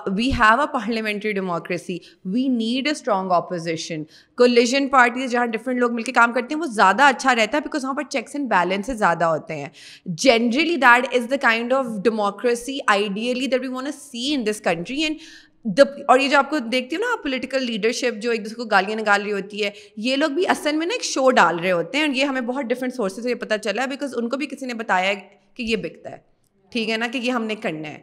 we 0.08 0.32
have 0.40 0.60
a 0.60 0.74
parliamentary 0.74 1.32
democracy 1.32 1.98
we 2.26 2.48
need 2.48 2.88
a 2.88 2.92
strong 2.92 3.32
opposition 3.32 4.04
coalition 4.38 4.88
parties 4.88 5.32
جہاں 5.32 5.46
ڈفرینٹ 5.46 5.80
لوگ 5.80 5.94
مل 5.94 6.02
کے 6.02 6.12
کام 6.12 6.34
کرتے 6.34 6.54
ہیں، 6.56 6.62
وہ 6.62 6.66
زیادہ 6.66 7.04
اچھا 7.04 7.36
رہتا 7.36 7.58
ہے 7.58 7.62
بیکاز 7.62 7.84
وہاں 7.84 7.94
پر 7.94 8.04
چیکس 8.10 8.36
اینڈ 8.36 8.50
بیلنسز 8.50 8.98
زیادہ 8.98 9.26
ہوتے 9.26 9.56
ہیں۔ 9.56 9.70
Generally 10.06 10.76
that 10.76 11.16
is 11.16 11.32
the 11.32 11.36
kind 11.42 11.74
of 11.74 11.86
democracy 12.04 12.80
ideally 12.88 13.48
that 13.48 13.62
we 13.62 13.68
want 13.68 13.96
see 13.96 14.34
in 14.34 14.46
this 14.46 14.62
country 14.62 15.02
and 15.02 15.16
اور 15.65 16.19
یہ 16.19 16.28
جو 16.30 16.38
آپ 16.38 16.50
کو 16.50 16.60
دیکھتی 16.71 16.95
ہوں 16.95 17.04
نا 17.04 17.15
پولیٹیکل 17.24 17.63
لیڈرشپ 17.65 18.21
جو 18.21 18.32
ایک 18.32 18.43
دوسرے 18.43 18.56
کو 18.56 18.65
گالیاں 18.65 18.95
نکال 18.97 19.21
رہی 19.24 19.32
ہوتی 19.32 19.63
ہے، 19.63 19.69
یہ 19.97 20.15
لوگ 20.15 20.32
بھی 20.36 20.47
اصل 20.50 20.76
میں 20.76 20.86
نا 20.88 20.93
ایک 20.93 21.04
شو 21.06 21.30
ڈال 21.32 21.60
رہے 21.60 21.71
ہوتے 21.71 21.97
ہیں 21.97 22.06
اور 22.06 22.15
یہ 22.15 22.26
ہمیں 22.26 22.41
بہت 22.41 22.65
ڈفرینٹ 22.65 22.93
سورسز 22.95 23.24
سے 23.24 23.30
یہ 23.30 23.36
پتہ 23.41 23.58
چلا 23.63 23.82
ہے 23.82 23.88
بیکاز 23.88 24.13
ان 24.17 24.30
کو 24.30 24.38
بھی 24.38 24.47
کسی 24.47 24.65
نے 24.65 24.74
بتایا 24.74 25.13
کہ 25.13 25.63
یہ 25.63 25.76
بکتا 25.76 26.12
ہے، 26.12 26.17
ٹھیک 26.71 26.89
ہے 26.89 26.97
نا 26.97 27.08
کہ 27.12 27.17
یہ 27.17 27.32
ہم 27.32 27.43
نے 27.45 27.56
کرنا 27.56 27.88
ہے 27.88 28.00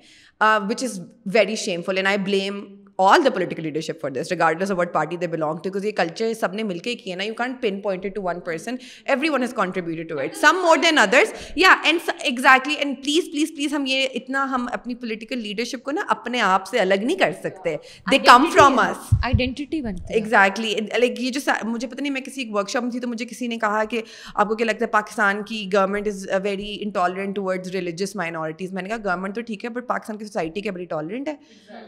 which 0.68 0.82
is 0.84 0.98
very 1.34 1.54
shameful 1.82 1.96
and 1.96 2.08
I 2.08 2.18
blame 2.18 2.60
all 2.98 3.24
the 3.24 3.30
political 3.30 3.62
leadership 3.62 4.00
for 4.00 4.10
this 4.10 4.30
regardless 4.30 4.70
of 4.70 4.78
what 4.78 4.92
party 4.92 5.16
they 5.16 5.26
belong 5.26 5.58
to 5.58 5.62
because 5.62 5.84
یہ 5.84 5.90
کلچر 5.96 6.32
سب 6.34 6.54
نے 6.54 6.62
مل 6.62 6.78
کے 6.78 6.94
کیا 6.94 7.16
نا 7.16 7.24
you 7.24 7.34
can 7.34 7.52
pinpoint 7.80 8.06
to 8.14 8.22
one 8.22 8.40
person 8.40 8.76
everyone 9.28 9.42
has 9.42 9.52
contributed 9.54 10.08
to 10.08 10.18
it 10.18 10.36
some 10.36 10.56
more 10.62 10.76
than 10.76 10.98
others 10.98 11.32
یا 11.56 11.74
and 11.84 12.10
exactly 12.20 12.74
and 12.74 12.96
please 13.04 13.30
please 13.32 13.52
please 13.56 13.74
ہم 13.74 13.84
یہ 13.86 14.06
اتنا 14.14 14.44
ہم 14.50 14.66
اپنی 14.72 14.94
پولیٹیکل 14.94 15.38
لیڈرشپ 15.38 15.82
کو 15.84 15.90
نا 15.90 16.04
اپنے 16.08 16.40
آپ 16.40 16.66
سے 16.66 16.78
الگ 16.78 17.04
نہیں 17.04 17.18
کر 17.18 17.32
سکتے 17.42 17.76
دے 18.10 18.18
کم 18.20 18.46
فرام 18.52 18.78
اس 18.78 19.14
آئیڈینٹی 19.22 19.80
بنتی 19.80 20.14
ایگزیکٹلی 20.14 20.74
لائک 20.98 21.20
یہ 21.20 21.30
جو 21.30 21.40
مجھے 21.64 21.88
پتہ 21.88 22.00
نہیں 22.00 22.12
میں 22.12 22.20
کسی 22.20 22.42
ایک 22.42 22.54
ورک 22.54 22.70
شاپ 22.70 22.82
میں 22.82 22.90
تھی 22.90 23.00
تو 23.00 23.08
مجھے 23.08 23.26
کسی 23.26 23.46
نے 23.46 23.58
کہا 23.58 23.84
کہ 23.84 24.02
آپ 24.34 24.48
کو 24.48 24.54
کیا 24.54 24.66
لگتا 24.66 24.84
ہے 24.84 24.90
پاکستان 24.90 25.42
کی 25.42 25.64
government 25.72 26.08
is 26.08 26.26
very 26.42 26.76
intolerant 26.80 27.36
towards 27.36 27.70
religious 27.70 28.16
minorities 28.16 28.72
میں 28.72 28.82
نے 28.82 28.88
کہا 28.88 28.98
گورنمنٹ 29.04 29.34
تو 29.34 29.40
ٹھیک 29.42 29.64
ہے 29.64 29.70
بٹ 29.70 29.86
پاکستان 29.86 30.18
کی 30.18 30.24
سوسائٹی 30.24 30.60
کیا 30.60 30.72
بڑی 30.72 30.84
ٹالرنٹ 30.86 31.28
ہے 31.28 31.34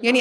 یعنی 0.02 0.20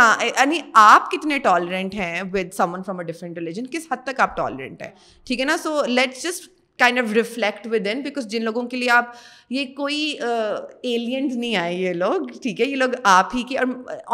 ہاں 0.00 0.24
یعنی 0.24 0.58
آپ 0.74 1.10
کتنے 1.10 1.38
ٹالرنٹ 1.38 1.94
ہیں 1.94 2.22
ود 2.32 2.52
سمن 2.56 2.82
فرام 2.82 2.98
اے 2.98 3.04
ڈفرنٹ 3.04 3.38
ریلیجن 3.38 3.66
کس 3.70 3.86
حد 3.90 4.04
تک 4.04 4.20
آپ 4.20 4.36
ٹالرنٹ 4.36 4.82
ہیں؟ 4.82 4.90
ٹھیک 5.26 5.40
ہے 5.40 5.44
نا؟ 5.44 5.56
So 5.56 5.80
let's 5.86 6.22
just 6.22 6.48
kind 6.78 6.98
of 6.98 7.12
reflect 7.12 7.66
within 7.90 8.00
because 8.02 8.26
جن 8.26 8.44
لوگوں 8.44 8.62
کے 8.68 8.76
لیے 8.76 8.90
آپ، 8.90 9.12
یہ 9.50 9.64
کوئی 9.76 9.98
ایلینز 10.20 11.36
نہیں 11.36 11.56
آئے 11.56 11.74
یہ 11.74 11.92
لوگ، 11.92 12.26
ٹھیک 12.42 12.60
ہے؟ 12.60 12.66
یہ 12.66 12.76
لوگ 12.76 12.90
آپ 13.04 13.34
ہی 13.34 13.42
کی 13.48 13.56
اور 13.56 13.66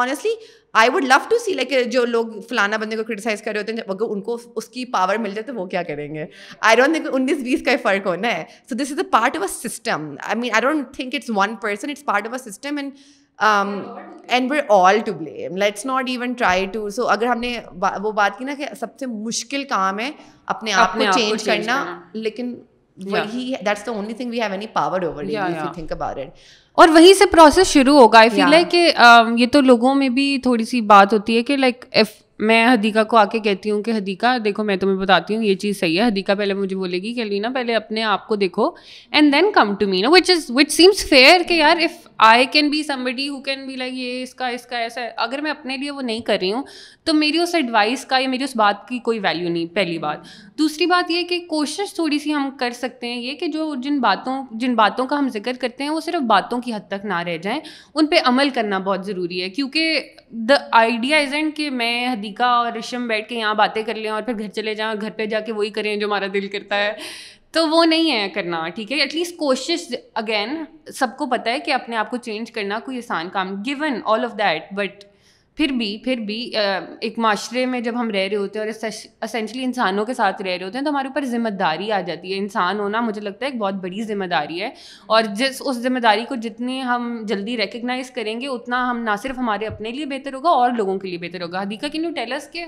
honestly 0.02 0.30
I 0.74 0.90
would 0.92 1.04
love 1.04 1.18
to 1.28 1.38
see 1.38 1.52
like 1.54 1.72
جو 1.90 2.04
لوگ 2.04 2.40
فلانا 2.48 2.76
بندے 2.76 2.96
کو 2.96 3.04
کرٹیسائز 3.04 3.42
کر 3.42 3.52
رہے 3.52 3.60
ہوتے 3.60 3.72
ہیں، 3.72 3.80
اگر 3.86 4.10
ان 4.10 4.22
کو 4.22 4.38
اس 4.56 4.68
کی 4.68 4.84
پاور 4.92 5.16
مل 5.16 5.34
جائے 5.34 5.42
تو 5.42 5.54
وہ 5.54 5.66
کیا 5.66 5.82
کریں 5.82 6.14
گے؟ 6.14 6.24
آئی 6.60 6.76
ڈونٹ 6.76 6.96
تھنک 6.96 7.08
انیس 7.12 7.42
بیس 7.42 7.62
کا 7.66 7.76
فرق 7.82 8.06
ہونا 8.06 8.34
ہے۔ 8.34 8.44
So 8.68 8.74
this 8.74 8.92
is 8.92 8.98
a 8.98 9.08
part 9.10 9.36
of 9.36 9.42
a 9.42 9.68
system 9.68 10.14
I 10.22 10.38
mean 10.40 10.50
I 10.52 10.62
don't 10.62 10.94
think 10.96 11.14
it's 11.14 11.30
one 11.36 11.54
person 11.62 11.90
it's 11.90 12.04
part 12.04 12.26
of 12.26 12.32
a 12.32 12.50
system 12.50 12.76
and 12.76 12.92
and 13.38 14.50
we're 14.50 14.62
all 14.68 14.98
to 15.00 15.12
blame 15.12 15.56
let's 15.56 15.86
not 15.86 16.08
even 16.08 16.32
try 16.32 16.66
to 16.66 16.88
so 16.90 17.06
اگر 17.06 17.26
ہم 17.26 17.40
نے 17.40 17.58
وہ 18.02 18.12
بات 18.12 18.38
کی 18.38 18.44
نا 18.44 18.54
کہ 18.58 18.66
سب 18.80 18.98
سے 19.00 19.06
مشکل 19.06 19.64
کام 19.64 19.98
ہے 19.98 20.10
اپنے 20.46 20.72
آپ 20.72 20.94
کو 20.94 21.04
چینج 21.12 21.44
کرنا 21.44 22.00
لیکن 22.12 22.54
وہی 22.96 23.52
that's 23.66 23.86
the 23.86 23.92
only 23.92 24.14
thing 24.14 24.30
we 24.30 24.40
have 24.42 24.52
any 24.52 24.66
power 24.66 25.02
over 25.02 25.24
you 25.24 25.72
think 25.74 25.92
about 25.92 26.18
it 26.18 26.28
اور 26.78 26.88
وہیں 26.88 27.14
سے 27.14 27.26
پروسیس 27.26 27.66
شروع 27.66 27.98
ہوگا 27.98 28.18
آئی 28.18 28.28
فیل 28.28 28.54
ہے 28.54 28.64
کہ 28.64 28.90
یہ 29.36 29.46
تو 29.52 29.60
لوگوں 29.60 29.94
میں 29.94 30.08
بھی 30.08 30.38
تھوڑی 30.38 30.64
سی 30.64 30.80
بات 30.80 31.12
ہوتی 31.12 31.36
ہے 31.36 31.42
کہ 31.42 31.56
لائک 31.56 31.84
میں 32.38 32.66
حدیقہ 32.66 33.04
کو 33.04 33.16
آ 33.16 33.24
کے 33.24 33.38
کہتی 33.38 33.70
ہوں 33.70 33.82
کہ 33.82 33.90
حدیقہ، 33.90 34.38
دیکھو 34.38 34.64
میں 34.64 34.76
تمہیں 34.76 34.96
بتاتی 34.96 35.36
ہوں، 35.36 35.42
یہ 35.42 35.54
چیز 35.54 35.80
صحیح 35.80 36.00
ہے۔ 36.00 36.06
حدیقہ 36.06 36.32
پہلے 36.38 36.54
مجھے 36.54 36.76
بولے 36.76 36.98
گی 36.98 37.14
کہ 37.14 37.24
لینا، 37.24 37.48
پہلے 37.54 37.74
اپنے 37.74 38.02
آپ 38.02 38.28
کو 38.28 38.36
دیکھو 38.36 38.70
اینڈ 39.10 39.32
دین 39.32 39.52
کم 39.54 39.74
ٹو 39.74 39.88
می 39.88 40.00
نا 40.00 40.08
وچ 40.10 40.30
از 40.30 40.46
وچ 40.48 40.72
سیمس 40.72 41.08
فیئر 41.08 41.40
کہ 41.48 41.54
یار 41.54 41.76
if 41.76 42.08
I 42.18 42.46
can 42.46 42.70
be 42.70 42.82
somebody 42.82 43.28
who 43.28 43.40
can 43.40 43.66
be 43.66 43.76
like 43.76 43.94
یہ، 43.94 44.22
اس 44.22 44.34
کا 44.34 44.48
اس 44.48 44.66
کا، 44.66 44.78
ایسا 44.78 45.00
ہے۔ 45.00 45.10
اگر 45.16 45.38
میں 45.38 45.50
اپنے 45.50 45.76
لیے 45.76 45.90
وہ 45.90 46.02
نہیں 46.02 46.20
کر 46.20 46.38
رہی 46.40 46.52
ہوں، 46.52 46.62
تو 47.04 47.14
میری 47.14 47.38
اس 47.38 47.54
ایڈوائس 47.54 48.04
کا 48.04 48.18
یا 48.18 48.28
میری 48.28 48.44
اس 48.44 48.56
بات 48.56 48.88
کی 48.88 48.98
کوئی 48.98 49.18
ویلیو 49.18 49.48
نہیں، 49.48 49.66
پہلی 49.74 49.98
بات۔ 49.98 50.18
دوسری 50.58 50.86
بات 50.86 51.10
یہ 51.10 51.22
کہ 51.22 51.38
کوشش 51.48 51.94
تھوڑی 51.94 52.18
سی 52.18 52.34
ہم 52.34 52.50
کر 52.60 52.70
سکتے 52.70 53.06
ہیں 53.06 53.20
یہ 53.22 53.34
کہ 53.34 53.46
جو 53.46 53.74
جن 53.74 54.00
باتوں 54.00 54.44
جن 54.50 54.74
باتوں 54.74 55.06
کا 55.06 55.18
ہم 55.18 55.28
ذکر 55.28 55.52
کرتے 55.60 55.84
ہیں 55.84 55.90
وہ 55.90 56.00
صرف 56.00 56.22
باتوں 56.22 56.60
کی 56.60 56.74
حد 56.74 56.88
تک 56.88 57.04
نہ 57.04 57.18
رہ 57.18 57.36
جائیں، 57.36 57.60
ان 57.94 58.06
پہ 58.06 58.16
عمل 58.24 58.50
کرنا 58.50 58.78
بہت 58.78 59.06
ضروری 59.06 59.42
ہے۔ 59.42 59.48
کیونکہ 59.48 60.00
دا 60.30 60.54
آئیڈیا 60.72 61.18
ازنٹ 61.18 61.56
کہ 61.56 61.70
میں، 61.70 62.08
حدیقہ 62.08 62.42
اور 62.42 62.72
رشم 62.72 63.08
بیٹھ 63.08 63.28
کے 63.28 63.34
یہاں 63.34 63.54
باتیں 63.54 63.82
کر 63.82 63.94
لیں 63.94 64.10
اور 64.10 64.22
پھر 64.22 64.38
گھر 64.38 64.48
چلے 64.48 64.74
جائیں 64.74 64.92
اور 64.92 65.00
گھر 65.00 65.10
پہ 65.10 65.26
جا 65.26 65.40
کے 65.40 65.52
وہی 65.52 65.70
کریں 65.70 65.96
جو 65.96 66.06
ہمارا 66.06 66.26
دل 66.34 66.46
کرتا 66.46 66.76
ہے۔ 66.76 66.92
تو 67.50 67.68
وہ 67.68 67.84
نہیں 67.84 68.10
ہے 68.10 68.28
کرنا، 68.28 68.68
ٹھیک 68.68 68.92
ہے؟ 68.92 68.96
ایٹ 68.96 69.14
لیسٹ 69.14 69.36
کوشش 69.36 69.94
اگین 70.14 70.64
سب 70.94 71.16
کو 71.18 71.26
پتہ 71.26 71.50
ہے 71.50 71.58
کہ 71.58 71.72
اپنے 71.72 71.96
آپ 71.96 72.10
کو 72.10 72.16
چینج 72.16 72.52
کرنا 72.52 72.78
کوئی 72.78 72.98
آسان 72.98 73.28
کام 73.28 73.54
gone 73.54 74.00
all 74.04 74.24
of 74.24 74.32
that 74.32 74.62
but 74.74 75.04
پھر 75.56 75.72
بھی 75.72 75.96
پھر 76.04 76.16
بھی 76.16 76.38
ایک 76.56 77.18
معاشرے 77.18 77.64
میں 77.66 77.80
جب 77.80 78.00
ہم 78.00 78.10
رہ 78.10 78.26
رہے 78.28 78.36
ہوتے 78.36 78.58
ہیں 78.58 78.66
اور 78.66 78.72
اسینشلی 79.22 79.62
انسانوں 79.64 80.04
کے 80.04 80.14
ساتھ 80.14 80.42
رہ 80.42 80.56
رہے 80.56 80.64
ہوتے 80.64 80.78
ہیں 80.78 80.84
تو 80.84 80.90
ہمارے 80.90 81.08
اوپر 81.08 81.24
ذمہ 81.24 81.48
داری 81.48 81.90
آ 81.92 82.00
جاتی 82.00 82.32
ہے۔ 82.32 82.38
انسان 82.38 82.80
ہونا 82.80 83.00
مجھے 83.00 83.20
لگتا 83.20 83.46
ہے 83.46 83.50
ایک 83.50 83.60
بہت 83.60 83.74
بڑی 83.74 84.02
ذمہ 84.02 84.24
داری 84.24 84.60
ہے۔ 84.62 84.70
اور 85.06 85.22
جس، 85.36 85.62
اس 85.64 85.76
ذمہ 85.76 85.98
داری 85.98 86.24
کو 86.24 86.34
جتنی 86.42 86.80
ہم 86.82 87.22
جلدی 87.28 87.56
ریکگنائز 87.56 88.10
کریں 88.10 88.40
گے، 88.40 88.46
اتنا 88.46 88.90
ہم 88.90 89.00
نہ 89.00 89.16
صرف 89.22 89.38
ہمارے 89.38 89.66
اپنے 89.66 89.90
لیے 89.90 90.06
بہتر 90.06 90.34
ہوگا، 90.34 90.50
اور 90.50 90.70
لوگوں 90.70 90.98
کے 90.98 91.08
لیے 91.08 91.18
بہتر 91.18 91.42
ہوگا۔ 91.42 91.62
حدیقہ 91.62 91.86
کی 91.92 91.98
نیو 91.98 92.10
ٹیلس 92.14 92.50
کہ 92.52 92.64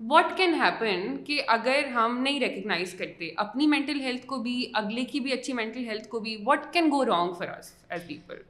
واٹ 0.00 0.36
کین 0.36 0.54
ہیپن 0.54 1.16
کہ 1.24 1.40
اگر 1.48 1.86
ہم 1.94 2.18
نہیں 2.22 2.40
ریکگنائز 2.40 2.92
کرتے، 2.94 3.30
اپنی 3.36 3.66
مینٹل 3.66 4.00
ہیلتھ 4.00 4.26
کو 4.26 4.36
بھی، 4.42 4.70
اگلے 4.74 5.04
کی 5.04 5.20
بھی 5.20 5.32
اچھی 5.32 5.52
مینٹل 5.52 5.84
ہیلتھ 5.84 6.08
کو 6.08 6.20
بھی 6.20 6.36
what 6.44 6.72
can 6.72 6.90
go 6.92 7.04
wrong 7.04 7.32
for 7.32 7.58
us 7.58 7.72
as 7.88 8.06
people 8.06 8.42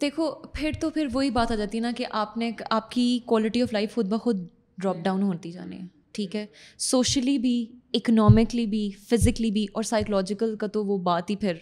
دیکھو، 0.00 0.30
پھر 0.54 0.70
تو 0.80 0.90
پھر 0.90 1.06
وہی 1.12 1.30
بات 1.30 1.52
آ 1.52 1.54
جاتی 1.54 1.78
ہے 1.78 1.82
نا 1.82 1.90
کہ 1.96 2.04
آپ 2.10 2.36
نے 2.36 2.50
آپ 2.70 2.90
کی 2.90 3.18
کوالٹی 3.24 3.62
آف 3.62 3.72
لائف 3.72 3.94
خود 3.94 4.08
بخود 4.08 4.46
ڈراپ 4.78 4.96
ڈاؤن 5.02 5.22
ہوتی 5.22 5.52
جانی 5.52 5.78
ہے 5.78 5.86
ٹھیک 6.12 6.36
ہے؟ 6.36 6.46
سوشلی 6.78 7.38
بھی 7.38 7.66
اکنامکلی 7.94 8.66
بھی 8.66 8.90
فزیکلی 9.08 9.50
بھی 9.50 9.66
اور 9.72 9.82
سائیکلوجیکل 9.82 10.56
کا 10.56 10.66
تو 10.66 10.84
وہ 10.84 10.98
بات 10.98 11.30
ہی 11.30 11.36
پھر 11.36 11.54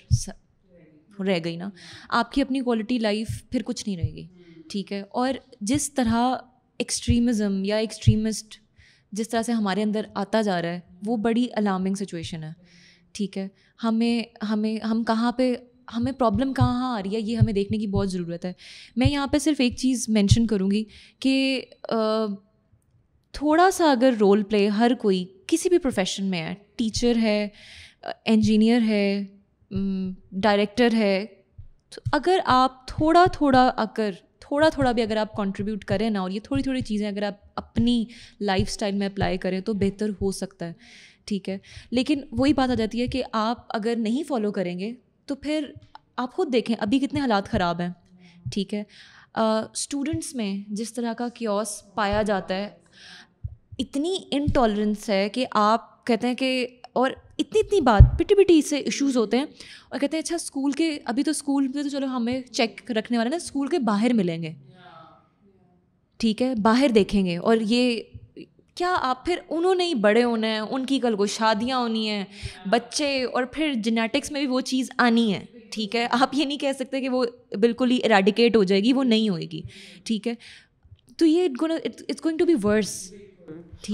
رہ 1.27 1.39
گئی 1.45 1.57
نا۔ 1.57 1.69
آپ 2.09 2.33
کی 2.33 2.43
اپنی 2.43 2.61
کوالٹی 2.61 2.99
لائف 2.99 3.29
پھر 3.51 3.63
کچھ 3.65 3.89
نہیں 3.89 3.97
رہے 3.97 4.15
گی، 4.15 4.27
ٹھیک 4.69 4.93
ہے؟ 4.93 5.03
اور 5.11 5.35
جس 5.61 5.93
طرح 5.95 6.35
ایکسٹریمزم 6.79 7.65
یا 7.65 7.77
ایکسٹریمسٹ 7.77 8.57
جس 9.13 9.29
طرح 9.29 9.43
سے 9.43 9.53
ہمارے 9.53 9.83
اندر 9.83 10.07
آتا 10.15 10.41
جا 10.43 10.63
رہا 10.63 10.69
ہے، 10.69 10.81
وہ 11.07 11.17
بڑی 11.17 11.47
الارمنگ 11.53 11.95
سچویشن 11.95 12.45
ہے، 12.45 12.53
ٹھیک 13.13 13.39
ہے؟ 13.39 13.49
ہمیں 13.85 14.45
ہمیں 14.51 14.85
ہم 14.85 15.05
کہاں 15.05 15.33
پہ 15.33 15.55
ہمیں 15.89 16.13
پرابلم 16.13 16.53
کہاں 16.55 16.93
آ 16.95 17.01
رہی 17.03 17.15
ہے، 17.15 17.21
یہ 17.21 17.37
ہمیں 17.37 17.53
دیکھنے 17.53 17.79
کی 17.79 17.87
بہت 17.87 18.11
ضرورت 18.11 18.45
ہے۔ 18.45 18.53
میں 18.97 19.11
یہاں 19.11 19.27
پہ 19.27 19.39
صرف 19.39 19.61
ایک 19.61 19.77
چیز 19.77 20.09
مینشن 20.09 20.47
کروں 20.47 20.71
گی 20.71 20.85
کہ 21.21 21.65
تھوڑا 23.35 23.71
سا 23.71 23.91
اگر 23.91 24.15
رول 24.21 24.43
پلے 24.43 24.67
ہر 24.69 24.93
کوئی 25.01 25.25
کسی 25.47 25.69
بھی 25.69 25.79
پروفیشن 25.79 26.25
میں 26.25 26.43
ہے 26.43 26.55
ٹیچر 26.77 27.17
ہے 27.23 27.49
انجینئر 28.25 28.81
ہے 28.81 29.25
ڈائریکٹر 30.43 30.95
ہے 30.95 31.25
اگر 32.13 32.39
آپ 32.45 32.87
تھوڑا 32.89 33.25
تھوڑا 33.33 33.67
اگر، 33.77 34.11
تھوڑا 34.41 34.69
تھوڑا 34.69 34.93
بھی 34.93 35.03
اگر 35.03 35.17
آپ 35.17 35.37
کنٹریبیوٹ 35.37 35.85
کریں 35.85 36.09
نا، 36.11 36.21
اور 36.21 36.31
یہ 36.31 36.41
تھوڑی 36.45 36.63
تھوڑی 36.63 36.81
چیزیں 36.83 37.07
اگر 37.09 37.23
آپ 37.23 37.35
اپنی 37.57 38.05
لائف 38.41 38.69
اسٹائل 38.69 38.95
میں 38.95 39.07
اپلائی 39.07 39.39
کریں 39.39 39.61
تو 39.61 39.73
بہتر 39.75 40.11
ہو 40.21 40.31
سکتا 40.33 40.67
ہے، 40.67 40.73
ٹھیک 41.25 41.49
ہے۔ 41.49 41.59
لیکن 41.91 42.21
وہی 42.31 42.53
بات 42.53 42.71
آ 42.71 42.75
جاتی 42.75 43.01
ہے 43.01 43.07
کہ 43.07 43.23
آپ 43.33 43.67
اگر 43.69 43.95
نہیں 43.99 44.23
فالو 44.29 44.53
کریں 44.53 44.79
گے 44.79 44.93
تو 45.27 45.35
پھر 45.35 45.73
آپ 46.17 46.33
خود 46.33 46.53
دیکھیں 46.53 46.77
ابھی 46.79 46.99
کتنے 46.99 47.21
حالات 47.21 47.49
خراب 47.49 47.81
ہیں۔ 47.81 47.89
ٹھیک 48.53 48.75
ہے۔ 48.75 48.83
اسٹوڈنٹس 49.35 50.35
میں 50.35 50.73
جس 50.73 50.93
طرح 50.93 51.13
کا 51.13 51.29
کیوس 51.29 51.95
پایا 51.95 52.23
جاتا 52.23 52.55
ہے 52.55 52.71
اتنی 53.79 54.17
انٹالرنس 54.31 55.09
ہے 55.09 55.29
کہ 55.29 55.47
آپ 55.51 56.07
کہتے 56.07 56.27
ہیں 56.27 56.35
کہ 56.35 56.67
اور 56.93 57.11
اتنی 57.39 57.61
اتنی 57.61 57.81
بات 57.81 58.19
پٹی 58.19 58.45
پٹی 58.45 58.63
سے 58.63 58.77
ایشوز 58.77 59.17
ہوتے 59.17 59.37
ہیں۔ 59.39 59.47
اور 59.89 59.99
کہتے 60.01 60.17
ہیں 60.17 60.23
اچھا 60.23 60.35
اسکول 60.35 60.73
کے 60.73 60.99
ابھی 61.05 61.23
تو 61.23 61.31
اسکول 61.31 61.69
میں 61.69 61.83
تو 61.83 61.89
چلو 61.89 62.07
ہمیں 62.07 62.41
چیک 62.43 62.91
رکھنے 62.91 63.19
والے 63.19 63.31
نا 63.31 63.37
اسکول 63.37 63.69
کے 63.69 63.79
باہر 63.79 64.13
ملیں 64.13 64.43
گے۔ 64.43 64.53
ٹھیک 66.17 66.43
ہے 66.43 66.55
باہر 66.55 66.89
دیکھیں 66.95 67.27
گے۔ 67.27 67.37
اور 67.37 67.57
یہ 67.61 68.01
کیا 68.77 68.97
آپ 69.03 69.25
پھر 69.27 69.39
انہوں 69.49 69.75
نے 69.75 69.85
ہی 69.85 69.95
بڑے 69.95 70.23
ہونا 70.25 70.47
ہے 70.47 70.59
ان 70.59 70.87
کی 70.87 70.99
کل 70.99 71.17
کو 71.17 71.27
شادیاں 71.27 71.79
ہونی 71.79 72.09
ہیں 72.09 72.25
بچے 72.71 73.25
اور 73.25 73.45
پھر 73.45 73.73
جینیٹکس 73.75 74.33
میں 74.33 74.41
بھی 74.41 74.49
وہ 74.49 74.61
چیز 74.61 74.91
آنی 74.99 75.33
ہے 75.35 75.45
ٹھیک 75.71 75.97
ہے؟ 75.97 76.07
آپ 76.11 76.31
یہ 76.33 76.45
نہیں 76.45 76.59
کہہ 76.59 76.73
سکتے 76.79 77.01
کہ 77.01 77.09
وہ 77.09 77.25
بالکل 77.61 77.91
ہی 77.91 77.99
اریڈیکیٹ 78.05 78.57
ہو 78.57 78.63
جائے 78.63 78.81
گی 78.81 78.93
وہ 78.93 79.05
نہیں 79.05 79.29
ہوئے 79.29 79.47
گی 79.53 79.61
ٹھیک 80.05 80.29
ہے؟ 80.29 80.35
تو 81.17 81.27
یہ 81.27 81.49
it's 81.77 82.25
going 82.25 82.39
to 82.39 82.45
be 82.45 82.55
worse 82.63 83.13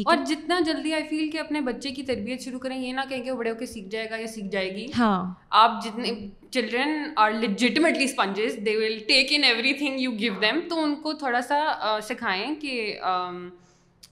اور 0.06 0.16
جتنا 0.26 0.58
جلدی 0.66 0.92
آئی 0.94 1.02
فیل 1.10 1.30
کہ 1.30 1.38
اپنے 1.38 1.60
بچے 1.60 1.90
کی 1.90 2.02
تربیت 2.02 2.40
شروع 2.40 2.58
کریں 2.58 2.76
یہ 2.78 2.92
نہ 2.92 3.00
کہیں 3.08 3.22
کہ 3.24 3.30
وہ 3.30 3.36
بڑے 3.36 3.50
ہو 3.50 3.54
کے 3.54 3.66
سیکھ 3.66 3.88
جائے 3.88 4.10
گا 4.10 4.16
یا 4.16 4.26
سیکھ 4.26 4.46
جائے 4.46 4.74
گی۔ 4.76 4.86
ہاں۔ 4.98 5.34
آپ 5.50 5.84
جتنے 5.84 6.12
children 6.50 7.02
are 7.16 7.30
legitimately 7.30 8.04
sponges 8.04 8.58
they 8.66 8.76
will 8.76 8.98
take 9.08 9.26
in 9.30 9.44
everything 9.72 10.00
you 10.00 10.12
give 10.12 10.34
them 10.42 10.60
تو 10.68 10.82
ان 10.82 10.94
کو 10.94 11.12
تھوڑا 11.12 11.40
سا 11.40 11.98
سکھائیں 12.02 12.54
کہ 12.54 12.98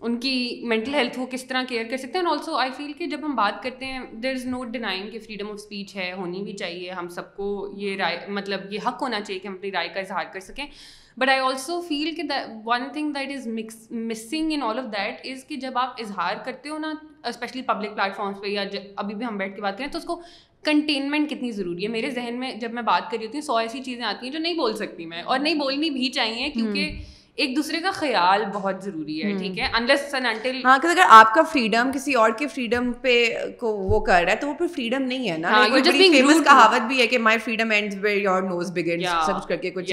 ان 0.01 0.19
کی 0.21 0.61
مینٹل 0.65 0.95
ہیلتھ 0.95 1.17
کو 1.17 1.27
کس 1.27 1.45
طرح 1.45 1.63
کیئر 1.69 1.87
کر 1.91 1.97
سکتے 1.97 2.19
ہیں 2.19 2.25
اینڈ 2.25 2.29
آلسو 2.31 2.55
آئی 2.55 2.71
فیل 2.77 2.93
کہ 2.93 3.07
جب 3.07 3.25
ہم 3.25 3.35
بات 3.37 3.63
کرتے 3.63 3.85
ہیں 3.85 4.01
دیر 4.13 4.35
از 4.35 4.45
نو 4.47 4.63
ڈینائنگ 4.65 5.11
کہ 5.11 5.19
فریڈم 5.19 5.49
آف 5.49 5.55
اسپیچ 5.55 5.95
ہے 5.97 6.13
ہونی 6.13 6.43
بھی 6.43 6.53
چاہیے 6.53 6.91
ہم 6.91 7.09
سب 7.09 7.35
کو 7.37 7.49
یہ 7.77 7.97
رائے 7.97 8.27
مطلب 8.29 8.73
یہ 8.73 8.87
حق 8.87 9.03
ہونا 9.03 9.21
چاہیے 9.21 9.39
کہ 9.39 9.49
ہم 9.49 9.55
اپنی 9.55 9.73
رائے 9.73 9.89
کا 9.89 10.01
اظہار 10.01 10.25
کر 10.33 10.41
سکیں 10.41 10.65
بٹ 11.17 11.29
آئی 11.29 11.41
آلسو 11.41 11.81
فیل 11.81 12.15
کہ 12.15 12.23
one 12.65 12.89
thing 12.93 13.13
that 13.13 13.33
is 13.37 13.47
mix 13.47 13.91
missing 13.91 14.53
in 14.53 14.63
all 14.63 14.79
of 14.79 14.93
that 14.93 15.27
is 15.27 15.45
کہ 15.45 15.57
جب 15.57 15.79
آپ 15.79 16.01
اظہار 16.01 16.37
کرتے 16.45 16.69
ہو 16.69 16.79
نا 16.79 16.95
اسپیشلی 17.25 17.63
پبلک 17.63 17.97
پلیٹفارمس 17.97 18.41
پہ 18.41 18.49
یا 18.49 18.65
ابھی 18.97 19.15
بھی 19.15 19.27
ہم 19.27 19.39
بیٹھ 19.39 19.57
کے 19.57 19.63
بات 19.63 19.79
کریں 19.79 19.91
تو 19.91 19.99
اس 19.99 20.05
کو 20.05 20.21
کنٹینمنٹ 20.65 21.31
کتنی 21.31 21.51
ضروری 21.53 21.83
ہے 21.83 21.89
میرے 21.89 22.11
ذہن 22.11 22.39
میں 22.41 22.53
جب 22.53 22.73
میں 22.73 22.83
بات 22.83 23.11
کر 23.11 23.17
رہی 23.17 23.27
ہوتی 23.27 23.39
ہوں 23.39 23.43
سو 23.43 23.57
ایسی 23.57 23.83
چیزیں 23.83 24.05
آتی 24.05 24.27
ہیں 24.27 24.33
جو 24.33 24.39
نہیں 24.39 24.55
بول 24.55 24.77
سکتی 24.77 25.07
میں 25.07 25.23
اور 25.23 25.39
نہیں 25.39 25.55
بولنی 25.55 25.91
بھی 25.91 26.09
چاہیے 26.11 26.49
کیونکہ 26.51 26.99
ایک 27.39 27.55
دوسرے 27.57 27.81
کا 27.81 27.91
خیال 27.91 28.45
بہت 28.53 28.83
ضروری 28.85 29.23
ہے 29.23 29.33
ٹھیک 29.39 29.59
ہے؟ 29.59 29.67
انلیس 29.73 30.15
انٹل 30.15 30.57
ہاں 30.65 30.75
اگر 30.75 30.99
آپ 31.09 31.33
کا 31.35 31.43
فریڈم 31.43 31.91
کسی 31.95 32.15
اور 32.15 32.31
کے 32.31 32.47
فریڈم 32.47 32.91
پہ 33.01 33.13
کو 33.59 33.73
وہ 33.91 34.01
کر 34.01 34.23
رہا 34.25 34.33
ہے 34.33 34.37
تو 34.37 34.49
وہ 34.49 34.55
پھر 34.55 34.67
فریڈم 34.67 35.03
نہیں 35.03 35.29
ہے 35.31 35.37
نا۔ 35.39 35.63
فیمس 35.85 36.45
کہاوت 36.45 36.87
بھی 36.89 37.01
ہے 37.01 37.07
کہ 37.07 37.19
my 37.19 37.39
freedom 37.39 37.71
ends 37.71 37.99
where 38.01 38.17
your 38.17 38.43
nose 38.43 38.71
begins 38.71 39.05
سب 39.27 39.47
کر 39.49 39.57
کے 39.57 39.71
کچھ 39.71 39.93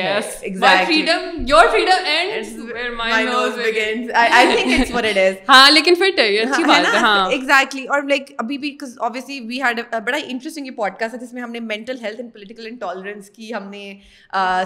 freedom 0.86 1.44
your 1.48 1.66
freedom 1.72 2.06
ends 2.08 2.58
where 2.62 2.90
my 2.94 3.26
nose 3.26 3.58
begins 3.58 4.12
I 4.16 4.56
think 4.56 4.80
it's 4.80 4.92
what 4.92 5.06
it 5.06 5.18
is 5.18 5.36
ہاں 5.50 5.70
لیکن 5.72 5.94
اچھی 6.02 6.64
بات 6.64 6.94
ہے 6.94 7.00
ہاں 7.00 7.30
ایگزیکٹلی 7.32 7.86
اور 7.86 8.04
لائک 8.04 8.32
ابھی 8.38 8.58
بھی 8.58 8.76
obviously 9.00 9.40
we 9.44 9.60
had 9.60 9.80
a 9.80 10.00
بڑا 10.00 10.18
انٹرسٹنگ 10.26 10.66
یہ 10.66 10.72
پوڈکاسٹ 10.72 11.14
ہے 11.14 11.20
جس 11.20 11.34
میں 11.34 11.42
ہم 11.42 11.52
نے 11.52 11.60
mental 11.62 11.98
health 12.02 12.20
and 12.20 12.34
political 12.34 12.66
intolerance 12.66 13.30
کی 13.30 13.54
ہم 13.54 13.70
نے 13.70 13.94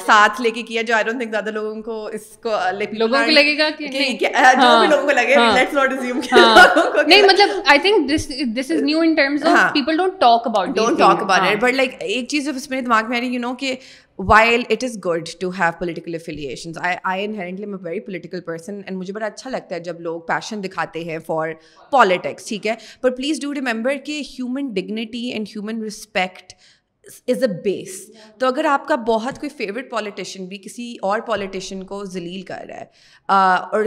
ساتھ 0.06 0.42
لے 0.42 0.52
کے 0.52 0.62
کیا 0.64 0.82
جو 0.82 0.94
آئی 0.96 1.04
ڈونٹ 1.04 1.20
تھنک 1.20 1.32
زیادہ 1.32 1.52
لوگوں 1.52 1.82
کو 1.82 2.06
اس 2.08 2.26
کو 2.44 2.50
لوگوں 2.72 3.18
کو 3.18 3.32
لگے 3.32 3.34
لگے 3.40 3.58
گا 3.58 3.70
کہ 3.72 3.88
نہیں 7.08 7.22
مطلب 7.24 7.50
I 7.66 7.80
think 7.80 8.10
this 8.10 8.72
is 8.72 8.82
new 8.82 9.00
in 9.00 9.16
terms 9.16 9.46
of 9.46 9.74
people 9.74 9.98
don't 9.98 10.20
talk 10.20 10.48
about 10.48 10.76
don't 10.76 11.00
talk 11.00 11.22
about 11.22 11.48
it 11.48 11.62
but 11.62 11.74
like 11.74 11.96
ایک 12.02 12.28
چیز 12.30 12.50
اس 12.50 12.70
میرے 12.70 12.82
دماغ 12.82 13.10
میں 13.10 13.18
آ 13.18 13.22
رہی 13.22 13.34
یو 13.34 13.40
نو 13.40 13.54
کہ 13.56 13.76
while 14.20 14.64
it 14.70 14.84
is 14.84 14.98
good 15.06 15.30
to 15.42 15.50
have 15.50 15.72
political 15.80 16.16
affiliations 16.16 16.78
I 16.78 17.24
inherently 17.26 17.64
am 17.64 17.74
a 17.74 17.80
very 17.84 18.00
political 18.00 18.42
person 18.42 18.82
and 18.86 18.98
مجھے 18.98 19.14
بڑا 19.14 19.26
اچھا 19.26 19.50
لگتا 19.50 19.76
ہے 19.76 19.80
جب 19.80 20.00
لوگ 20.00 20.20
پیشن 20.22 20.64
دکھاتے 20.64 21.04
ہیں 21.04 21.20
فار 21.28 21.52
پالیٹکس 21.92 22.48
ٹھیک 22.48 22.68
ہے؟ 22.68 22.76
پر 23.02 23.16
پلیز 23.16 23.42
ڈو 23.42 23.54
ریمبر 23.54 23.96
کہ 24.06 24.22
human 24.30 24.74
dignity 24.74 25.30
and 25.32 25.48
human 25.48 25.84
respect 25.84 26.54
is 27.28 27.44
a 27.44 27.48
base 27.64 28.00
تو 28.40 28.48
اگر 28.48 28.66
آپ 28.66 28.88
کا 28.88 28.96
بہت 29.08 29.40
کوئی 29.40 29.50
فیوریٹ 29.50 29.90
پالیٹیشین 29.92 30.46
بھی 30.46 30.58
کسی 30.58 30.96
اور 31.02 31.20
پالیٹیشین 31.20 31.84
کو 31.84 32.04
ذلیل 32.06 32.42
کر 32.42 32.66
رہا 32.70 32.80
ہے 32.80 32.86
اور 33.72 33.84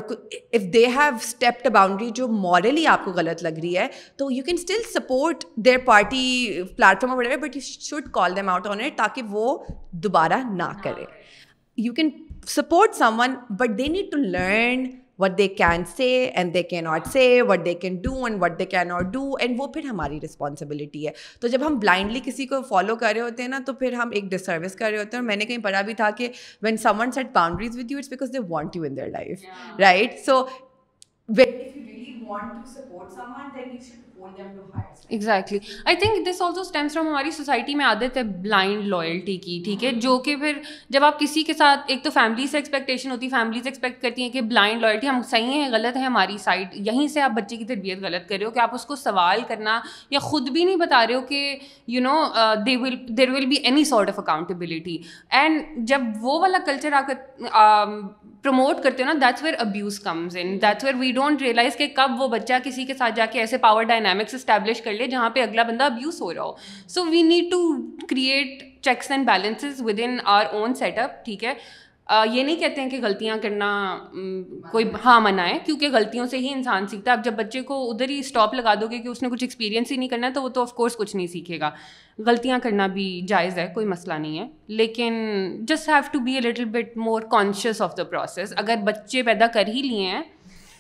if 0.53 0.63
they 0.75 0.87
have 0.87 1.15
stepped 1.15 1.69
boundary 1.73 2.11
جو 2.15 2.29
مورلی 2.29 2.87
آپ 2.87 3.05
کو 3.05 3.13
غلط 3.13 3.43
لگ 3.43 3.59
رہی 3.63 3.77
ہے، 3.77 3.87
تو 4.17 4.31
you 4.31 4.45
can 4.45 4.57
still 4.59 4.83
support 4.95 5.45
their 5.57 5.79
party 5.85 6.63
platform 6.77 7.15
وغیرہ 7.15 7.37
but 7.37 7.57
you 7.57 7.63
should 7.63 8.11
call 8.13 8.37
them 8.37 8.49
out 8.49 8.67
on 8.67 8.81
it 8.81 8.97
تاکہ 8.97 9.23
وہ 9.31 9.57
دوبارہ 9.93 10.43
نہ 10.53 10.73
کرے۔ 10.83 11.05
You 11.79 11.93
can 11.93 12.11
support 12.47 12.95
someone 13.21 13.35
but 13.51 13.79
they 13.79 13.87
need 13.89 14.11
to 14.13 14.19
learn 14.19 14.85
what 15.19 15.39
they 15.39 15.49
can 15.49 15.83
say 15.97 16.31
and 16.35 16.55
they 16.55 16.63
can 16.63 16.81
not 16.81 17.07
say 17.07 17.43
what 17.43 17.65
they 17.65 17.75
can 17.75 17.97
do 17.97 18.25
and 18.25 18.43
what 18.43 18.59
they 18.59 18.65
can 18.65 18.89
not 18.89 19.05
do 19.05 19.33
and 19.41 19.55
وہ 19.59 19.67
پھر 19.67 19.85
ہماری 19.85 20.21
responsibility 20.21 21.07
ہے۔ 21.07 21.13
تو 21.41 21.49
جب 21.49 21.67
ہم 21.67 21.79
بلائنڈلی 21.79 22.21
کسی 22.25 22.47
کو 22.47 22.63
follow 22.63 22.97
کر 22.97 23.13
رہے 23.15 23.21
ہوتے 23.21 23.43
ہیں 23.43 23.51
نا 23.51 23.59
تو 23.67 23.73
پھر 23.73 23.93
ہم 23.93 24.11
ایک 24.13 24.25
ڈس 24.25 24.47
سروس 24.47 24.75
کر 24.75 24.91
رہے 24.91 24.99
ہوتے 24.99 25.17
ہیں۔ 25.17 25.23
اور 25.23 25.27
میں 25.27 25.37
نے 25.37 25.45
کہیں 25.45 25.59
پڑھا 25.59 25.81
بھی 25.81 25.95
تھا 25.95 26.11
کہ 26.11 26.29
when 26.63 26.77
someone 27.01 27.13
sets 27.13 27.27
boundaries 27.33 27.79
with 27.79 27.93
you 27.93 27.99
it's 27.99 28.09
because 28.09 28.33
they 28.33 28.39
want 28.49 28.77
you 28.77 28.83
in 28.83 28.97
their 28.97 29.09
life 29.09 29.45
right 29.79 30.19
so 30.27 30.47
want 32.29 32.67
exactly 35.11 35.59
I 35.85 35.97
think 35.97 36.27
this 36.27 36.41
also 36.43 36.61
stems 36.61 36.93
from 36.95 37.09
ہماری 37.09 37.31
سوسائٹی 37.31 37.75
میں 37.75 37.85
عادت 37.85 38.17
ہے 38.17 38.23
بلائنڈ 38.23 38.87
لائلٹی 38.87 39.37
کی 39.37 39.61
ٹھیک 39.65 39.85
ہے 39.85 39.91
جو 39.93 40.17
کہ 40.19 40.37
پھر 40.37 40.59
جب 40.91 41.05
آپ 41.05 41.19
کسی 41.21 41.43
کے 41.43 41.55
ساتھ 41.55 41.81
ایک 41.87 42.03
تو 42.05 42.11
فیملی 42.11 42.47
سے 42.47 42.57
ایکسپیکٹیشن 42.59 43.11
ہوتی 43.11 43.27
ہے 43.27 43.31
فیملیز 43.31 43.67
ایکسپیکٹ 43.67 44.03
کرتی 44.03 44.23
ہیں 44.23 44.31
کہ 44.31 44.41
بلائنڈ 44.41 44.83
لائلٹی 44.83 45.09
ہم 45.09 45.21
صحیح 45.31 45.53
ہیں 45.53 45.69
غلط 45.73 45.97
ہے 45.97 46.03
ہماری 46.03 46.39
سائڈ 46.39 46.69
یہیں 46.87 47.07
سے 47.09 47.21
آپ 47.21 47.31
بچے 47.31 47.57
کی 47.57 47.65
تربیت 47.65 48.03
غلط 48.03 48.29
کر 48.29 48.37
رہے 48.39 48.45
ہو 48.45 48.51
کہ 48.51 48.59
آپ 48.59 48.75
اس 48.75 48.85
کو 48.85 48.97
سوال 48.97 49.41
کرنا 49.49 49.81
یا 50.11 50.19
خود 50.19 50.49
بھی 50.49 50.65
نہیں 50.65 50.77
بتا 50.77 51.07
رہے 51.07 51.15
ہو 51.15 51.21
کہ 51.21 51.59
you 51.89 52.01
know 52.01 52.17
they 52.67 52.77
will 52.77 52.97
there 53.09 53.31
will 53.31 53.47
be 53.47 53.57
any 53.65 53.85
sort 53.85 54.09
of 54.09 54.19
accountability 54.19 54.97
and 55.31 55.87
جب 55.89 56.03
وہ 56.21 56.41
والا 56.41 56.59
کلچر 56.67 56.93
آپ 56.93 57.11
پروموٹ 58.45 58.83
کرتے 58.83 59.03
ہو 59.03 59.07
نا 59.09 59.15
that's 59.21 59.43
where 59.43 59.55
abuse 59.59 59.99
comes 60.01 60.37
in 60.37 60.57
that's 60.63 60.85
where 60.85 60.95
we 60.99 61.11
don't 61.13 61.43
realise 61.43 61.77
کہ 61.77 61.87
کب 61.97 62.21
وہ 62.21 62.29
بچہ 62.29 62.55
کسی 62.65 62.85
کے 62.85 62.95
ساتھ 62.95 63.15
جا 63.17 63.27
کے 63.33 63.41
ایسے 63.41 63.59
پاور 63.59 63.83
ڈائنامکس 63.91 64.35
اسٹیبلش 64.35 64.81
کر 64.83 64.93
لے 64.93 65.07
جہاں 65.07 65.29
پہ 65.31 65.43
اگلا 65.43 65.63
بندہ 65.63 65.85
ابیوز 65.85 66.21
ہو 66.23 66.33
رہا 66.35 66.43
ہو. 66.43 66.53
So 66.89 67.05
we 67.05 67.23
need 67.23 67.51
to 67.51 67.61
create 68.11 68.63
checks 68.85 69.11
and 69.11 69.27
balances 69.27 69.83
within 70.03 70.19
our 70.25 70.47
own 70.53 70.75
setup 70.99 71.25
ٹھیک 71.25 71.45
ہے؟ 71.45 71.55
یہ 72.11 72.43
نہیں 72.43 72.57
کہتے 72.57 72.81
ہیں 72.81 72.91
کہ 72.91 73.01
غلطیاں 73.03 73.37
کرنا 73.43 73.99
کوئی 74.73 74.85
ہاں 75.05 75.21
منع 75.21 75.43
ہے 75.43 75.59
کیونکہ 75.67 75.89
غلطیوں 75.93 76.27
سے 76.27 76.39
ہی 76.39 76.53
انسان 76.53 76.87
سیکھتا 76.87 77.11
ہے۔ 77.11 77.17
اب 77.17 77.25
جب 77.25 77.33
بچے 77.33 77.61
کو 77.61 77.91
ادھر 77.91 78.09
ہی 78.09 78.19
اسٹاپ 78.19 78.55
لگا 78.55 78.75
دو 78.75 78.87
گے 78.87 78.99
کہ 78.99 79.09
اس 79.09 79.23
نے 79.23 79.29
کچھ 79.29 79.45
ایکسپیرینس 79.45 79.93
ہی 79.93 79.97
نہیں 79.97 80.09
کرنا 80.09 80.27
ہے 80.27 80.33
تو 80.33 80.43
وہ 80.43 80.49
تو 80.49 80.61
آف 80.61 80.73
کورس 80.73 80.97
کچھ 80.97 81.17
نہیں 81.17 81.27
سیکھے 81.27 81.61
گا۔ 81.61 81.71
غلطیاں 82.19 82.59
کرنا 82.63 82.87
بھی 82.87 83.21
جائز 83.29 83.59
ہے 83.59 83.67
کوئی 83.75 83.87
مسئلہ 83.87 84.15
نہیں 84.15 84.39
ہے۔ 84.39 84.47
لیکن 84.67 85.15
just 85.69 85.89
have 85.89 86.03
to 86.13 86.19
be 86.19 86.35
a 86.35 86.41
little 86.41 86.65
bit 86.65 86.97
more 86.97 87.23
conscious 87.23 87.83
of 87.83 87.97
the 87.97 88.05
process 88.05 88.53
اگر 88.57 88.77
بچے 88.85 89.23
پیدا 89.23 89.47
کر 89.47 89.69
ہی 89.69 89.83
لیے 89.83 90.07
ہیں 90.07 90.23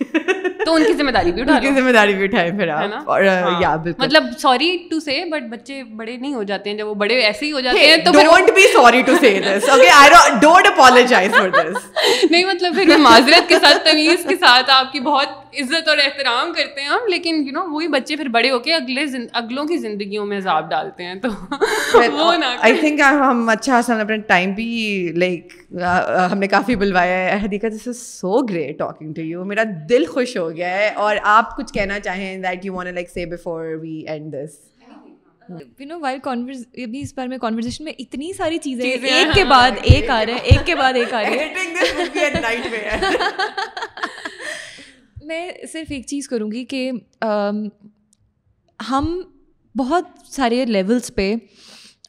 تو 0.64 0.74
ان 0.74 0.84
کی 0.84 0.92
ذمہ 0.94 1.10
داری 1.10 1.32
بھی 1.32 1.42
اٹھائیں 1.42 1.74
ذمہ 1.74 1.90
داری 1.92 2.14
بھی 2.14 2.24
اٹھائیں 2.24 2.50
پھر 2.52 2.68
اور 2.68 3.24
ہاں۔ 3.24 3.76
مطلب 3.98 4.24
سوری 4.38 4.76
ٹو 4.90 5.00
سے 5.00 5.18
بٹ 5.26 5.42
بچے 5.50 5.82
بڑے 5.92 6.16
نہیں 6.16 6.34
ہو 6.34 6.42
جاتے 6.44 6.70
ہیں۔ 6.70 6.76
جب 6.78 6.88
وہ 6.88 6.94
بڑے 6.96 7.20
ایسے 7.22 7.46
ہی 7.46 7.52
ہو 7.52 7.60
جاتے 7.60 7.78
ہیں 7.80 7.96
تو 8.04 8.12
don't 8.14 8.50
be 8.54 8.66
sorry 8.72 9.02
to 9.02 9.14
say 9.20 9.38
this 9.44 9.68
okay 9.68 9.90
I 9.92 10.10
don't 10.40 10.66
apologise 10.68 11.30
for 11.32 11.48
this 11.50 11.86
نہیں 12.30 12.44
مطلب 12.46 12.74
پھر 12.76 12.96
معذرت 13.00 13.48
کے 13.48 13.58
ساتھ 13.58 13.84
تمیز 13.84 14.26
کے 14.28 14.36
ساتھ 14.38 14.70
آپ 14.72 14.92
کی 14.92 15.00
بہت 15.02 15.28
عزت 15.54 15.88
اور 15.88 15.98
احترام 16.00 16.52
کرتے 16.52 16.80
ہیں 16.80 16.88
ہم 16.88 17.06
لیکن 17.08 17.42
یو 17.46 17.52
نو 17.54 17.62
وہی 17.70 17.88
بچے 17.90 18.16
پھر 18.16 18.28
بڑے 18.30 18.50
ہو 18.50 18.58
کے 18.60 18.72
اگلے 18.74 19.04
اگلوں 19.34 19.64
کی 19.66 19.76
زندگیوں 19.78 20.24
میں 20.26 20.36
عذاب 20.38 20.70
ڈالتے 20.70 21.04
ہیں 21.04 21.14
تو 21.16 21.28
وہ 22.12 22.32
نا 22.36 22.54
آئی 22.60 22.74
تھنک 22.76 23.00
ہم 23.00 23.48
اچھا 23.50 23.80
ہم 23.88 23.96
نے 23.96 24.02
اپنا 24.02 24.16
ٹائم 24.26 24.52
بھی 24.52 24.66
لائک 25.16 25.52
ہم 26.32 26.38
نے 26.38 26.46
کافی 26.48 26.76
بلوایا 26.76 27.16
ہے۔ 27.18 27.38
Hadiqa 27.42 27.66
this 27.68 27.86
is 27.88 27.98
so 28.00 28.40
great 28.44 28.78
talking 28.78 29.12
to 29.12 29.22
you 29.22 29.44
میرا 29.44 29.62
دل 29.88 30.04
خوش 30.06 30.36
ہو 30.36 30.48
گیا 30.52 30.78
ہے 30.78 30.88
اور 30.88 31.16
آپ 31.22 31.56
کچھ 31.56 31.72
کہنا 31.72 32.00
چاہیں 32.00 32.38
that 32.38 32.64
you 32.64 32.74
want 32.74 32.94
like 32.94 33.10
say 33.10 33.26
before 33.26 33.64
we 33.80 34.04
end 34.08 34.32
this 34.32 34.72
you 35.80 35.86
know 35.86 36.00
while 36.00 36.18
ابھی 36.26 37.00
اس 37.00 37.12
بارے 37.16 37.28
میں 37.28 37.38
کانورزیشن 37.38 37.84
میں 37.84 37.92
اتنی 37.98 38.32
ساری 38.32 38.58
چیزیں 38.58 38.84
ایک 38.84 39.34
کے 39.34 39.44
بعد 39.44 39.70
ایک 39.82 40.10
آ 40.10 40.26
رہے 40.26 40.32
ہیں 40.32 40.40
ایک 40.40 40.66
کے 40.66 40.74
بعد 40.74 40.92
ایک 40.92 41.14
آ 41.14 41.22
رہے 41.22 41.30
ہیں۔ 41.30 41.54
میں 45.24 45.52
صرف 45.72 45.86
ایک 45.90 46.06
چیز 46.06 46.28
کروں 46.28 46.52
گی 46.52 46.64
کہ 46.64 46.92
ہم 48.90 49.22
بہت 49.74 50.04
سارے 50.30 50.64
لیولس 50.64 51.14
پہ 51.14 51.34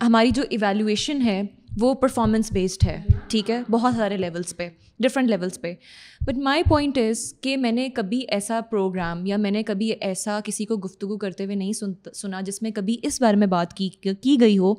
ہماری 0.01 0.31
جو 0.31 0.43
ایویلویشن 0.49 1.21
ہے 1.21 1.43
وہ 1.81 1.93
پرفارمنس 1.93 2.51
بیسڈ 2.53 2.83
ہے، 2.85 3.01
ٹھیک 3.27 3.49
ہے؟ 3.49 3.61
بہت 3.69 3.93
سارے 3.95 4.17
لیولس 4.17 4.55
پہ 4.57 4.67
ڈفرینٹ 4.99 5.29
لیولس 5.29 5.61
پہ. 5.61 5.73
بٹ 6.21 6.37
مائی 6.37 6.63
پوائنٹ 6.63 6.97
از 6.97 7.33
کہ 7.41 7.55
میں 7.57 7.71
نے 7.71 7.87
کبھی 7.89 8.19
ایسا 8.29 8.59
پروگرام 8.61 9.25
یا 9.25 9.37
میں 9.37 9.51
نے 9.51 9.63
کبھی 9.63 9.91
ایسا 9.91 10.39
کسی 10.45 10.65
کو 10.65 10.77
گفتگو 10.77 11.17
کرتے 11.17 11.45
ہوئے 11.45 11.55
نہیں 11.55 11.73
سنا 12.13 12.41
جس 12.41 12.61
میں 12.61 12.71
کبھی 12.71 12.97
اس 13.03 13.21
بارے 13.21 13.37
میں 13.37 13.47
بات 13.47 13.73
کی 13.73 13.89
کی 14.21 14.39
گئی 14.39 14.57
ہو 14.57 14.73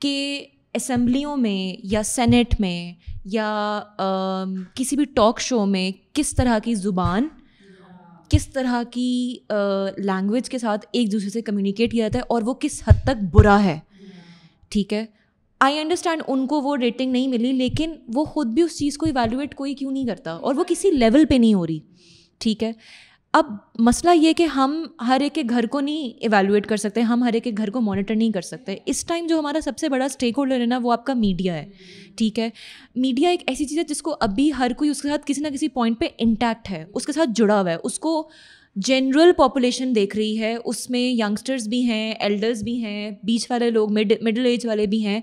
کہ 0.00 0.44
اسمبلیوں 0.74 1.36
میں 1.36 1.76
یا 1.84 2.02
سینٹ 2.04 2.54
میں 2.60 2.92
یا 3.24 3.80
کسی 4.74 4.96
بھی 4.96 5.04
ٹاک 5.14 5.40
شو 5.40 5.64
میں 5.66 5.90
کس 6.12 6.34
طرح 6.36 6.58
کی 6.64 6.74
زبان، 6.76 7.28
کس 8.28 8.48
طرح 8.48 8.82
کی 8.90 9.36
لینگویج 9.98 10.48
کے 10.50 10.58
ساتھ 10.58 10.86
ایک 10.92 11.12
دوسرے 11.12 11.30
سے 11.30 11.42
کمیونیکیٹ 11.42 11.92
کیا 11.92 12.04
جاتا 12.04 12.18
ہے 12.18 12.24
اور 12.28 12.42
وہ 12.42 12.54
کس 12.54 12.82
حد 12.86 13.02
تک 13.04 13.22
برا 13.32 13.62
ہے، 13.64 13.78
ٹھیک 14.68 14.92
ہے؟ 14.92 15.04
آئی 15.60 15.78
انڈرسٹینڈ 15.78 16.22
ان 16.26 16.46
کو 16.46 16.60
وہ 16.60 16.76
ریٹنگ 16.76 17.12
نہیں 17.12 17.28
ملی، 17.28 17.52
لیکن 17.52 17.92
وہ 18.14 18.24
خود 18.24 18.46
بھی 18.46 18.62
اس 18.62 18.78
چیز 18.78 18.98
کو 18.98 19.06
ایویلویٹ 19.06 19.54
کوئی 19.54 19.74
کیوں 19.74 19.92
نہیں 19.92 20.06
کرتا؟ 20.06 20.32
اور 20.32 20.54
وہ 20.54 20.64
کسی 20.64 20.90
لیول 20.90 21.24
پہ 21.24 21.34
نہیں 21.34 21.54
ہو 21.54 21.66
رہی۔ 21.66 21.78
ٹھیک 22.38 22.62
ہے۔ 22.62 22.72
اب 23.32 23.44
مسئلہ 23.78 24.14
یہ 24.14 24.32
کہ 24.32 24.42
ہم 24.42 24.86
ہر 25.06 25.18
ایک 25.20 25.34
کے 25.34 25.42
گھر 25.50 25.66
کو 25.66 25.80
نہیں 25.80 26.18
ایویلویٹ 26.20 26.66
کر 26.66 26.76
سکتے، 26.76 27.00
ہم 27.00 27.24
ہر 27.24 27.32
ایک 27.32 27.44
کے 27.44 27.50
گھر 27.56 27.70
کو 27.70 27.80
مانیٹر 27.80 28.14
نہیں 28.14 28.32
کر 28.32 28.40
سکتے۔ 28.40 28.76
اس 28.86 29.04
ٹائم 29.04 29.26
جو 29.26 29.38
ہمارا 29.38 29.60
سب 29.60 29.78
سے 29.78 29.88
بڑا 29.88 30.04
اسٹیک 30.04 30.34
ہولڈر 30.38 30.60
ہے 30.60 30.66
نا، 30.66 30.78
وہ 30.82 30.92
آپ 30.92 31.06
کا 31.06 31.14
میڈیا 31.14 31.54
ہے۔ 31.54 31.70
ٹھیک 32.16 32.38
ہے۔ 32.38 32.50
میڈیا 32.96 33.30
ایک 33.30 33.42
ایسی 33.46 33.64
چیز 33.64 33.78
ہے 33.78 33.84
جس 33.84 34.02
کو 34.02 34.16
ابھی 34.20 34.50
ہر 34.58 34.70
کوئی 34.76 34.90
اس 34.90 35.02
کے 35.02 35.08
ساتھ 35.08 35.22
کسی 35.26 35.40
نہ 35.40 35.48
کسی 35.48 35.68
پوائنٹ 35.68 36.00
پہ 36.00 36.04
انٹیکٹ 36.18 36.70
ہے، 36.70 36.84
اس 36.94 37.06
کے 37.06 37.12
ساتھ 37.12 37.30
جڑا 37.34 37.60
ہوا 37.60 37.70
ہے، 37.70 37.76
اس 37.84 37.98
کو 37.98 38.28
جنرل 38.76 39.32
پاپولیشن 39.36 39.94
دیکھ 39.94 40.16
رہی 40.16 40.40
ہے، 40.40 40.56
اس 40.64 40.90
میں 40.90 41.00
ینگسٹرز 41.00 41.68
بھی 41.68 41.82
ہیں 41.84 42.12
ایلڈرز 42.12 42.62
بھی 42.62 42.84
ہیں، 42.84 43.10
بیچ 43.22 43.50
والے 43.50 43.70
لوگ 43.70 43.92
مڈ 43.92 44.12
مڈل 44.22 44.46
ایج 44.46 44.66
والے 44.66 44.86
بھی 44.86 45.06
ہیں۔ 45.06 45.20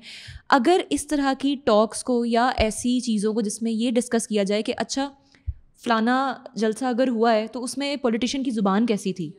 اگر 0.50 0.82
اس 0.90 1.08
طرح 1.08 1.34
کی 1.40 1.56
ٹاکس 1.64 2.04
کو 2.04 2.26
یا 2.26 2.48
ایسی 2.58 3.00
چیزوں 3.00 3.34
کو 3.34 3.42
جس 3.42 3.62
میں 3.62 3.72
یہ 3.72 3.92
ڈسکس 3.92 4.28
کیا 4.28 4.44
جائے 4.44 4.62
کہ 4.62 4.74
اچھا 4.78 5.10
فلانا 5.84 6.36
جلسہ 6.56 6.86
اگر 6.86 7.08
ہوا 7.08 7.34
ہے 7.34 7.48
تو 7.48 7.64
اس 7.64 7.78
میں 7.78 7.96
پولیٹیشین 7.96 8.44
کی 8.44 8.52
زبان 8.52 8.86
کیسی 8.86 9.14
تھی؟ 9.14 9.30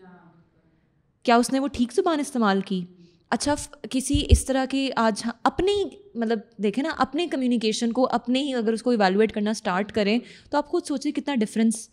کیا 1.23 1.37
اس 1.37 1.53
نے 1.53 1.59
وہ 1.59 1.69
ٹھیک 1.69 1.93
زبان 1.93 2.21
استعمال 2.21 2.61
کی؟ 2.61 2.85
اچھا 3.31 3.55
کسی 3.91 4.23
اس 4.29 4.45
طرح 4.45 4.65
کی 4.65 4.91
آج 4.97 5.23
ہاں، 5.27 5.33
اپنی 5.45 5.85
مطلب 6.15 6.39
دیکھیں 6.63 6.85
نا 6.85 6.91
اپنی 6.99 7.27
کمیونیکیشن 7.27 7.93
کو، 7.93 8.09
اپنے 8.13 8.43
ہی 8.43 8.55
اگر 8.55 8.73
اس 8.73 8.83
کو 8.83 8.91
ایویلویٹ 8.91 9.33
کرنا 9.33 9.51
اسٹارٹ 9.51 9.93
کریں 9.93 10.19
تو 10.51 10.59
آپ 10.59 10.69
خود 10.69 10.87
سوچیں 10.87 11.13
کتنا 11.13 11.35
ڈفرینس 11.35 11.89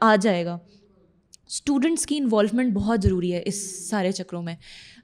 آ 0.00 0.16
جائے 0.16 0.44
گا۔ 0.44 0.58
اسٹوڈنٹس 1.52 2.06
کی 2.06 2.16
انوالومنٹ 2.16 2.72
بہت 2.74 3.02
ضروری 3.02 3.32
ہے 3.32 3.42
اس 3.46 3.88
سارے 3.88 4.12
چکروں 4.12 4.42
میں۔ 4.42 4.54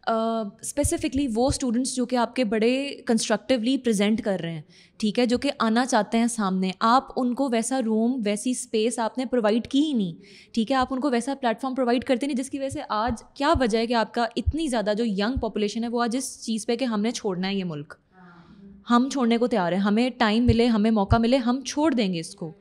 اسپیسیفکلی 0.07 1.26
وہ 1.34 1.46
اسٹوڈنٹس 1.46 1.94
جو 1.94 2.07
کہ 2.07 2.16
آپ 2.16 2.34
کے 2.36 2.44
بڑے 2.44 2.70
کنسٹرکٹیولی 3.07 3.76
پریزنٹ 3.78 4.22
کر 4.22 4.38
رہے 4.42 4.53
ہیں، 4.53 4.62
ٹھیک 4.96 5.18
ہے، 5.18 5.26
جو 5.26 5.38
کہ 5.38 5.51
آنا 5.59 5.84
چاہتے 5.86 6.18
ہیں 6.18 6.26
سامنے۔ 6.26 6.70
آپ 6.80 7.09
ان 7.16 7.34
کو 7.34 7.49
ویسا 7.49 7.80
روم 7.86 8.20
ویسی 8.24 8.51
اسپیس 8.51 8.99
آپ 8.99 9.18
نے 9.18 9.24
پرووائڈ 9.24 9.68
کی 9.68 9.80
ہی 9.80 9.92
نہیں، 9.92 10.14
ٹھیک 10.55 10.70
ہے، 10.70 10.76
آپ 10.76 10.94
ان 10.94 11.01
کو 11.01 11.11
ویسا 11.11 11.34
پلیٹفارم 11.40 11.74
پرووائڈ 11.74 12.05
کرتے 12.05 12.26
نہیں، 12.26 12.36
جس 12.36 12.51
کی 12.51 12.59
وجہ 12.59 12.68
سے 12.68 12.82
آج 12.88 13.22
کیا 13.34 13.53
وجہ 13.61 13.78
ہے 13.78 13.86
کہ 13.86 13.94
آپ 13.94 14.14
کا 14.14 14.26
اتنی 14.36 14.68
زیادہ 14.68 14.92
جو 14.99 15.05
ینگ 15.05 15.38
پاپولیشن 15.40 15.84
ہے 15.84 15.88
وہ 15.88 16.03
آج 16.03 16.16
اس 16.16 16.40
چیز 16.42 16.66
پہ 16.66 16.76
کہ 16.76 16.84
ہم 16.84 17.01
نے 17.01 17.11
چھوڑنا 17.11 17.49
ہے 17.49 17.55
یہ 17.55 17.64
ملک۔ 17.64 17.94
ہم 18.90 19.09
چھوڑنے 19.12 19.36
کو 19.38 19.46
تیار 19.46 19.72
ہیں، 19.72 19.78
ہمیں 19.78 20.09
ٹائم 20.18 20.46
ملے، 20.46 20.66
ہمیں 20.66 20.90
موقع 20.90 21.16
ملے، 21.16 21.36
ہم 21.36 21.61
چھوڑ 21.61 21.90
دیں 21.94 22.12
گے 22.12 22.20
اس 22.20 22.34
کو۔ 22.34 22.53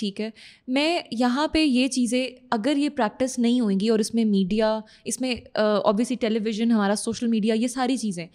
ٹھیک 0.00 0.20
ہے۔ 0.20 0.30
میں 0.68 1.00
یہاں 1.12 1.48
پہ 1.48 1.58
یہ 1.58 1.88
چیزیں 1.88 2.26
اگر 2.50 2.76
یہ 2.76 2.88
پریکٹس 2.88 3.38
نہیں 3.38 3.60
ہوئیں 3.60 3.80
گی 3.80 3.88
اور 3.88 3.98
اس 3.98 4.14
میں 4.14 4.24
میڈیا 4.24 4.78
اس 5.04 5.20
میں 5.20 5.34
اوبیسلی 5.54 6.16
ٹیلی 6.16 6.38
ویژن 6.44 6.70
ہمارا 6.70 6.94
سوشل 6.94 7.26
میڈیا 7.26 7.54
یہ 7.54 7.68
ساری 7.68 7.96
چیزیں 7.96 8.26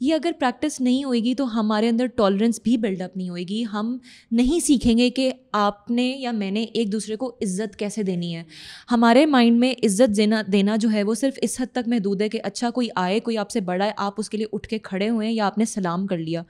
یہ 0.00 0.14
اگر 0.14 0.30
پریکٹس 0.38 0.80
نہیں 0.80 1.04
ہوئے 1.04 1.20
گی 1.20 1.34
تو 1.34 1.60
ہمارے 1.60 1.88
اندر 1.88 2.06
ٹالرنس 2.06 2.60
بھی 2.64 2.76
بلڈ 2.76 3.00
اپ 3.00 3.16
نہیں 3.16 3.28
ہوئے 3.28 3.42
گی۔ 3.42 3.64
ہم 3.72 3.98
نہیں 4.30 4.60
سیکھیں 4.60 4.98
گے 4.98 5.10
کہ 5.10 5.32
آپ 5.52 5.90
نے 5.90 6.16
یا 6.18 6.30
میں 6.30 6.50
نے 6.50 6.62
ایک 6.62 6.92
دوسرے 6.92 7.16
کو 7.16 7.36
عزت 7.42 7.76
کیسے 7.76 8.02
دینی 8.02 8.36
ہے۔ 8.36 8.42
ہمارے 8.90 9.26
مائنڈ 9.26 9.58
میں 9.58 9.74
عزت 9.82 10.16
دینا 10.16 10.42
دینا 10.52 10.76
جو 10.76 10.92
ہے 10.92 11.02
وہ 11.02 11.14
صرف 11.14 11.38
اس 11.42 11.60
حد 11.60 11.66
تک 11.72 11.88
محدود 11.88 12.20
ہے 12.20 12.28
کہ 12.28 12.40
اچھا 12.44 12.70
کوئی 12.70 12.88
آئے، 12.96 13.20
کوئی 13.20 13.38
آپ 13.38 13.50
سے 13.50 13.60
بڑا 13.60 13.84
ہے، 13.84 13.90
آپ 13.96 14.12
اس 14.18 14.30
کے 14.30 14.36
لیے 14.36 14.46
اٹھ 14.52 14.68
کے 14.68 14.78
کھڑے 14.78 15.08
ہوئے 15.08 15.26
ہیں 15.26 15.34
یا 15.34 15.46
آپ 15.46 15.58
نے 15.58 15.64
سلام 15.64 16.06
کر 16.06 16.18
لیا۔ 16.18 16.42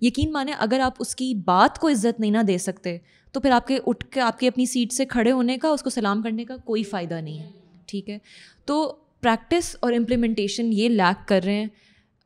یقین 0.00 0.32
مانیں 0.32 0.54
اگر 0.58 0.80
آپ 0.80 0.92
اس 0.98 1.16
کی 1.16 1.34
بات 1.34 1.78
کو 1.78 1.88
عزت 1.88 2.20
نہیں 2.20 2.30
نہ 2.30 2.42
دے 2.48 2.58
سکتے 2.58 2.98
تو 3.32 3.40
پھر 3.40 3.50
آپ 3.50 3.66
کے 3.66 3.78
اٹھ 3.86 4.06
کے، 4.06 4.20
آپ 4.20 4.38
کی 4.38 4.46
اپنی 4.46 4.66
سیٹ 4.66 4.92
سے 4.92 5.04
کھڑے 5.04 5.32
ہونے 5.32 5.56
کا، 5.56 5.68
اس 5.68 5.82
کو 5.82 5.90
سلام 5.90 6.22
کرنے 6.22 6.44
کا 6.44 6.56
کوئی 6.56 6.82
فائدہ 6.82 7.14
نہیں 7.14 7.38
ہے۔ 7.38 7.50
ٹھیک 7.86 8.10
ہے؟ 8.10 8.18
تو 8.64 8.96
پریکٹس 9.20 9.76
اور 9.80 9.92
امپلیمنٹیشن 9.92 10.72
یہ 10.72 10.88
لیک 10.88 11.28
کر 11.28 11.40
رہے 11.44 11.54
ہیں۔ 11.54 11.66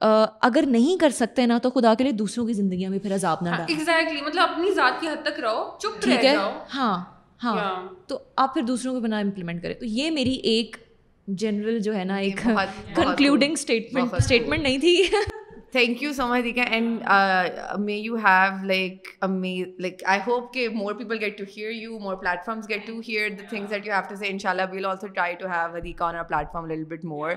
اگر 0.00 0.64
نہیں 0.66 1.00
کر 1.00 1.10
سکتے 1.10 1.46
نا 1.46 1.58
تو 1.58 1.70
خدا 1.70 1.94
کے 1.94 2.04
لیے 2.04 2.12
دوسروں 2.12 2.46
کی 2.46 2.52
زندگیوں 2.52 2.90
میں 2.90 2.98
پھر 2.98 3.14
عذاب 3.14 3.38
نہ 3.42 3.48
ایگزیکٹلی 3.48 4.20
مطلب 4.20 4.50
اپنی 4.50 4.70
ذات 4.74 5.00
کی 5.00 5.08
حد 5.08 5.24
تک 5.24 5.40
رہو 5.40 5.78
چپ 5.78 6.02
ٹھیک 6.02 6.24
ہے؟ 6.24 6.36
ہاں 6.74 7.04
ہاں۔ 7.44 7.88
تو 8.06 8.18
آپ 8.36 8.54
پھر 8.54 8.62
دوسروں 8.62 8.94
کو 8.94 9.00
بنا 9.00 9.18
امپلیمنٹ 9.18 9.62
کریں۔ 9.62 9.74
تو 9.74 9.84
یہ 9.84 10.10
میری 10.10 10.32
ایک 10.32 10.76
جنرل 11.26 11.78
جو 11.78 11.94
ہے 11.94 12.04
نا 12.04 12.16
ایک 12.16 12.40
کنکلوڈنگ 12.96 13.52
اسٹیٹمنٹ 13.52 14.14
اسٹیٹمنٹ 14.14 14.62
نہیں 14.62 14.78
تھی۔ 14.78 15.02
تھینک 15.72 16.02
یو 16.02 16.12
سو 16.12 16.26
مچ 16.28 16.44
دیکھا 16.44 16.62
and 16.62 17.02
may 17.80 17.94
you 17.94 18.16
have 18.24 18.64
like 18.66 19.08
like 19.78 20.02
I 20.06 20.20
hope 20.26 20.52
کہ 20.54 20.68
more 20.72 20.94
people 20.94 21.18
get 21.20 21.38
to 21.38 21.44
hear 21.56 21.70
you 21.70 21.98
more 21.98 22.16
platforms 22.16 22.68
get 22.68 22.86
to 22.86 22.98
hear 23.08 23.30
the 23.30 23.48
things 23.50 23.70
that 23.70 23.86
you 23.86 23.92
have 23.92 24.02
to 24.08 24.16
say 24.16 24.28
ان 24.28 24.38
شاء 24.38 24.50
اللہ 24.50 24.72
we'll 24.72 24.86
also 24.86 25.06
try 25.06 25.34
to 25.34 25.48
have 25.48 25.76
Hadiqa 25.76 26.06
on 26.06 26.16
our 26.16 26.24
platform 26.24 26.66
Lal 26.70 26.84
but 26.88 27.04
more 27.04 27.32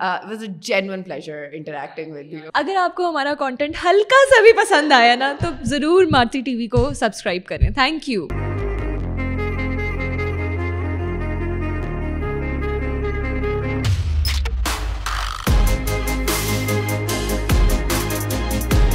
was 0.00 0.42
a 0.42 0.48
genuine 0.60 1.02
pleasure 1.02 1.46
interacting 1.52 2.14
with 2.14 2.32
you 2.32 2.50
اگر 2.54 2.76
آپ 2.76 2.94
کو 2.96 3.08
ہمارا 3.08 3.34
content 3.38 3.76
ہلکا 3.84 4.24
سا 4.30 4.42
بھی 4.42 4.52
پسند 4.62 4.92
آیا 4.92 5.14
نا 5.16 5.32
تو 5.40 5.50
ضرور 5.66 6.06
مارتی 6.12 6.40
ٹی 6.42 6.56
وی 6.56 6.66
کو 6.68 6.92
سبسکرائب 6.94 7.46
کریں 7.46 7.68
تھینک 7.70 8.08
یو 8.08 8.26